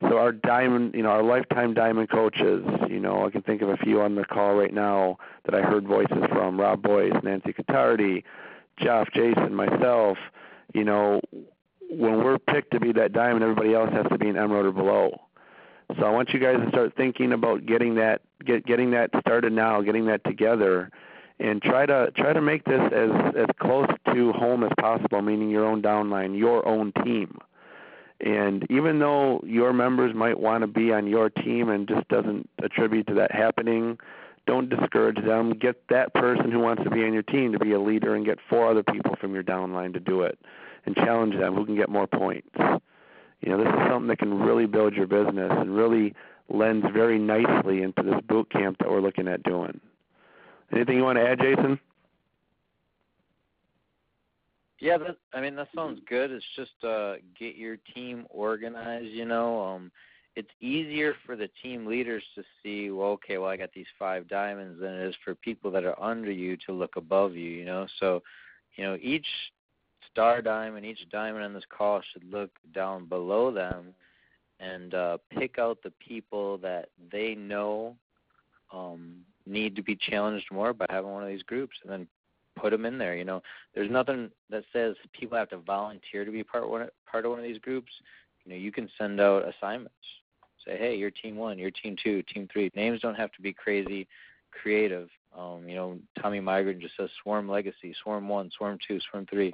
So 0.01 0.17
our 0.17 0.31
diamond, 0.31 0.95
you 0.95 1.03
know, 1.03 1.09
our 1.09 1.23
lifetime 1.23 1.73
diamond 1.73 2.09
coaches, 2.09 2.65
you 2.89 3.01
know, 3.01 3.25
I 3.25 3.31
can 3.31 3.41
think 3.41 3.61
of 3.61 3.69
a 3.69 3.75
few 3.77 4.01
on 4.01 4.15
the 4.15 4.23
call 4.23 4.55
right 4.55 4.73
now 4.73 5.17
that 5.43 5.53
I 5.53 5.61
heard 5.61 5.85
voices 5.85 6.23
from: 6.29 6.59
Rob 6.59 6.81
Boyce, 6.81 7.21
Nancy 7.21 7.51
Catardi, 7.51 8.23
Jeff, 8.77 9.11
Jason, 9.13 9.53
myself. 9.53 10.17
You 10.73 10.85
know, 10.85 11.19
when 11.89 12.23
we're 12.23 12.39
picked 12.39 12.71
to 12.71 12.79
be 12.79 12.93
that 12.93 13.11
diamond, 13.11 13.43
everybody 13.43 13.73
else 13.73 13.91
has 13.91 14.05
to 14.07 14.17
be 14.17 14.29
an 14.29 14.37
emerald 14.37 14.67
or 14.67 14.71
below. 14.71 15.19
So 15.97 16.05
I 16.05 16.11
want 16.11 16.29
you 16.33 16.39
guys 16.39 16.57
to 16.63 16.69
start 16.69 16.93
thinking 16.95 17.33
about 17.33 17.65
getting 17.65 17.95
that 17.95 18.21
get 18.45 18.65
getting 18.65 18.91
that 18.91 19.09
started 19.19 19.53
now, 19.53 19.81
getting 19.81 20.05
that 20.05 20.23
together, 20.23 20.91
and 21.39 21.61
try 21.61 21.85
to 21.85 22.11
try 22.15 22.33
to 22.33 22.41
make 22.41 22.63
this 22.65 22.81
as 22.93 23.09
as 23.35 23.47
close 23.59 23.87
to 24.13 24.31
home 24.33 24.63
as 24.63 24.71
possible, 24.79 25.21
meaning 25.21 25.49
your 25.49 25.65
own 25.65 25.81
downline, 25.81 26.37
your 26.37 26.67
own 26.67 26.91
team. 27.03 27.39
And 28.21 28.69
even 28.69 28.99
though 28.99 29.41
your 29.45 29.73
members 29.73 30.13
might 30.13 30.39
want 30.39 30.61
to 30.61 30.67
be 30.67 30.91
on 30.91 31.07
your 31.07 31.29
team 31.29 31.69
and 31.69 31.87
just 31.87 32.07
doesn't 32.09 32.49
attribute 32.61 33.07
to 33.07 33.13
that 33.15 33.31
happening, 33.31 33.97
don't 34.45 34.69
discourage 34.69 35.23
them. 35.23 35.53
Get 35.53 35.87
that 35.89 36.13
person 36.13 36.51
who 36.51 36.59
wants 36.59 36.83
to 36.83 36.89
be 36.89 37.03
on 37.05 37.13
your 37.13 37.23
team 37.23 37.53
to 37.53 37.59
be 37.59 37.71
a 37.71 37.79
leader 37.79 38.15
and 38.15 38.25
get 38.25 38.39
four 38.49 38.69
other 38.69 38.83
people 38.83 39.15
from 39.21 39.33
your 39.33 39.43
downline 39.43 39.93
to 39.93 39.99
do 39.99 40.23
it 40.23 40.37
and 40.85 40.95
challenge 40.95 41.35
them 41.37 41.55
who 41.55 41.65
can 41.65 41.75
get 41.75 41.89
more 41.89 42.07
points. 42.07 42.49
You 43.41 43.51
know, 43.51 43.57
this 43.57 43.67
is 43.67 43.89
something 43.89 44.07
that 44.07 44.19
can 44.19 44.39
really 44.39 44.65
build 44.65 44.93
your 44.93 45.07
business 45.07 45.51
and 45.51 45.75
really 45.75 46.13
lends 46.49 46.85
very 46.93 47.17
nicely 47.17 47.83
into 47.83 48.03
this 48.03 48.19
boot 48.27 48.51
camp 48.51 48.77
that 48.79 48.89
we're 48.89 49.01
looking 49.01 49.27
at 49.27 49.43
doing. 49.43 49.79
Anything 50.71 50.97
you 50.97 51.03
want 51.03 51.17
to 51.17 51.27
add, 51.27 51.39
Jason? 51.39 51.79
Yeah, 54.79 54.97
that 54.97 55.17
I 55.33 55.41
mean 55.41 55.55
that 55.55 55.67
sounds 55.75 55.99
good. 56.07 56.31
It's 56.31 56.45
just 56.55 56.83
uh 56.83 57.15
get 57.37 57.55
your 57.55 57.77
team 57.93 58.25
organized, 58.29 59.07
you 59.07 59.25
know. 59.25 59.61
Um 59.61 59.91
it's 60.35 60.49
easier 60.61 61.15
for 61.25 61.35
the 61.35 61.49
team 61.61 61.85
leaders 61.85 62.23
to 62.35 62.43
see, 62.63 62.91
well, 62.91 63.09
okay, 63.09 63.37
well 63.37 63.49
I 63.49 63.57
got 63.57 63.73
these 63.73 63.87
five 63.97 64.27
diamonds 64.29 64.79
than 64.79 64.93
it 64.93 65.09
is 65.09 65.15
for 65.25 65.35
people 65.35 65.69
that 65.71 65.83
are 65.83 66.01
under 66.01 66.31
you 66.31 66.55
to 66.65 66.71
look 66.71 66.95
above 66.95 67.35
you, 67.35 67.49
you 67.49 67.65
know. 67.65 67.87
So, 67.99 68.21
you 68.77 68.85
know, 68.85 68.97
each 69.01 69.25
star 70.11 70.41
diamond, 70.41 70.85
each 70.85 71.09
diamond 71.11 71.45
on 71.45 71.53
this 71.53 71.63
call 71.69 72.01
should 72.11 72.23
look 72.31 72.51
down 72.73 73.05
below 73.05 73.51
them 73.51 73.93
and 74.59 74.93
uh, 74.93 75.17
pick 75.37 75.57
out 75.57 75.77
the 75.83 75.93
people 76.05 76.57
that 76.57 76.89
they 77.11 77.35
know 77.35 77.95
um, 78.73 79.17
need 79.45 79.75
to 79.75 79.81
be 79.81 79.95
challenged 79.95 80.47
more 80.51 80.73
by 80.73 80.85
having 80.89 81.11
one 81.11 81.23
of 81.23 81.29
these 81.29 81.43
groups, 81.43 81.77
and 81.83 81.91
then 81.91 82.07
put 82.55 82.71
them 82.71 82.85
in 82.85 82.97
there. 82.97 83.15
You 83.15 83.25
know, 83.25 83.41
there's 83.73 83.89
nothing 83.89 84.29
that 84.49 84.63
says 84.73 84.95
people 85.13 85.37
have 85.37 85.49
to 85.49 85.57
volunteer 85.57 86.25
to 86.25 86.31
be 86.31 86.43
part 86.43 86.69
one, 86.69 86.87
part 87.09 87.25
of 87.25 87.31
one 87.31 87.39
of 87.39 87.45
these 87.45 87.59
groups. 87.59 87.91
You 88.45 88.51
know, 88.51 88.57
you 88.57 88.71
can 88.71 88.89
send 88.97 89.19
out 89.19 89.47
assignments. 89.47 89.95
Say, 90.65 90.77
hey, 90.77 90.95
you're 90.95 91.11
team 91.11 91.37
one, 91.37 91.57
you're 91.57 91.71
team 91.71 91.95
two, 92.03 92.21
team 92.23 92.47
three. 92.51 92.69
Names 92.75 92.99
don't 92.99 93.15
have 93.15 93.31
to 93.31 93.41
be 93.41 93.53
crazy 93.53 94.07
creative. 94.51 95.09
Um, 95.37 95.67
you 95.67 95.75
know, 95.75 95.97
Tommy 96.21 96.39
Migren 96.39 96.81
just 96.81 96.97
says 96.97 97.09
Swarm 97.21 97.49
Legacy, 97.49 97.93
Swarm 98.03 98.27
One, 98.27 98.49
Swarm 98.57 98.77
Two, 98.85 98.99
Swarm 99.09 99.25
Three. 99.29 99.53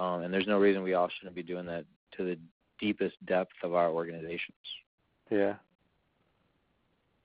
Um, 0.00 0.22
and 0.22 0.32
there's 0.32 0.46
no 0.46 0.58
reason 0.58 0.82
we 0.82 0.94
all 0.94 1.10
shouldn't 1.18 1.36
be 1.36 1.42
doing 1.42 1.66
that 1.66 1.84
to 2.16 2.24
the 2.24 2.38
deepest 2.80 3.14
depth 3.26 3.52
of 3.62 3.74
our 3.74 3.90
organizations. 3.90 4.56
Yeah. 5.30 5.54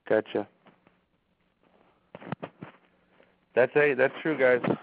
Gotcha. 0.08 0.46
That's 3.56 3.72
a 3.78 3.94
that's 3.96 4.14
true, 4.22 4.38
guys. 4.38 4.78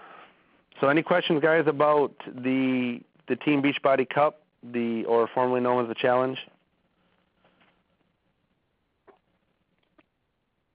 So, 0.81 0.89
any 0.89 1.03
questions, 1.03 1.41
guys, 1.41 1.65
about 1.67 2.13
the 2.25 2.99
the 3.29 3.35
Team 3.37 3.61
Beachbody 3.61 4.09
Cup, 4.09 4.41
the 4.63 5.05
or 5.05 5.29
formerly 5.33 5.61
known 5.61 5.83
as 5.83 5.87
the 5.87 5.95
Challenge? 5.95 6.39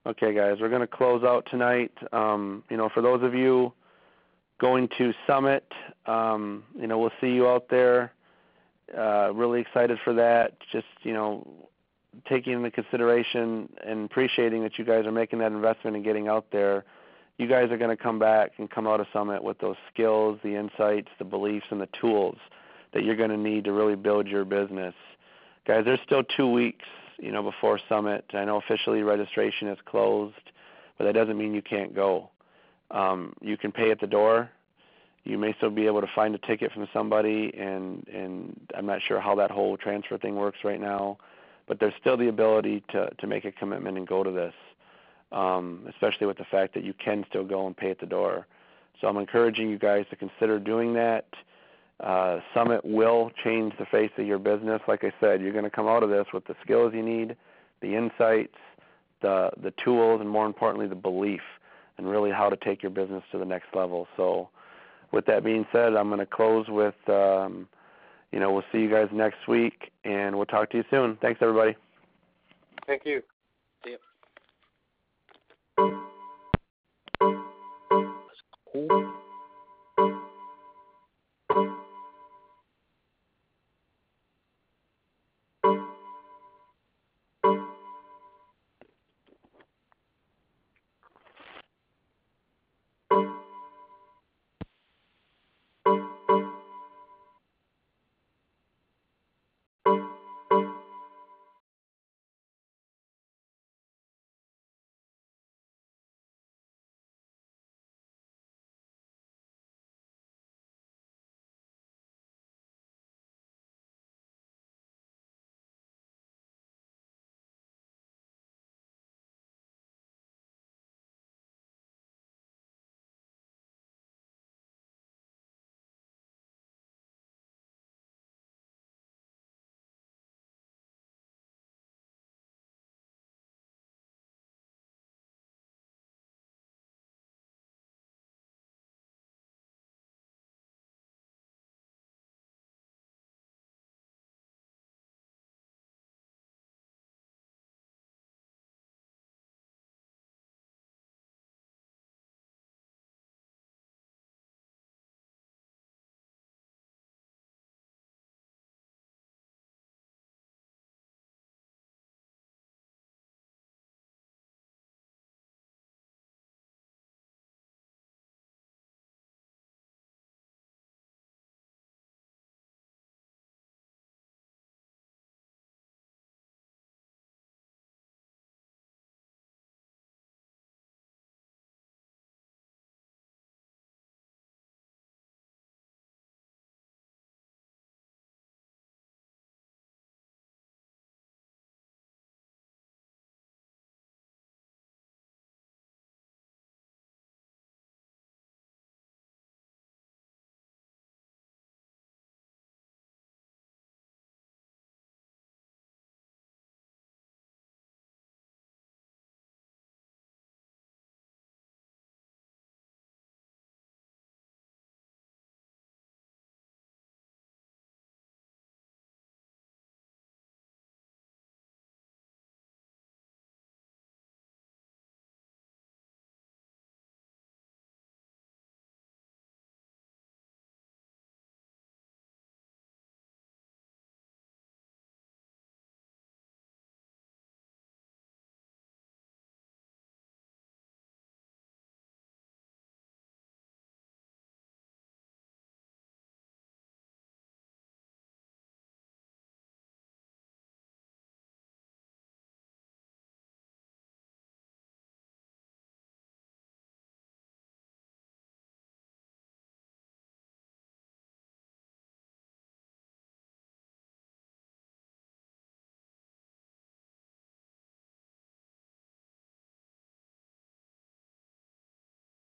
Okay, 0.06 0.32
guys, 0.32 0.56
we're 0.60 0.70
going 0.70 0.80
to 0.80 0.86
close 0.86 1.22
out 1.24 1.46
tonight. 1.50 1.92
Um, 2.12 2.62
you 2.70 2.76
know, 2.76 2.88
for 2.94 3.02
those 3.02 3.22
of 3.22 3.34
you 3.34 3.74
going 4.58 4.88
to 4.98 5.12
Summit. 5.26 5.64
Um, 6.06 6.64
you 6.78 6.86
know, 6.86 6.98
we'll 6.98 7.12
see 7.20 7.28
you 7.28 7.48
out 7.48 7.68
there. 7.68 8.12
Uh, 8.96 9.32
really 9.34 9.60
excited 9.60 9.98
for 10.02 10.14
that. 10.14 10.56
Just 10.72 10.86
you 11.02 11.12
know, 11.12 11.46
taking 12.28 12.54
into 12.54 12.70
consideration 12.70 13.68
and 13.86 14.06
appreciating 14.06 14.62
that 14.62 14.78
you 14.78 14.84
guys 14.84 15.06
are 15.06 15.12
making 15.12 15.38
that 15.40 15.52
investment 15.52 15.96
and 15.96 16.04
getting 16.04 16.28
out 16.28 16.46
there. 16.50 16.84
You 17.36 17.46
guys 17.46 17.70
are 17.70 17.78
going 17.78 17.96
to 17.96 18.02
come 18.02 18.18
back 18.18 18.52
and 18.58 18.68
come 18.68 18.86
out 18.86 18.98
of 18.98 19.06
Summit 19.12 19.44
with 19.44 19.58
those 19.58 19.76
skills, 19.92 20.40
the 20.42 20.56
insights, 20.56 21.08
the 21.18 21.24
beliefs, 21.24 21.66
and 21.70 21.80
the 21.80 21.88
tools 22.00 22.36
that 22.92 23.04
you're 23.04 23.16
going 23.16 23.30
to 23.30 23.36
need 23.36 23.64
to 23.64 23.72
really 23.72 23.94
build 23.94 24.26
your 24.26 24.44
business. 24.44 24.94
Guys, 25.66 25.84
there's 25.84 26.00
still 26.04 26.24
two 26.24 26.50
weeks, 26.50 26.86
you 27.18 27.30
know, 27.30 27.42
before 27.42 27.78
Summit. 27.88 28.24
I 28.32 28.44
know 28.44 28.56
officially 28.56 29.02
registration 29.02 29.68
is 29.68 29.78
closed, 29.84 30.34
but 30.96 31.04
that 31.04 31.14
doesn't 31.14 31.36
mean 31.36 31.54
you 31.54 31.62
can't 31.62 31.94
go. 31.94 32.30
Um, 32.90 33.34
you 33.40 33.56
can 33.56 33.72
pay 33.72 33.90
at 33.90 34.00
the 34.00 34.06
door. 34.06 34.50
You 35.24 35.36
may 35.36 35.52
still 35.54 35.70
be 35.70 35.86
able 35.86 36.00
to 36.00 36.06
find 36.14 36.34
a 36.34 36.38
ticket 36.38 36.72
from 36.72 36.88
somebody, 36.92 37.52
and 37.56 38.06
and 38.08 38.58
I'm 38.74 38.86
not 38.86 39.02
sure 39.02 39.20
how 39.20 39.34
that 39.36 39.50
whole 39.50 39.76
transfer 39.76 40.16
thing 40.16 40.36
works 40.36 40.58
right 40.64 40.80
now, 40.80 41.18
but 41.66 41.78
there's 41.78 41.92
still 42.00 42.16
the 42.16 42.28
ability 42.28 42.82
to 42.90 43.10
to 43.18 43.26
make 43.26 43.44
a 43.44 43.52
commitment 43.52 43.98
and 43.98 44.06
go 44.06 44.22
to 44.22 44.30
this, 44.30 44.54
um, 45.32 45.84
especially 45.90 46.26
with 46.26 46.38
the 46.38 46.46
fact 46.50 46.72
that 46.74 46.84
you 46.84 46.94
can 46.94 47.26
still 47.28 47.44
go 47.44 47.66
and 47.66 47.76
pay 47.76 47.90
at 47.90 48.00
the 48.00 48.06
door. 48.06 48.46
So 49.00 49.06
I'm 49.06 49.18
encouraging 49.18 49.68
you 49.68 49.78
guys 49.78 50.06
to 50.10 50.16
consider 50.16 50.58
doing 50.58 50.94
that. 50.94 51.26
Uh, 52.00 52.40
Summit 52.54 52.84
will 52.84 53.30
change 53.44 53.74
the 53.78 53.86
face 53.86 54.10
of 54.18 54.26
your 54.26 54.38
business. 54.38 54.80
Like 54.88 55.04
I 55.04 55.12
said, 55.20 55.42
you're 55.42 55.52
going 55.52 55.64
to 55.64 55.70
come 55.70 55.88
out 55.88 56.02
of 56.02 56.10
this 56.10 56.26
with 56.32 56.46
the 56.46 56.54
skills 56.62 56.94
you 56.94 57.02
need, 57.02 57.36
the 57.80 57.94
insights, 57.96 58.56
the 59.20 59.50
the 59.62 59.72
tools, 59.84 60.20
and 60.20 60.30
more 60.30 60.46
importantly, 60.46 60.86
the 60.86 60.94
belief 60.94 61.42
and 61.98 62.08
really 62.08 62.30
how 62.30 62.48
to 62.48 62.56
take 62.56 62.82
your 62.82 62.90
business 62.90 63.22
to 63.32 63.38
the 63.38 63.44
next 63.44 63.66
level. 63.74 64.06
So, 64.16 64.48
with 65.12 65.26
that 65.26 65.44
being 65.44 65.66
said, 65.72 65.94
I'm 65.94 66.08
going 66.08 66.20
to 66.20 66.26
close 66.26 66.66
with, 66.68 66.94
um, 67.08 67.68
you 68.30 68.40
know, 68.40 68.52
we'll 68.52 68.64
see 68.72 68.78
you 68.78 68.90
guys 68.90 69.08
next 69.12 69.48
week, 69.48 69.90
and 70.04 70.36
we'll 70.36 70.46
talk 70.46 70.70
to 70.70 70.78
you 70.78 70.84
soon. 70.90 71.16
Thanks, 71.20 71.40
everybody. 71.42 71.76
Thank 72.86 73.02
you. 73.04 73.22
See 73.84 73.90
you. 73.90 73.98
Cool. 78.72 79.07